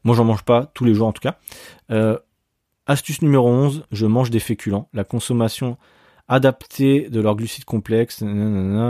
moi 0.04 0.16
j'en 0.16 0.26
mange 0.26 0.44
pas 0.44 0.72
tous 0.74 0.86
les 0.86 0.94
jours 0.94 1.08
en 1.08 1.14
tout 1.14 1.22
cas. 1.22 1.38
astuce 2.86 3.22
numéro 3.22 3.48
11, 3.50 3.86
je 3.92 4.06
mange 4.06 4.30
des 4.30 4.40
féculents. 4.40 4.90
La 4.94 5.04
consommation 5.04 5.78
adapter 6.32 7.10
de 7.10 7.20
leurs 7.20 7.36
glucides 7.36 7.66
complexes, 7.66 8.24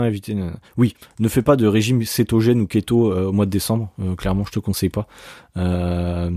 éviter. 0.06 0.36
Oui, 0.76 0.94
ne 1.18 1.28
fais 1.28 1.42
pas 1.42 1.56
de 1.56 1.66
régime 1.66 2.04
cétogène 2.04 2.60
ou 2.60 2.68
keto 2.68 3.12
euh, 3.12 3.26
au 3.26 3.32
mois 3.32 3.46
de 3.46 3.50
décembre. 3.50 3.90
Euh, 4.00 4.14
clairement, 4.14 4.44
je 4.44 4.52
te 4.52 4.60
conseille 4.60 4.90
pas. 4.90 5.08
Euh, 5.56 6.30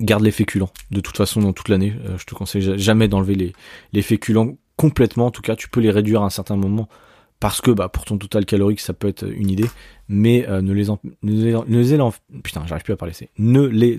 garde 0.00 0.24
les 0.24 0.32
féculents. 0.32 0.70
De 0.90 1.00
toute 1.00 1.16
façon, 1.16 1.40
dans 1.40 1.52
toute 1.52 1.68
l'année, 1.68 1.94
je 2.18 2.24
te 2.24 2.34
conseille 2.34 2.76
jamais 2.76 3.06
d'enlever 3.06 3.54
les 3.92 4.02
féculents 4.02 4.56
complètement. 4.76 5.26
En 5.26 5.30
tout 5.30 5.42
cas, 5.42 5.54
tu 5.54 5.68
peux 5.68 5.80
les 5.80 5.92
réduire 5.92 6.22
à 6.22 6.26
un 6.26 6.30
certain 6.30 6.56
moment 6.56 6.88
parce 7.44 7.60
que 7.60 7.70
bah, 7.70 7.90
pour 7.90 8.06
ton 8.06 8.16
total 8.16 8.46
calorique 8.46 8.80
ça 8.80 8.94
peut 8.94 9.06
être 9.06 9.30
une 9.30 9.50
idée 9.50 9.68
mais 10.08 10.46
ne 10.48 10.72
les 10.72 10.88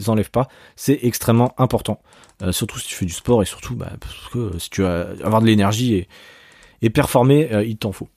enlève 0.10 0.32
pas 0.32 0.48
c'est 0.76 1.00
extrêmement 1.04 1.54
important. 1.60 2.02
Euh, 2.42 2.52
surtout 2.52 2.80
si 2.80 2.88
tu 2.88 2.96
fais 2.96 3.06
du 3.06 3.14
sport 3.14 3.44
et 3.44 3.46
surtout 3.46 3.76
bah, 3.76 3.92
parce 4.00 4.30
que 4.30 4.58
si 4.58 4.72
tu 4.72 4.82
veux 4.82 4.88
avoir 5.24 5.42
de 5.42 5.46
l'énergie 5.46 6.08
et, 6.82 6.90
performer 6.90 7.54
euh, 7.54 7.64
il 7.64 7.78
t'en 7.78 7.92
faut. 7.92 8.10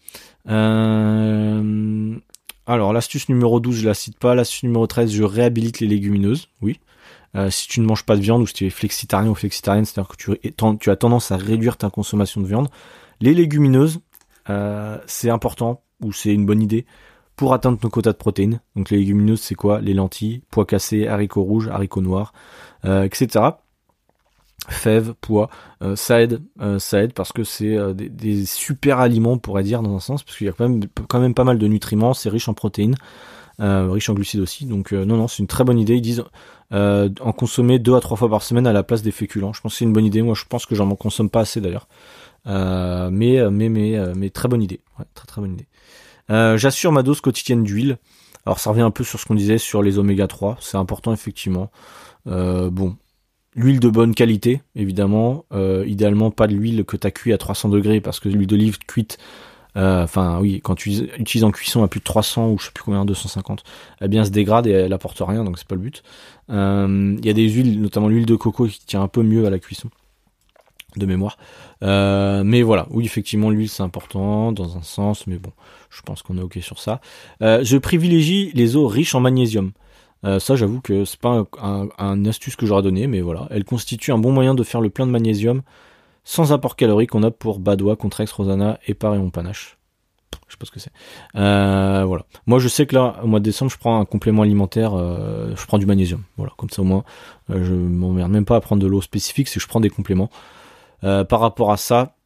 Euh, 0.48 2.16
alors 2.66 2.94
l'astuce 2.94 3.28
numéro 3.28 3.60
12 3.60 3.80
je 3.80 3.86
la 3.86 3.92
cite 3.92 4.18
pas. 4.18 4.34
L'astuce 4.34 4.62
numéro 4.62 4.86
13 4.86 5.12
je 5.12 5.24
réhabilite 5.24 5.80
les 5.80 5.88
légumineuses 5.88 6.48
oui. 6.62 6.80
Si 7.50 7.68
tu 7.68 7.80
ne 7.80 7.86
manges 7.86 8.04
pas 8.04 8.16
de 8.16 8.22
viande 8.22 8.40
ou 8.40 8.46
si 8.46 8.54
tu 8.54 8.66
es 8.66 8.70
flexitarien 8.70 9.28
ou 9.28 9.34
flexitarienne 9.34 9.84
c'est 9.84 10.00
à 10.00 10.04
dire 10.04 10.08
que 10.08 10.76
tu, 10.78 10.90
as 10.90 10.96
tendance 10.96 11.32
à 11.32 11.36
réduire 11.36 11.76
ta 11.76 11.90
consommation 11.90 12.40
de 12.40 12.46
viande 12.46 12.70
les 13.20 13.34
légumineuses 13.34 13.96
euh, 13.96 14.07
c'est 15.06 15.30
important 15.30 15.82
ou 16.00 16.12
c'est 16.12 16.32
une 16.32 16.46
bonne 16.46 16.62
idée 16.62 16.86
pour 17.38 17.54
atteindre 17.54 17.78
nos 17.82 17.88
quotas 17.88 18.12
de 18.12 18.16
protéines. 18.16 18.60
Donc 18.74 18.90
les 18.90 18.98
légumineuses, 18.98 19.40
c'est 19.40 19.54
quoi? 19.54 19.80
Les 19.80 19.94
lentilles, 19.94 20.42
pois 20.50 20.66
cassés, 20.66 21.06
haricots 21.06 21.44
rouges, 21.44 21.68
haricots 21.68 22.02
noirs, 22.02 22.32
euh, 22.84 23.04
etc. 23.04 23.44
Fèves, 24.68 25.14
pois, 25.20 25.48
euh, 25.80 25.94
ça 25.94 26.20
aide, 26.20 26.42
ça 26.78 27.02
aide 27.02 27.12
parce 27.14 27.32
que 27.32 27.44
c'est 27.44 27.78
des, 27.94 28.44
super 28.44 28.98
aliments, 28.98 29.32
on 29.32 29.38
pourrait 29.38 29.62
dire 29.62 29.82
dans 29.82 29.94
un 29.94 30.00
sens, 30.00 30.24
parce 30.24 30.36
qu'il 30.36 30.48
y 30.48 30.50
a 30.50 30.52
quand 30.52 30.68
même, 30.68 30.82
quand 31.08 31.20
même 31.20 31.32
pas 31.32 31.44
mal 31.44 31.58
de 31.58 31.66
nutriments, 31.68 32.12
c'est 32.12 32.28
riche 32.28 32.48
en 32.48 32.54
protéines. 32.54 32.96
riche 33.60 34.10
en 34.10 34.14
glucides 34.14 34.40
aussi. 34.40 34.66
Donc 34.66 34.90
non, 34.90 35.16
non, 35.16 35.28
c'est 35.28 35.38
une 35.38 35.46
très 35.46 35.62
bonne 35.62 35.78
idée. 35.78 35.94
Ils 35.94 36.02
disent 36.02 36.24
en 36.72 37.32
consommer 37.32 37.78
deux 37.78 37.94
à 37.94 38.00
trois 38.00 38.16
fois 38.16 38.28
par 38.28 38.42
semaine 38.42 38.66
à 38.66 38.72
la 38.72 38.82
place 38.82 39.02
des 39.02 39.12
féculents. 39.12 39.52
Je 39.52 39.60
pense 39.60 39.74
que 39.74 39.78
c'est 39.78 39.84
une 39.84 39.92
bonne 39.92 40.04
idée. 40.04 40.22
Moi, 40.22 40.34
je 40.34 40.44
pense 40.44 40.66
que 40.66 40.74
j'en 40.74 40.92
consomme 40.96 41.30
pas 41.30 41.40
assez 41.40 41.60
d'ailleurs. 41.60 41.86
Mais, 42.44 43.50
mais, 43.50 43.68
mais, 43.68 44.14
mais 44.16 44.30
très 44.30 44.48
bonne 44.48 44.62
idée. 44.62 44.80
Très 45.26 45.40
bonne 45.40 45.54
idée. 45.54 45.66
J'assure 46.58 46.92
ma 46.92 47.02
dose 47.02 47.20
quotidienne 47.20 47.64
d'huile. 47.64 47.98
Alors 48.48 48.60
ça 48.60 48.70
revient 48.70 48.80
un 48.80 48.90
peu 48.90 49.04
sur 49.04 49.20
ce 49.20 49.26
qu'on 49.26 49.34
disait 49.34 49.58
sur 49.58 49.82
les 49.82 49.98
oméga 49.98 50.26
3, 50.26 50.56
c'est 50.60 50.78
important 50.78 51.12
effectivement. 51.12 51.70
Euh, 52.26 52.70
bon, 52.70 52.96
l'huile 53.54 53.78
de 53.78 53.90
bonne 53.90 54.14
qualité, 54.14 54.62
évidemment. 54.74 55.44
Euh, 55.52 55.84
idéalement 55.86 56.30
pas 56.30 56.46
de 56.46 56.54
l'huile 56.54 56.86
que 56.86 56.96
tu 56.96 57.06
as 57.06 57.10
cuit 57.10 57.34
à 57.34 57.36
300 57.36 57.68
degrés 57.68 58.00
parce 58.00 58.20
que 58.20 58.30
l'huile 58.30 58.46
d'olive 58.46 58.78
cuite, 58.78 59.18
euh, 59.76 60.02
enfin 60.04 60.38
oui, 60.40 60.62
quand 60.62 60.74
tu 60.74 60.88
utilises 61.18 61.44
en 61.44 61.50
cuisson 61.50 61.82
à 61.82 61.88
plus 61.88 62.00
de 62.00 62.04
300 62.04 62.48
ou 62.48 62.58
je 62.58 62.64
sais 62.64 62.70
plus 62.72 62.84
combien, 62.84 63.04
250, 63.04 63.64
eh 64.00 64.08
bien 64.08 64.22
elle 64.22 64.26
se 64.26 64.32
dégrade 64.32 64.66
et 64.66 64.70
elle 64.70 64.94
apporte 64.94 65.20
rien, 65.20 65.44
donc 65.44 65.58
c'est 65.58 65.68
pas 65.68 65.74
le 65.74 65.82
but. 65.82 66.02
Il 66.48 67.26
y 67.26 67.28
a 67.28 67.34
des 67.34 67.50
huiles, 67.50 67.82
notamment 67.82 68.08
l'huile 68.08 68.24
de 68.24 68.36
coco 68.36 68.66
qui 68.66 68.80
tient 68.86 69.02
un 69.02 69.08
peu 69.08 69.22
mieux 69.22 69.46
à 69.46 69.50
la 69.50 69.58
cuisson 69.58 69.90
de 70.98 71.06
mémoire. 71.06 71.38
Euh, 71.82 72.42
mais 72.44 72.62
voilà, 72.62 72.86
oui, 72.90 73.04
effectivement, 73.04 73.50
l'huile 73.50 73.68
c'est 73.68 73.82
important 73.82 74.52
dans 74.52 74.76
un 74.76 74.82
sens, 74.82 75.26
mais 75.26 75.38
bon, 75.38 75.52
je 75.90 76.02
pense 76.02 76.22
qu'on 76.22 76.38
est 76.38 76.42
ok 76.42 76.58
sur 76.60 76.78
ça. 76.78 77.00
Euh, 77.42 77.60
je 77.62 77.76
privilégie 77.76 78.50
les 78.54 78.76
eaux 78.76 78.86
riches 78.86 79.14
en 79.14 79.20
magnésium. 79.20 79.72
Euh, 80.24 80.40
ça, 80.40 80.56
j'avoue 80.56 80.80
que 80.80 81.04
c'est 81.04 81.20
pas 81.20 81.44
un, 81.58 82.24
astuce 82.24 82.56
que 82.56 82.66
j'aurais 82.66 82.82
donné, 82.82 83.06
mais 83.06 83.20
voilà, 83.20 83.46
elle 83.50 83.64
constitue 83.64 84.12
un 84.12 84.18
bon 84.18 84.32
moyen 84.32 84.54
de 84.54 84.64
faire 84.64 84.80
le 84.80 84.90
plein 84.90 85.06
de 85.06 85.12
magnésium 85.12 85.62
sans 86.24 86.52
apport 86.52 86.76
calorique 86.76 87.10
qu'on 87.10 87.22
a 87.22 87.30
pour 87.30 87.58
Badois, 87.58 87.96
Contrex, 87.96 88.30
Rosana 88.32 88.78
et 88.86 88.94
Pareon 88.94 89.30
Panache. 89.30 89.78
Je 90.46 90.54
sais 90.54 90.58
pas 90.58 90.66
ce 90.66 90.70
que 90.70 90.80
c'est. 90.80 90.92
voilà. 91.34 92.24
Moi, 92.46 92.58
je 92.58 92.68
sais 92.68 92.86
que 92.86 92.94
là, 92.94 93.20
au 93.22 93.26
mois 93.26 93.38
de 93.38 93.44
décembre, 93.44 93.70
je 93.70 93.78
prends 93.78 94.00
un 94.00 94.04
complément 94.04 94.42
alimentaire. 94.42 94.92
je 94.92 95.66
prends 95.66 95.78
du 95.78 95.86
magnésium. 95.86 96.22
Voilà, 96.36 96.52
comme 96.56 96.70
ça 96.70 96.82
au 96.82 96.84
moins, 96.84 97.04
je 97.48 97.72
m'emmerde 97.72 98.30
même 98.30 98.44
pas 98.44 98.56
à 98.56 98.60
prendre 98.60 98.82
de 98.82 98.86
l'eau 98.86 99.00
spécifique, 99.00 99.48
c'est 99.48 99.54
que 99.54 99.62
je 99.62 99.68
prends 99.68 99.80
des 99.80 99.90
compléments. 99.90 100.30
Euh, 101.04 101.24
par 101.24 101.40
rapport 101.40 101.70
à 101.70 101.76
ça, 101.76 102.16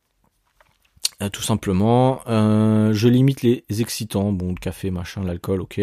euh, 1.21 1.29
tout 1.29 1.43
simplement, 1.43 2.21
euh, 2.27 2.93
je 2.93 3.09
limite 3.09 3.43
les 3.43 3.65
excitants, 3.69 4.33
bon, 4.33 4.51
le 4.51 4.55
café, 4.55 4.91
machin, 4.91 5.23
l'alcool, 5.23 5.61
ok. 5.61 5.81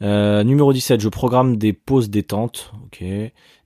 numéro 0.00 0.72
17, 0.72 1.00
je 1.00 1.08
programme 1.08 1.56
des 1.56 1.72
pauses 1.72 2.10
détente, 2.10 2.72
ok. 2.84 3.04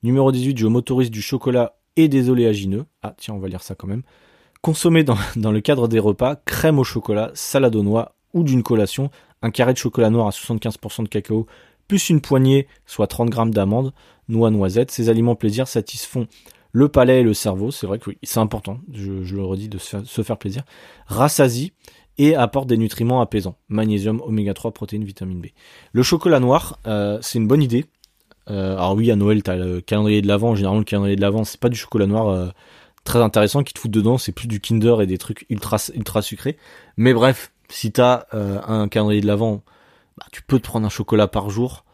Numéro 0.02 0.32
18, 0.32 0.58
je 0.58 0.66
m'autorise 0.66 1.10
du 1.10 1.22
chocolat 1.22 1.76
et 1.96 2.08
des 2.08 2.30
oléagineux. 2.30 2.86
Ah, 3.02 3.14
tiens, 3.16 3.34
on 3.34 3.38
va 3.38 3.48
lire 3.48 3.62
ça 3.62 3.74
quand 3.74 3.86
même. 3.86 4.02
Consommer 4.62 5.04
dans, 5.04 5.16
dans 5.36 5.52
le 5.52 5.60
cadre 5.60 5.88
des 5.88 5.98
repas, 5.98 6.36
crème 6.36 6.78
au 6.78 6.84
chocolat, 6.84 7.30
salade 7.34 7.76
aux 7.76 7.82
noix 7.82 8.14
ou 8.32 8.42
d'une 8.42 8.62
collation, 8.62 9.10
un 9.42 9.50
carré 9.50 9.72
de 9.72 9.78
chocolat 9.78 10.10
noir 10.10 10.26
à 10.26 10.30
75% 10.30 11.04
de 11.04 11.08
cacao, 11.08 11.46
plus 11.88 12.10
une 12.10 12.20
poignée, 12.20 12.68
soit 12.86 13.08
30 13.08 13.30
grammes 13.30 13.52
d'amandes, 13.52 13.92
noix, 14.28 14.50
noisettes. 14.50 14.92
Ces 14.92 15.08
aliments 15.08 15.34
plaisir 15.34 15.66
satisfont 15.66 16.28
le 16.72 16.88
palais 16.88 17.20
et 17.20 17.22
le 17.22 17.34
cerveau, 17.34 17.70
c'est 17.70 17.86
vrai 17.86 17.98
que 17.98 18.10
oui, 18.10 18.18
c'est 18.22 18.40
important, 18.40 18.78
je, 18.92 19.34
le 19.34 19.44
redis, 19.44 19.68
de 19.68 19.78
se 19.78 20.22
faire, 20.22 20.38
plaisir, 20.38 20.62
rassasie 21.06 21.72
et 22.18 22.36
apporte 22.36 22.68
des 22.68 22.76
nutriments 22.76 23.20
apaisants, 23.20 23.56
magnésium, 23.68 24.20
oméga 24.24 24.54
3, 24.54 24.72
protéines, 24.72 25.04
vitamine 25.04 25.40
B. 25.40 25.46
Le 25.92 26.02
chocolat 26.02 26.38
noir, 26.38 26.78
euh, 26.86 27.18
c'est 27.22 27.38
une 27.38 27.48
bonne 27.48 27.62
idée. 27.62 27.86
Euh, 28.48 28.74
alors 28.74 28.94
oui, 28.94 29.10
à 29.10 29.16
Noël, 29.16 29.42
t'as 29.42 29.56
le 29.56 29.80
calendrier 29.80 30.22
de 30.22 30.28
l'avant, 30.28 30.54
généralement 30.54 30.80
le 30.80 30.84
calendrier 30.84 31.16
de 31.16 31.20
l'avant, 31.20 31.44
c'est 31.44 31.60
pas 31.60 31.68
du 31.68 31.76
chocolat 31.76 32.06
noir 32.06 32.28
euh, 32.28 32.48
très 33.04 33.20
intéressant 33.20 33.62
qui 33.62 33.74
te 33.74 33.78
fout 33.78 33.90
dedans, 33.90 34.18
c'est 34.18 34.32
plus 34.32 34.48
du 34.48 34.60
Kinder 34.60 35.00
et 35.00 35.06
des 35.06 35.18
trucs 35.18 35.46
ultra, 35.48 35.78
ultra 35.94 36.22
sucrés. 36.22 36.56
Mais 36.96 37.14
bref, 37.14 37.52
si 37.68 37.90
t'as 37.92 38.24
un 38.32 38.88
calendrier 38.88 39.20
de 39.20 39.26
l'avant, 39.26 39.62
bah, 40.18 40.26
tu 40.32 40.42
peux 40.42 40.58
te 40.58 40.66
prendre 40.66 40.86
un 40.86 40.90
chocolat 40.90 41.26
par 41.26 41.50
jour. 41.50 41.84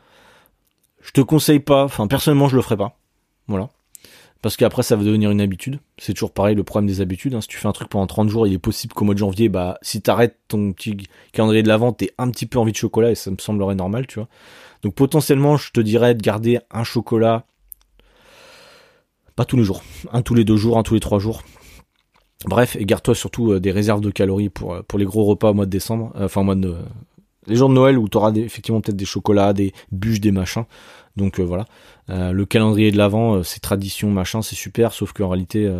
Je 1.00 1.12
te 1.12 1.20
conseille 1.20 1.60
pas, 1.60 1.84
enfin 1.84 2.08
personnellement 2.08 2.48
je 2.48 2.56
le 2.56 2.62
ferai 2.62 2.76
pas. 2.76 2.98
Voilà. 3.46 3.68
Parce 4.46 4.56
qu'après, 4.56 4.84
ça 4.84 4.94
va 4.94 5.02
devenir 5.02 5.32
une 5.32 5.40
habitude. 5.40 5.80
C'est 5.98 6.14
toujours 6.14 6.30
pareil, 6.30 6.54
le 6.54 6.62
problème 6.62 6.86
des 6.86 7.00
habitudes. 7.00 7.34
Hein. 7.34 7.40
Si 7.40 7.48
tu 7.48 7.56
fais 7.56 7.66
un 7.66 7.72
truc 7.72 7.88
pendant 7.88 8.06
30 8.06 8.28
jours, 8.28 8.46
il 8.46 8.52
est 8.52 8.60
possible 8.60 8.94
qu'au 8.94 9.04
mois 9.04 9.14
de 9.14 9.18
janvier, 9.18 9.48
bah, 9.48 9.76
si 9.82 10.00
t'arrêtes 10.00 10.38
ton 10.46 10.72
petit 10.72 10.96
calendrier 11.32 11.64
de 11.64 11.68
la 11.68 11.76
vente, 11.76 11.96
t'aies 11.96 12.12
un 12.16 12.30
petit 12.30 12.46
peu 12.46 12.60
envie 12.60 12.70
de 12.70 12.76
chocolat 12.76 13.10
et 13.10 13.16
ça 13.16 13.32
me 13.32 13.38
semblerait 13.40 13.74
normal, 13.74 14.06
tu 14.06 14.20
vois. 14.20 14.28
Donc 14.82 14.94
potentiellement, 14.94 15.56
je 15.56 15.72
te 15.72 15.80
dirais 15.80 16.14
de 16.14 16.22
garder 16.22 16.60
un 16.70 16.84
chocolat, 16.84 17.44
pas 19.34 19.44
tous 19.44 19.56
les 19.56 19.64
jours, 19.64 19.82
un 20.12 20.22
tous 20.22 20.34
les 20.34 20.44
deux 20.44 20.56
jours, 20.56 20.78
un 20.78 20.84
tous 20.84 20.94
les 20.94 21.00
trois 21.00 21.18
jours. 21.18 21.42
Bref, 22.44 22.76
et 22.76 22.86
garde-toi 22.86 23.16
surtout 23.16 23.50
euh, 23.50 23.58
des 23.58 23.72
réserves 23.72 24.00
de 24.00 24.12
calories 24.12 24.48
pour, 24.48 24.74
euh, 24.74 24.82
pour 24.86 25.00
les 25.00 25.06
gros 25.06 25.24
repas 25.24 25.50
au 25.50 25.54
mois 25.54 25.66
de 25.66 25.70
décembre, 25.70 26.12
euh, 26.14 26.26
enfin 26.26 26.42
au 26.42 26.44
mois 26.44 26.54
de, 26.54 26.76
les 27.46 27.56
jours 27.56 27.68
de 27.68 27.74
Noël 27.74 27.98
où 27.98 28.08
tu 28.08 28.16
auras 28.16 28.32
effectivement 28.32 28.80
peut-être 28.80 28.96
des 28.96 29.04
chocolats, 29.04 29.52
des 29.52 29.72
bûches, 29.90 30.20
des 30.20 30.32
machins. 30.32 30.64
Donc 31.16 31.40
euh, 31.40 31.42
voilà. 31.42 31.64
Euh, 32.10 32.32
le 32.32 32.44
calendrier 32.44 32.90
de 32.90 32.98
l'avant, 32.98 33.36
euh, 33.36 33.42
c'est 33.42 33.60
tradition, 33.60 34.10
machin, 34.10 34.42
c'est 34.42 34.56
super, 34.56 34.92
sauf 34.92 35.12
qu'en 35.12 35.28
réalité, 35.28 35.70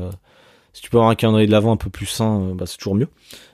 si 0.72 0.82
tu 0.82 0.91
peux 0.91 0.99
avoir 0.99 1.11
un 1.11 1.14
calendrier 1.14 1.47
de 1.47 1.53
l'avant 1.53 1.72
un 1.72 1.76
peu 1.76 1.91
plus 1.91 2.07
sain, 2.07 2.55
bah, 2.55 2.66
c'est 2.66 2.78
toujours 2.78 2.97
mieux. 2.97 3.09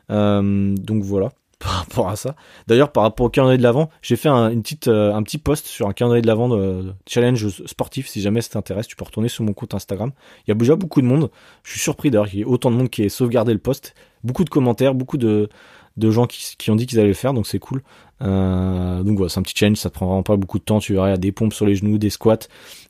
donc 0.09 1.03
voilà 1.03 1.33
par 1.63 1.71
rapport 1.71 2.09
à 2.09 2.17
ça. 2.17 2.35
D'ailleurs, 2.67 2.91
par 2.91 3.05
rapport 3.05 3.27
au 3.27 3.31
calendrier 3.31 3.59
de 3.59 3.63
l'avant, 3.63 3.89
j'ai 4.03 4.17
fait 4.17 4.29
un, 4.29 4.51
petit 4.61 5.39
post 5.39 5.67
sur 5.67 5.87
un 5.87 5.93
calendrier 5.93 6.21
de 6.21 6.27
l'avant 6.27 6.49
de 6.49 6.93
challenge 7.07 7.49
sportif. 7.67 8.09
Si 8.09 8.21
jamais 8.21 8.41
ça 8.41 8.51
t'intéresse, 8.51 8.89
tu 8.89 8.97
peux 8.97 9.05
retourner 9.05 9.29
sur 9.29 9.45
mon 9.45 9.53
compte 9.53 9.73
Instagram. 9.73 10.11
Il 10.47 10.51
y 10.51 10.53
a 10.53 10.55
déjà 10.57 10.75
beaucoup 10.75 11.01
de 11.01 11.07
monde. 11.07 11.31
Je 11.63 11.71
suis 11.71 11.81
surpris 11.81 12.11
d'ailleurs 12.11 12.29
qu'il 12.29 12.41
y 12.41 12.43
ait 12.43 12.47
autant 12.47 12.73
de 12.73 12.77
monde 12.77 12.91
qui 12.91 13.05
ait 13.05 13.09
sauvegardé 13.09 13.53
le 13.53 13.61
post. 13.61 13.95
Beaucoup 14.25 14.43
de 14.43 14.51
commentaires, 14.51 14.95
beaucoup 14.95 15.19
de, 15.19 15.49
de 15.97 16.11
gens 16.11 16.27
qui, 16.27 16.71
ont 16.71 16.77
dit 16.77 16.87
qu'ils 16.87 16.99
allaient 16.99 17.09
le 17.09 17.15
faire, 17.15 17.35
donc 17.35 17.47
c'est 17.47 17.59
cool. 17.59 17.83
Euh, 18.23 19.03
donc 19.03 19.17
voilà, 19.17 19.29
c'est 19.29 19.41
un 19.41 19.43
petit 19.43 19.55
challenge, 19.57 19.79
ça 19.79 19.91
te 19.91 19.95
prend 19.95 20.07
vraiment 20.07 20.23
pas 20.23 20.37
beaucoup 20.37 20.59
de 20.59 20.65
temps, 20.65 20.79
tu 20.79 20.95
verras, 20.95 21.09
il 21.09 21.11
y 21.11 21.15
a 21.15 21.19
des 21.19 21.33
pompes 21.33 21.53
sur 21.53 21.67
les 21.67 21.75
genoux, 21.75 21.99
des 21.99 22.11
squats 22.11 22.39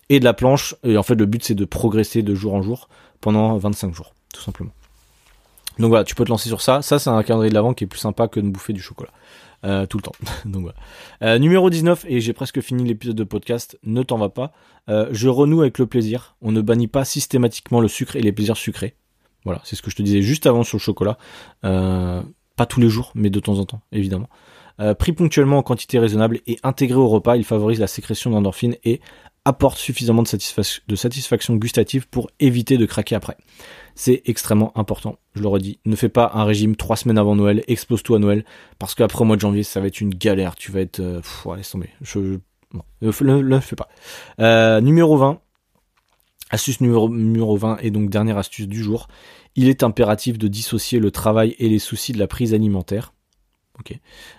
et 0.08 0.20
de 0.20 0.24
la 0.24 0.34
planche. 0.34 0.74
Et 0.84 0.96
en 0.96 1.02
fait, 1.02 1.14
le 1.14 1.26
but 1.26 1.42
c'est 1.42 1.54
de 1.54 1.64
progresser 1.64 2.22
de 2.22 2.34
jour 2.34 2.54
en 2.54 2.62
jour 2.62 2.88
pendant 3.20 3.56
25 3.56 3.94
jours, 3.94 4.14
tout 4.32 4.42
simplement. 4.42 4.72
Donc 5.78 5.88
voilà, 5.88 6.04
tu 6.04 6.14
peux 6.14 6.24
te 6.24 6.30
lancer 6.30 6.48
sur 6.48 6.60
ça. 6.60 6.82
Ça, 6.82 6.98
c'est 6.98 7.08
un 7.08 7.22
calendrier 7.22 7.48
de 7.48 7.54
l'avant 7.54 7.72
qui 7.72 7.84
est 7.84 7.86
plus 7.86 7.98
sympa 7.98 8.28
que 8.28 8.40
de 8.40 8.48
bouffer 8.48 8.72
du 8.72 8.82
chocolat. 8.82 9.10
Euh, 9.64 9.86
tout 9.86 9.96
le 9.96 10.02
temps. 10.02 10.12
Donc 10.44 10.62
voilà. 10.62 10.76
Euh, 11.22 11.38
numéro 11.38 11.70
19, 11.70 12.04
et 12.08 12.20
j'ai 12.20 12.32
presque 12.32 12.60
fini 12.60 12.84
l'épisode 12.84 13.16
de 13.16 13.24
podcast, 13.24 13.78
ne 13.84 14.02
t'en 14.02 14.18
va 14.18 14.28
pas. 14.28 14.52
Je 14.88 15.28
renoue 15.28 15.62
avec 15.62 15.78
le 15.78 15.86
plaisir. 15.86 16.36
On 16.42 16.52
ne 16.52 16.60
bannit 16.60 16.88
pas 16.88 17.04
systématiquement 17.04 17.80
le 17.80 17.88
sucre 17.88 18.16
et 18.16 18.20
les 18.20 18.32
plaisirs 18.32 18.56
sucrés. 18.56 18.96
Voilà, 19.44 19.60
c'est 19.64 19.74
ce 19.74 19.82
que 19.82 19.90
je 19.90 19.96
te 19.96 20.02
disais 20.02 20.20
juste 20.20 20.46
avant 20.46 20.62
sur 20.62 20.76
le 20.76 20.82
chocolat. 20.82 21.16
Pas 22.56 22.66
tous 22.66 22.80
les 22.80 22.88
jours, 22.88 23.12
mais 23.14 23.30
de 23.30 23.40
temps 23.40 23.58
en 23.58 23.64
temps, 23.64 23.80
évidemment. 23.92 24.28
Euh, 24.80 24.94
pris 24.94 25.12
ponctuellement 25.12 25.58
en 25.58 25.62
quantité 25.62 25.98
raisonnable 25.98 26.40
et 26.46 26.58
intégré 26.62 26.96
au 26.96 27.08
repas, 27.08 27.36
il 27.36 27.44
favorise 27.44 27.78
la 27.78 27.86
sécrétion 27.86 28.30
d'endorphines 28.30 28.76
et 28.84 29.00
apporte 29.44 29.78
suffisamment 29.78 30.22
de, 30.22 30.96
satisfaction 30.96 31.56
gustative 31.56 32.08
pour 32.08 32.30
éviter 32.38 32.78
de 32.78 32.86
craquer 32.86 33.16
après. 33.16 33.36
C'est 33.94 34.22
extrêmement 34.24 34.76
important, 34.78 35.18
je 35.34 35.42
le 35.42 35.48
redis. 35.48 35.78
Ne 35.84 35.96
fais 35.96 36.08
pas 36.08 36.30
un 36.34 36.44
régime 36.44 36.76
trois 36.76 36.96
semaines 36.96 37.18
avant 37.18 37.34
Noël, 37.34 37.62
explose 37.66 38.02
tout 38.02 38.14
à 38.14 38.18
Noël, 38.18 38.44
parce 38.78 38.94
qu'après 38.94 39.22
au 39.22 39.24
mois 39.24 39.36
de 39.36 39.40
janvier, 39.40 39.64
ça 39.64 39.80
va 39.80 39.88
être 39.88 40.00
une 40.00 40.14
galère. 40.14 40.54
Tu 40.54 40.70
vas 40.70 40.80
être... 40.80 41.00
Euh, 41.00 41.20
laisse 41.56 41.70
tomber. 41.70 41.90
Je, 42.00 42.38
ne 43.00 43.40
le, 43.40 43.60
fais 43.60 43.76
pas. 43.76 43.88
Euh, 44.40 44.80
numéro 44.80 45.16
20. 45.16 45.40
Astuce 46.52 46.80
numéro, 46.80 47.08
numéro 47.08 47.56
20 47.56 47.78
et 47.80 47.90
donc 47.90 48.10
dernière 48.10 48.38
astuce 48.38 48.68
du 48.68 48.82
jour 48.82 49.08
il 49.56 49.68
est 49.68 49.82
impératif 49.82 50.38
de 50.38 50.48
dissocier 50.48 50.98
le 50.98 51.10
travail 51.10 51.54
et 51.58 51.68
les 51.68 51.78
soucis 51.78 52.12
de 52.12 52.18
la 52.18 52.26
prise 52.26 52.54
alimentaire. 52.54 53.12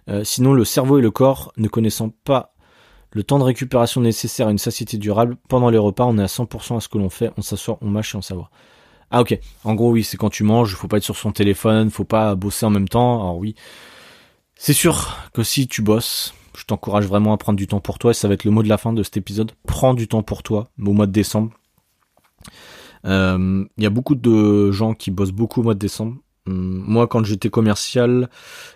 Euh, 0.10 0.24
sinon, 0.24 0.54
le 0.54 0.64
cerveau 0.64 1.00
et 1.00 1.02
le 1.02 1.12
corps, 1.12 1.52
ne 1.58 1.68
connaissant 1.68 2.10
pas 2.10 2.54
le 3.12 3.24
temps 3.24 3.40
de 3.40 3.44
récupération 3.44 4.02
nécessaire 4.02 4.48
à 4.48 4.52
une 4.52 4.58
satiété 4.58 4.98
durable, 4.98 5.38
pendant 5.48 5.70
les 5.70 5.78
repas, 5.78 6.06
on 6.06 6.18
est 6.18 6.24
à 6.24 6.28
100% 6.28 6.78
à 6.78 6.80
ce 6.80 6.88
que 6.88 6.98
l'on 6.98 7.10
fait, 7.10 7.30
on 7.38 7.42
s'assoit, 7.42 7.78
on 7.82 7.90
mâche 7.90 8.16
et 8.16 8.18
on 8.18 8.22
savoir. 8.22 8.50
Ah 9.12 9.22
ok, 9.22 9.38
en 9.64 9.76
gros 9.76 9.92
oui, 9.92 10.04
c'est 10.04 10.18
quand 10.18 10.30
tu 10.30 10.44
manges, 10.44 10.76
faut 10.76 10.88
pas 10.88 10.98
être 10.98 11.04
sur 11.04 11.18
son 11.18 11.32
téléphone, 11.32 11.92
faut 11.92 12.06
pas 12.06 12.34
bosser 12.34 12.66
en 12.66 12.72
même 12.72 12.88
temps, 12.88 13.22
alors 13.22 13.38
oui. 13.38 13.54
C'est 14.56 14.74
sûr 14.74 15.16
que 15.34 15.44
si 15.44 15.68
tu 15.68 15.84
bosses, 15.84 16.34
je 16.58 16.64
t'encourage 16.64 17.06
vraiment 17.06 17.34
à 17.34 17.38
prendre 17.38 17.58
du 17.58 17.68
temps 17.68 17.82
pour 17.82 18.00
toi, 18.00 18.12
et 18.12 18.14
ça 18.16 18.28
va 18.28 18.34
être 18.34 18.46
le 18.46 18.52
mot 18.52 18.64
de 18.64 18.70
la 18.70 18.80
fin 18.80 18.94
de 18.94 19.04
cet 19.04 19.18
épisode, 19.18 19.52
prends 19.68 19.94
du 19.94 20.08
temps 20.08 20.24
pour 20.24 20.42
toi, 20.42 20.70
au 20.80 20.94
mois 20.94 21.06
de 21.06 21.12
décembre. 21.12 21.52
Il 23.04 23.10
euh, 23.10 23.66
y 23.78 23.86
a 23.86 23.90
beaucoup 23.90 24.16
de 24.16 24.72
gens 24.72 24.94
qui 24.94 25.12
bossent 25.12 25.32
beaucoup 25.32 25.62
au 25.62 25.64
mois 25.64 25.74
de 25.74 25.80
décembre. 25.80 26.18
Hum, 26.46 26.84
moi, 26.86 27.08
quand 27.08 27.24
j'étais 27.24 27.50
commercial 27.50 28.30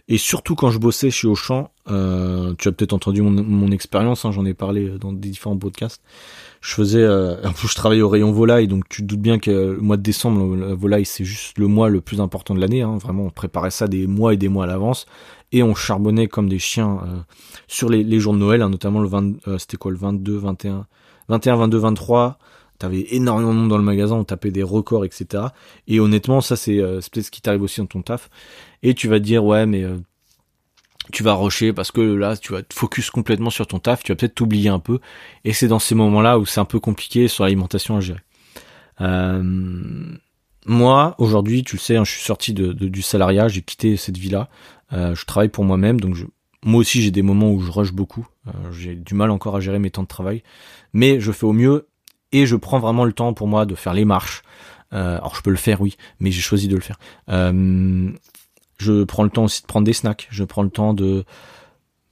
et 0.07 0.17
surtout 0.17 0.55
quand 0.55 0.69
je 0.69 0.79
bossais 0.79 1.11
chez 1.11 1.27
Auchan, 1.27 1.71
euh, 1.89 2.53
tu 2.57 2.69
as 2.69 2.71
peut-être 2.71 2.93
entendu 2.93 3.21
mon, 3.21 3.71
expérience, 3.71 4.23
hein, 4.23 4.31
j'en 4.31 4.45
ai 4.45 4.53
parlé 4.53 4.89
dans 4.99 5.11
des 5.11 5.29
différents 5.29 5.57
podcasts. 5.57 6.01
Je 6.61 6.73
faisais, 6.73 7.03
euh, 7.03 7.35
je 7.67 7.75
travaillais 7.75 8.01
au 8.01 8.09
rayon 8.09 8.31
volaille, 8.31 8.67
donc 8.67 8.87
tu 8.87 9.01
te 9.01 9.07
doutes 9.07 9.21
bien 9.21 9.37
que 9.37 9.51
le 9.51 9.81
mois 9.81 9.97
de 9.97 10.01
décembre, 10.01 10.55
la 10.55 10.75
volaille 10.75 11.05
c'est 11.05 11.25
juste 11.25 11.57
le 11.57 11.67
mois 11.67 11.89
le 11.89 11.99
plus 11.99 12.21
important 12.21 12.55
de 12.55 12.61
l'année. 12.61 12.83
Hein, 12.83 12.97
vraiment, 12.97 13.25
on 13.25 13.29
préparait 13.29 13.71
ça 13.71 13.87
des 13.87 14.07
mois 14.07 14.33
et 14.33 14.37
des 14.37 14.47
mois 14.49 14.63
à 14.63 14.67
l'avance 14.67 15.05
et 15.51 15.63
on 15.63 15.75
charbonnait 15.75 16.27
comme 16.27 16.49
des 16.49 16.59
chiens 16.59 16.99
euh, 17.03 17.19
sur 17.67 17.89
les, 17.89 18.19
jours 18.19 18.33
de 18.33 18.39
Noël, 18.39 18.61
hein, 18.61 18.69
notamment 18.69 18.99
le 18.99 19.07
20, 19.07 19.47
euh, 19.47 19.57
c'était 19.57 19.77
quoi 19.77 19.91
le 19.91 19.97
22, 19.97 20.37
21, 20.37 20.85
21, 21.29 21.55
22, 21.55 21.77
23 21.77 22.37
T'avais 22.79 23.07
énormément 23.09 23.53
de 23.53 23.59
monde 23.59 23.69
dans 23.69 23.77
le 23.77 23.83
magasin, 23.83 24.15
on 24.15 24.23
tapait 24.23 24.51
des 24.51 24.63
records, 24.63 25.03
etc. 25.03 25.45
Et 25.87 25.99
honnêtement, 25.99 26.41
ça 26.41 26.55
c'est 26.55 26.79
euh, 26.79 26.99
peut-être 27.11 27.25
ce 27.25 27.31
qui 27.31 27.41
t'arrive 27.41 27.63
aussi 27.63 27.79
dans 27.79 27.87
ton 27.87 28.01
taf. 28.01 28.29
Et 28.83 28.93
tu 28.93 29.07
vas 29.07 29.19
te 29.19 29.25
dire, 29.25 29.43
ouais, 29.43 29.65
mais 29.65 29.83
euh, 29.83 29.97
tu 31.11 31.23
vas 31.23 31.33
rusher 31.33 31.73
parce 31.73 31.91
que 31.91 32.01
là 32.01 32.37
tu 32.37 32.51
vas 32.51 32.61
te 32.61 32.73
focus 32.73 33.09
complètement 33.09 33.49
sur 33.49 33.65
ton 33.65 33.79
taf, 33.79 34.03
tu 34.03 34.11
vas 34.11 34.15
peut-être 34.15 34.35
t'oublier 34.35 34.69
un 34.69 34.79
peu 34.79 34.99
et 35.45 35.53
c'est 35.53 35.67
dans 35.69 35.79
ces 35.79 35.95
moments-là 35.95 36.37
où 36.37 36.45
c'est 36.45 36.59
un 36.59 36.65
peu 36.65 36.79
compliqué 36.79 37.27
sur 37.27 37.45
l'alimentation 37.45 37.97
à 37.97 38.01
gérer. 38.01 38.19
Euh, 38.99 39.41
moi 40.65 41.15
aujourd'hui, 41.17 41.63
tu 41.63 41.77
le 41.77 41.79
sais, 41.79 41.95
hein, 41.95 42.03
je 42.03 42.11
suis 42.11 42.23
sorti 42.23 42.53
de, 42.53 42.73
du 42.73 43.01
salariat, 43.01 43.47
j'ai 43.47 43.61
quitté 43.61 43.95
cette 43.95 44.17
vie-là, 44.17 44.49
je 44.91 45.25
travaille 45.25 45.47
pour 45.47 45.63
moi-même 45.63 46.01
donc 46.01 46.17
moi 46.65 46.81
aussi 46.81 47.01
j'ai 47.01 47.11
des 47.11 47.21
moments 47.21 47.51
où 47.51 47.61
je 47.61 47.71
rush 47.71 47.93
beaucoup, 47.93 48.27
j'ai 48.71 48.95
du 48.95 49.13
mal 49.13 49.31
encore 49.31 49.55
à 49.55 49.61
gérer 49.61 49.79
mes 49.79 49.91
temps 49.91 50.03
de 50.03 50.07
travail, 50.07 50.43
mais 50.91 51.21
je 51.21 51.31
fais 51.31 51.45
au 51.45 51.53
mieux 51.53 51.87
et 52.31 52.45
je 52.45 52.55
prends 52.55 52.79
vraiment 52.79 53.05
le 53.05 53.13
temps 53.13 53.33
pour 53.33 53.47
moi 53.47 53.65
de 53.65 53.75
faire 53.75 53.93
les 53.93 54.05
marches. 54.05 54.41
alors 54.91 55.35
je 55.35 55.41
peux 55.41 55.49
le 55.49 55.57
faire 55.57 55.81
oui, 55.81 55.97
mais 56.19 56.31
j'ai 56.31 56.41
choisi 56.41 56.67
de 56.67 56.75
le 56.75 56.81
faire. 56.81 56.97
Je 58.77 59.03
prends 59.03 59.23
le 59.23 59.29
temps 59.29 59.45
aussi 59.45 59.61
de 59.61 59.67
prendre 59.67 59.85
des 59.85 59.93
snacks. 59.93 60.27
Je 60.29 60.43
prends 60.43 60.63
le 60.63 60.69
temps 60.69 60.93
de 60.93 61.25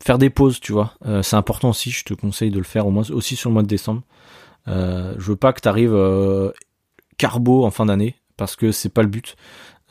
faire 0.03 0.18
des 0.18 0.30
pauses, 0.30 0.59
tu 0.59 0.72
vois. 0.72 0.93
Euh, 1.05 1.22
c'est 1.22 1.36
important 1.36 1.70
aussi. 1.70 1.91
Je 1.91 2.03
te 2.03 2.13
conseille 2.13 2.51
de 2.51 2.57
le 2.57 2.63
faire 2.63 2.88
au 2.88 2.91
moins 2.91 3.09
aussi 3.11 3.36
sur 3.36 3.49
le 3.49 3.53
mois 3.53 3.63
de 3.63 3.68
décembre. 3.68 4.01
Euh, 4.68 5.13
je 5.18 5.26
veux 5.26 5.36
pas 5.36 5.53
que 5.53 5.61
tu 5.61 5.68
arrives 5.68 5.93
euh, 5.93 6.51
carbo 7.18 7.66
en 7.66 7.72
fin 7.72 7.86
d'année 7.86 8.16
parce 8.36 8.55
que 8.55 8.72
c'est 8.72 8.89
pas 8.89 9.03
le 9.03 9.09
but. 9.09 9.36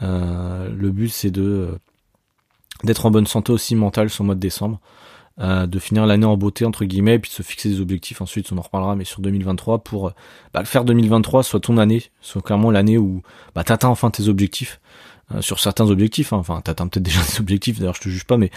Euh, 0.03 0.69
le 0.71 0.91
but 0.91 1.09
c'est 1.09 1.31
de 1.31 1.79
d'être 2.83 3.07
en 3.07 3.11
bonne 3.13 3.27
santé 3.27 3.53
aussi 3.53 3.77
mentale 3.77 4.11
sur 4.11 4.25
le 4.25 4.27
mois 4.27 4.35
de 4.35 4.41
décembre. 4.41 4.81
De 5.39 5.79
finir 5.81 6.07
l'année 6.07 6.27
en 6.27 6.37
beauté 6.37 6.65
entre 6.65 6.85
guillemets 6.85 7.15
et 7.15 7.19
puis 7.19 7.29
de 7.29 7.35
se 7.35 7.43
fixer 7.43 7.69
des 7.69 7.81
objectifs 7.81 8.21
ensuite 8.21 8.53
on 8.53 8.59
en 8.59 8.61
reparlera 8.61 8.95
mais 8.95 9.03
sur 9.03 9.21
2023 9.21 9.83
pour 9.83 10.13
bah, 10.53 10.65
faire 10.65 10.85
2023 10.85 11.43
soit 11.43 11.59
ton 11.59 11.77
année 11.77 12.05
soit 12.21 12.41
clairement 12.41 12.71
l'année 12.71 12.99
où 12.99 13.21
bah 13.53 13.65
t'atteins 13.65 13.89
enfin 13.89 14.11
tes 14.11 14.29
objectifs 14.29 14.79
euh, 15.33 15.41
sur 15.41 15.59
certains 15.59 15.89
objectifs. 15.89 16.33
Hein. 16.35 16.39
Enfin, 16.39 16.61
t'atteins 16.61 16.87
peut-être 16.87 17.05
déjà 17.05 17.21
des 17.31 17.41
objectifs. 17.41 17.79
D'ailleurs, 17.79 17.95
je 17.95 18.01
te 18.01 18.09
juge 18.09 18.25
pas, 18.25 18.37
mais 18.37 18.51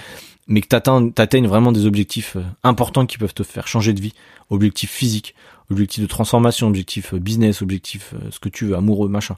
mais 0.48 0.62
que 0.62 0.68
t'atteignes, 0.68 1.12
t'atteignes 1.12 1.48
vraiment 1.48 1.72
des 1.72 1.86
objectifs 1.86 2.36
euh, 2.36 2.44
importants 2.64 3.06
qui 3.06 3.18
peuvent 3.18 3.34
te 3.34 3.44
faire 3.44 3.68
changer 3.68 3.94
de 3.94 4.02
vie. 4.02 4.14
Objectifs 4.50 4.92
physiques, 4.92 5.36
objectifs 5.70 6.02
de 6.02 6.08
transformation, 6.08 6.68
objectifs 6.68 7.14
euh, 7.14 7.20
business, 7.20 7.62
objectifs 7.62 8.14
ce 8.32 8.40
que 8.40 8.50
tu 8.50 8.66
veux, 8.66 8.76
amoureux, 8.76 9.08
machin. 9.08 9.38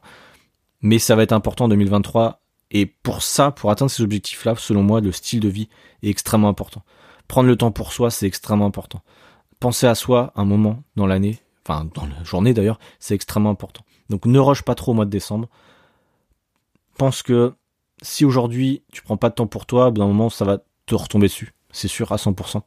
Mais 0.81 0.97
ça 0.97 1.15
va 1.15 1.23
être 1.23 1.33
important 1.33 1.65
en 1.65 1.69
2023. 1.69 2.41
Et 2.71 2.85
pour 2.85 3.23
ça, 3.23 3.51
pour 3.51 3.71
atteindre 3.71 3.91
ces 3.91 4.03
objectifs-là, 4.03 4.55
selon 4.57 4.83
moi, 4.83 5.01
le 5.01 5.11
style 5.11 5.39
de 5.39 5.49
vie 5.49 5.69
est 6.03 6.09
extrêmement 6.09 6.49
important. 6.49 6.83
Prendre 7.29 7.47
le 7.47 7.55
temps 7.55 7.71
pour 7.71 7.93
soi, 7.93 8.11
c'est 8.11 8.27
extrêmement 8.27 8.65
important. 8.65 9.01
Penser 9.61 9.87
à 9.87 9.95
soi 9.95 10.33
un 10.35 10.43
moment 10.43 10.83
dans 10.97 11.07
l'année, 11.07 11.39
enfin 11.65 11.87
dans 11.93 12.05
la 12.05 12.21
journée 12.25 12.53
d'ailleurs, 12.53 12.79
c'est 12.99 13.15
extrêmement 13.15 13.51
important. 13.51 13.85
Donc 14.09 14.25
ne 14.25 14.39
rush 14.39 14.63
pas 14.63 14.75
trop 14.75 14.91
au 14.91 14.95
mois 14.95 15.05
de 15.05 15.09
décembre 15.09 15.47
pense 16.99 17.23
que 17.23 17.53
si 18.03 18.25
aujourd'hui 18.25 18.83
tu 18.91 19.01
prends 19.01 19.17
pas 19.17 19.29
de 19.29 19.35
temps 19.35 19.47
pour 19.47 19.65
toi, 19.65 19.89
d'un 19.89 20.05
moment 20.05 20.29
ça 20.29 20.45
va 20.45 20.59
te 20.85 20.93
retomber 20.93 21.27
dessus. 21.27 21.53
C'est 21.71 21.87
sûr 21.87 22.11
à 22.11 22.17
100%. 22.17 22.61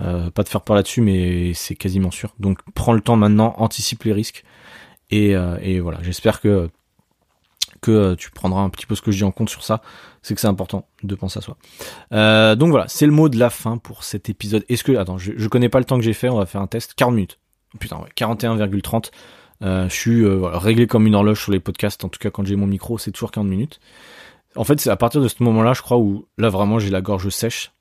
Euh, 0.00 0.30
pas 0.30 0.42
de 0.42 0.48
faire 0.48 0.62
peur 0.62 0.76
là-dessus, 0.76 1.00
mais 1.00 1.54
c'est 1.54 1.74
quasiment 1.74 2.10
sûr. 2.10 2.34
Donc 2.38 2.58
prends 2.74 2.92
le 2.92 3.00
temps 3.00 3.16
maintenant, 3.16 3.54
anticipe 3.56 4.04
les 4.04 4.12
risques. 4.12 4.44
Et, 5.10 5.34
euh, 5.34 5.80
voilà, 5.82 6.02
j'espère 6.02 6.40
que 6.40 6.68
que 7.80 8.14
tu 8.14 8.30
prendras 8.30 8.60
un 8.60 8.70
petit 8.70 8.86
peu 8.86 8.94
ce 8.94 9.02
que 9.02 9.10
je 9.10 9.18
dis 9.18 9.24
en 9.24 9.30
compte 9.30 9.50
sur 9.50 9.64
ça. 9.64 9.82
C'est 10.22 10.34
que 10.34 10.40
c'est 10.40 10.48
important 10.48 10.86
de 11.02 11.14
penser 11.14 11.38
à 11.38 11.42
soi. 11.42 11.56
Euh, 12.12 12.54
donc 12.54 12.70
voilà, 12.70 12.86
c'est 12.88 13.06
le 13.06 13.12
mot 13.12 13.28
de 13.28 13.38
la 13.38 13.50
fin 13.50 13.78
pour 13.78 14.04
cet 14.04 14.28
épisode. 14.28 14.64
Est-ce 14.68 14.84
que 14.84 14.96
attends, 14.96 15.18
je, 15.18 15.32
je 15.36 15.48
connais 15.48 15.68
pas 15.68 15.78
le 15.78 15.84
temps 15.84 15.96
que 15.96 16.04
j'ai 16.04 16.12
fait. 16.12 16.28
On 16.28 16.38
va 16.38 16.46
faire 16.46 16.60
un 16.60 16.66
test. 16.66 16.94
40 16.94 17.14
minutes. 17.14 17.38
Putain, 17.78 17.98
ouais, 17.98 18.08
41,30. 18.16 19.10
Euh, 19.62 19.88
je 19.88 19.94
suis 19.94 20.22
euh, 20.22 20.46
réglé 20.46 20.86
comme 20.86 21.06
une 21.06 21.14
horloge 21.14 21.42
sur 21.42 21.52
les 21.52 21.60
podcasts. 21.60 22.04
En 22.04 22.08
tout 22.08 22.18
cas, 22.18 22.30
quand 22.30 22.46
j'ai 22.46 22.56
mon 22.56 22.66
micro, 22.66 22.98
c'est 22.98 23.10
toujours 23.10 23.30
40 23.30 23.48
minutes. 23.48 23.80
En 24.56 24.64
fait, 24.64 24.80
c'est 24.80 24.90
à 24.90 24.96
partir 24.96 25.20
de 25.20 25.28
ce 25.28 25.42
moment-là, 25.42 25.72
je 25.72 25.82
crois, 25.82 25.98
où 25.98 26.26
là 26.38 26.48
vraiment 26.48 26.78
j'ai 26.78 26.90
la 26.90 27.00
gorge 27.00 27.28
sèche. 27.28 27.72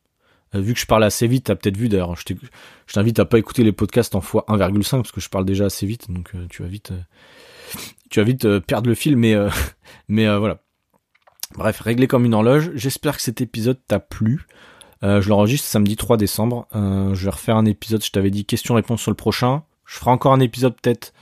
Euh, 0.56 0.60
vu 0.60 0.74
que 0.74 0.80
je 0.80 0.86
parle 0.86 1.04
assez 1.04 1.28
vite, 1.28 1.46
t'as 1.46 1.56
peut-être 1.56 1.78
vu 1.78 1.90
d'ailleurs. 1.90 2.16
Je 2.16 2.94
t'invite 2.94 3.20
à 3.20 3.26
pas 3.26 3.40
écouter 3.40 3.64
les 3.64 3.72
podcasts 3.72 4.16
en 4.16 4.22
fois 4.22 4.46
1,5 4.48 4.98
parce 4.98 5.12
que 5.12 5.22
je 5.22 5.30
parle 5.30 5.46
déjà 5.46 5.66
assez 5.66 5.86
vite, 5.86 6.12
donc 6.12 6.32
tu 6.50 6.64
vas 6.64 6.70
vite, 6.70 6.94
tu 8.10 8.20
vas 8.20 8.26
vite 8.26 8.60
perdre 8.60 8.90
le 8.90 8.96
fil. 8.96 9.18
Mais 9.18 9.36
mais 10.08 10.38
voilà. 10.38 10.60
Bref, 11.56 11.80
réglé 11.80 12.08
comme 12.08 12.26
une 12.26 12.34
horloge. 12.34 12.72
J'espère 12.76 13.18
que 13.18 13.24
cet 13.24 13.42
épisode 13.42 13.80
t'a 13.88 14.00
plu. 14.00 14.48
je 15.02 15.30
l'enregistre 15.30 15.68
samedi 15.68 15.96
3 15.96 16.18
décembre. 16.18 16.68
je 16.74 17.24
vais 17.24 17.30
refaire 17.30 17.58
un 17.58 17.66
épisode. 17.66 18.04
Je 18.04 18.12
t'avais 18.12 18.32
dit 18.32 18.46
question-réponse 18.46 19.02
sur 19.02 19.12
le 19.12 19.16
prochain. 19.16 19.64
Je 19.86 19.98
ferai 19.98 20.12
encore 20.12 20.34
un 20.34 20.40
épisode 20.40 20.76
peut-être 20.80 21.14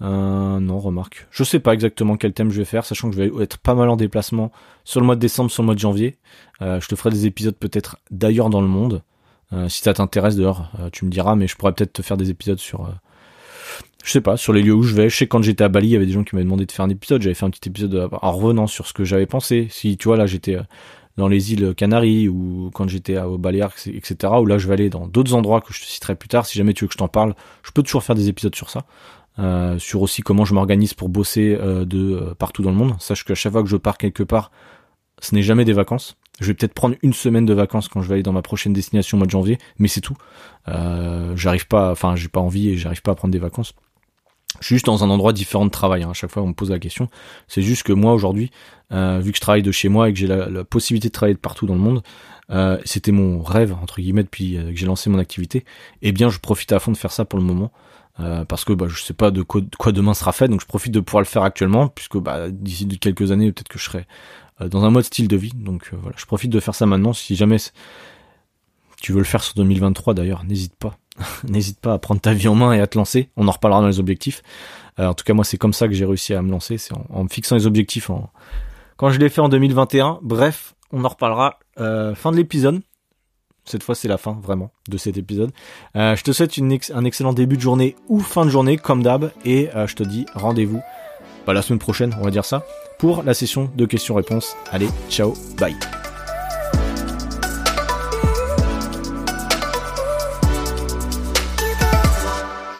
euh, 0.00 0.60
non, 0.60 0.78
remarque. 0.78 1.26
Je 1.30 1.44
sais 1.44 1.58
pas 1.58 1.74
exactement 1.74 2.16
quel 2.16 2.32
thème 2.32 2.50
je 2.50 2.58
vais 2.58 2.64
faire, 2.64 2.84
sachant 2.84 3.10
que 3.10 3.16
je 3.16 3.22
vais 3.22 3.42
être 3.42 3.58
pas 3.58 3.74
mal 3.74 3.88
en 3.88 3.96
déplacement 3.96 4.52
sur 4.84 5.00
le 5.00 5.06
mois 5.06 5.16
de 5.16 5.20
décembre, 5.20 5.50
sur 5.50 5.62
le 5.62 5.66
mois 5.66 5.74
de 5.74 5.80
janvier. 5.80 6.18
Euh, 6.62 6.80
je 6.80 6.88
te 6.88 6.94
ferai 6.94 7.10
des 7.10 7.26
épisodes 7.26 7.56
peut-être 7.56 7.98
d'ailleurs 8.10 8.50
dans 8.50 8.60
le 8.60 8.68
monde. 8.68 9.02
Euh, 9.52 9.68
si 9.68 9.82
ça 9.82 9.94
t'intéresse 9.94 10.36
euh, 10.38 10.90
tu 10.92 11.04
me 11.04 11.10
diras, 11.10 11.34
mais 11.34 11.46
je 11.46 11.56
pourrais 11.56 11.72
peut-être 11.72 11.92
te 11.92 12.02
faire 12.02 12.16
des 12.16 12.30
épisodes 12.30 12.58
sur... 12.58 12.92
Euh, 14.00 14.04
je 14.04 14.10
sais 14.10 14.20
pas, 14.20 14.36
sur 14.36 14.52
les 14.52 14.62
lieux 14.62 14.74
où 14.74 14.82
je 14.82 14.94
vais. 14.94 15.10
Je 15.10 15.16
sais 15.16 15.26
quand 15.26 15.42
j'étais 15.42 15.64
à 15.64 15.68
Bali, 15.68 15.88
il 15.88 15.90
y 15.92 15.96
avait 15.96 16.06
des 16.06 16.12
gens 16.12 16.24
qui 16.24 16.34
m'avaient 16.34 16.44
demandé 16.44 16.66
de 16.66 16.72
faire 16.72 16.84
un 16.84 16.90
épisode. 16.90 17.22
J'avais 17.22 17.34
fait 17.34 17.46
un 17.46 17.50
petit 17.50 17.68
épisode 17.68 18.08
en 18.10 18.32
revenant 18.32 18.66
sur 18.66 18.86
ce 18.86 18.92
que 18.92 19.04
j'avais 19.04 19.26
pensé. 19.26 19.68
Si 19.70 19.96
tu 19.96 20.08
vois, 20.08 20.16
là 20.16 20.26
j'étais 20.26 20.56
dans 21.16 21.28
les 21.28 21.52
îles 21.52 21.74
Canaries 21.74 22.28
ou 22.28 22.70
quand 22.72 22.88
j'étais 22.88 23.18
au 23.18 23.38
Balearic, 23.38 23.88
etc. 23.88 24.32
Ou 24.40 24.46
là 24.46 24.56
je 24.56 24.68
vais 24.68 24.74
aller 24.74 24.88
dans 24.88 25.06
d'autres 25.06 25.34
endroits 25.34 25.60
que 25.60 25.74
je 25.74 25.80
te 25.80 25.86
citerai 25.86 26.14
plus 26.14 26.28
tard. 26.28 26.46
Si 26.46 26.56
jamais 26.56 26.72
tu 26.74 26.84
veux 26.84 26.88
que 26.88 26.94
je 26.94 26.98
t'en 26.98 27.08
parle, 27.08 27.34
je 27.62 27.72
peux 27.72 27.82
toujours 27.82 28.04
faire 28.04 28.14
des 28.14 28.28
épisodes 28.28 28.54
sur 28.54 28.70
ça. 28.70 28.86
Euh, 29.38 29.78
sur 29.78 30.02
aussi 30.02 30.22
comment 30.22 30.44
je 30.44 30.52
m'organise 30.52 30.94
pour 30.94 31.08
bosser 31.08 31.56
euh, 31.60 31.84
de 31.84 32.14
euh, 32.14 32.34
partout 32.34 32.62
dans 32.62 32.70
le 32.70 32.76
monde. 32.76 32.96
Sache 32.98 33.24
qu'à 33.24 33.36
chaque 33.36 33.52
fois 33.52 33.62
que 33.62 33.68
je 33.68 33.76
pars 33.76 33.96
quelque 33.96 34.24
part, 34.24 34.50
ce 35.20 35.34
n'est 35.34 35.42
jamais 35.42 35.64
des 35.64 35.72
vacances. 35.72 36.16
Je 36.40 36.46
vais 36.46 36.54
peut-être 36.54 36.74
prendre 36.74 36.96
une 37.02 37.12
semaine 37.12 37.46
de 37.46 37.54
vacances 37.54 37.88
quand 37.88 38.02
je 38.02 38.08
vais 38.08 38.14
aller 38.14 38.22
dans 38.22 38.32
ma 38.32 38.42
prochaine 38.42 38.72
destination 38.72 39.16
au 39.16 39.18
mois 39.18 39.26
de 39.26 39.30
janvier, 39.30 39.58
mais 39.78 39.88
c'est 39.88 40.00
tout. 40.00 40.16
j'arrive 41.34 41.66
pas, 41.66 41.90
enfin 41.90 42.14
j'ai 42.14 42.28
pas 42.28 42.38
envie 42.38 42.68
et 42.68 42.76
j'arrive 42.76 43.02
pas 43.02 43.10
à 43.10 43.14
prendre 43.16 43.32
des 43.32 43.40
vacances. 43.40 43.74
Juste 44.60 44.86
dans 44.86 45.04
un 45.04 45.10
endroit 45.10 45.32
différent 45.32 45.64
de 45.64 45.70
travail. 45.70 46.02
Hein. 46.02 46.10
À 46.10 46.14
chaque 46.14 46.30
fois, 46.30 46.42
on 46.42 46.48
me 46.48 46.54
pose 46.54 46.70
la 46.70 46.78
question. 46.78 47.08
C'est 47.46 47.62
juste 47.62 47.82
que 47.82 47.92
moi 47.92 48.12
aujourd'hui, 48.12 48.50
vu 48.90 49.30
que 49.30 49.36
je 49.36 49.40
travaille 49.40 49.62
de 49.62 49.72
chez 49.72 49.88
moi 49.88 50.08
et 50.08 50.12
que 50.12 50.18
j'ai 50.18 50.26
la, 50.26 50.64
possibilité 50.64 51.08
de 51.08 51.12
travailler 51.12 51.34
de 51.34 51.40
partout 51.40 51.66
dans 51.66 51.74
le 51.74 51.80
monde, 51.80 52.02
c'était 52.84 53.12
mon 53.12 53.42
rêve 53.42 53.74
entre 53.82 54.00
guillemets 54.00 54.22
depuis 54.22 54.54
que 54.54 54.74
j'ai 54.74 54.86
lancé 54.86 55.10
mon 55.10 55.18
activité. 55.18 55.64
Eh 56.02 56.12
bien, 56.12 56.30
je 56.30 56.38
profite 56.38 56.72
à 56.72 56.78
fond 56.78 56.92
de 56.92 56.96
faire 56.96 57.12
ça 57.12 57.24
pour 57.24 57.38
le 57.38 57.44
moment. 57.44 57.70
Euh, 58.20 58.44
parce 58.44 58.64
que 58.64 58.72
bah, 58.72 58.86
je 58.88 59.00
sais 59.00 59.14
pas 59.14 59.30
de 59.30 59.42
quoi, 59.42 59.62
demain 59.92 60.14
sera 60.14 60.32
fait, 60.32 60.48
donc 60.48 60.60
je 60.60 60.66
profite 60.66 60.92
de 60.92 61.00
pouvoir 61.00 61.20
le 61.20 61.26
faire 61.26 61.42
actuellement, 61.44 61.88
puisque 61.88 62.18
bah, 62.18 62.50
d'ici 62.50 62.88
quelques 62.98 63.30
années, 63.30 63.52
peut-être 63.52 63.68
que 63.68 63.78
je 63.78 63.84
serai 63.84 64.06
euh, 64.60 64.68
dans 64.68 64.84
un 64.84 64.90
mode 64.90 65.04
style 65.04 65.28
de 65.28 65.36
vie. 65.36 65.52
Donc 65.54 65.90
euh, 65.92 65.96
voilà, 66.00 66.16
je 66.18 66.26
profite 66.26 66.50
de 66.50 66.58
faire 66.58 66.74
ça 66.74 66.86
maintenant. 66.86 67.12
Si 67.12 67.36
jamais 67.36 67.58
tu 69.00 69.12
veux 69.12 69.18
le 69.18 69.24
faire 69.24 69.42
sur 69.42 69.54
2023 69.54 70.14
d'ailleurs, 70.14 70.44
n'hésite 70.44 70.74
pas. 70.76 70.96
n'hésite 71.48 71.80
pas 71.80 71.94
à 71.94 71.98
prendre 71.98 72.20
ta 72.20 72.32
vie 72.32 72.48
en 72.48 72.54
main 72.54 72.72
et 72.72 72.80
à 72.80 72.86
te 72.86 72.96
lancer. 72.96 73.30
On 73.36 73.48
en 73.48 73.52
reparlera 73.52 73.80
dans 73.80 73.88
les 73.88 74.00
objectifs. 74.00 74.42
en 74.98 75.14
tout 75.14 75.24
cas, 75.24 75.34
moi, 75.34 75.44
c'est 75.44 75.58
comme 75.58 75.72
ça 75.72 75.88
que 75.88 75.94
j'ai 75.94 76.04
réussi 76.04 76.34
à 76.34 76.42
me 76.42 76.50
lancer, 76.50 76.78
c'est 76.78 76.94
en, 77.10 77.24
me 77.24 77.28
fixant 77.28 77.56
les 77.56 77.66
objectifs. 77.66 78.10
Quand 78.96 79.10
je 79.10 79.18
l'ai 79.18 79.28
fait 79.28 79.40
en 79.40 79.48
2021, 79.48 80.20
bref, 80.22 80.74
on 80.92 81.04
en 81.04 81.08
reparlera 81.08 81.58
fin 81.76 82.32
de 82.32 82.36
l'épisode. 82.36 82.80
Cette 83.68 83.82
fois, 83.82 83.94
c'est 83.94 84.08
la 84.08 84.16
fin, 84.16 84.38
vraiment, 84.42 84.70
de 84.88 84.96
cet 84.96 85.18
épisode. 85.18 85.52
Euh, 85.94 86.16
je 86.16 86.24
te 86.24 86.32
souhaite 86.32 86.58
un 86.94 87.04
excellent 87.04 87.34
début 87.34 87.56
de 87.56 87.62
journée 87.62 87.96
ou 88.08 88.20
fin 88.20 88.46
de 88.46 88.50
journée, 88.50 88.78
comme 88.78 89.02
d'hab. 89.02 89.30
Et 89.44 89.68
euh, 89.76 89.86
je 89.86 89.94
te 89.94 90.02
dis 90.02 90.24
rendez-vous 90.34 90.80
bah, 91.46 91.52
la 91.52 91.60
semaine 91.60 91.78
prochaine, 91.78 92.16
on 92.18 92.24
va 92.24 92.30
dire 92.30 92.46
ça, 92.46 92.64
pour 92.98 93.22
la 93.22 93.34
session 93.34 93.70
de 93.76 93.84
questions-réponses. 93.84 94.56
Allez, 94.72 94.88
ciao, 95.10 95.34
bye. 95.58 95.76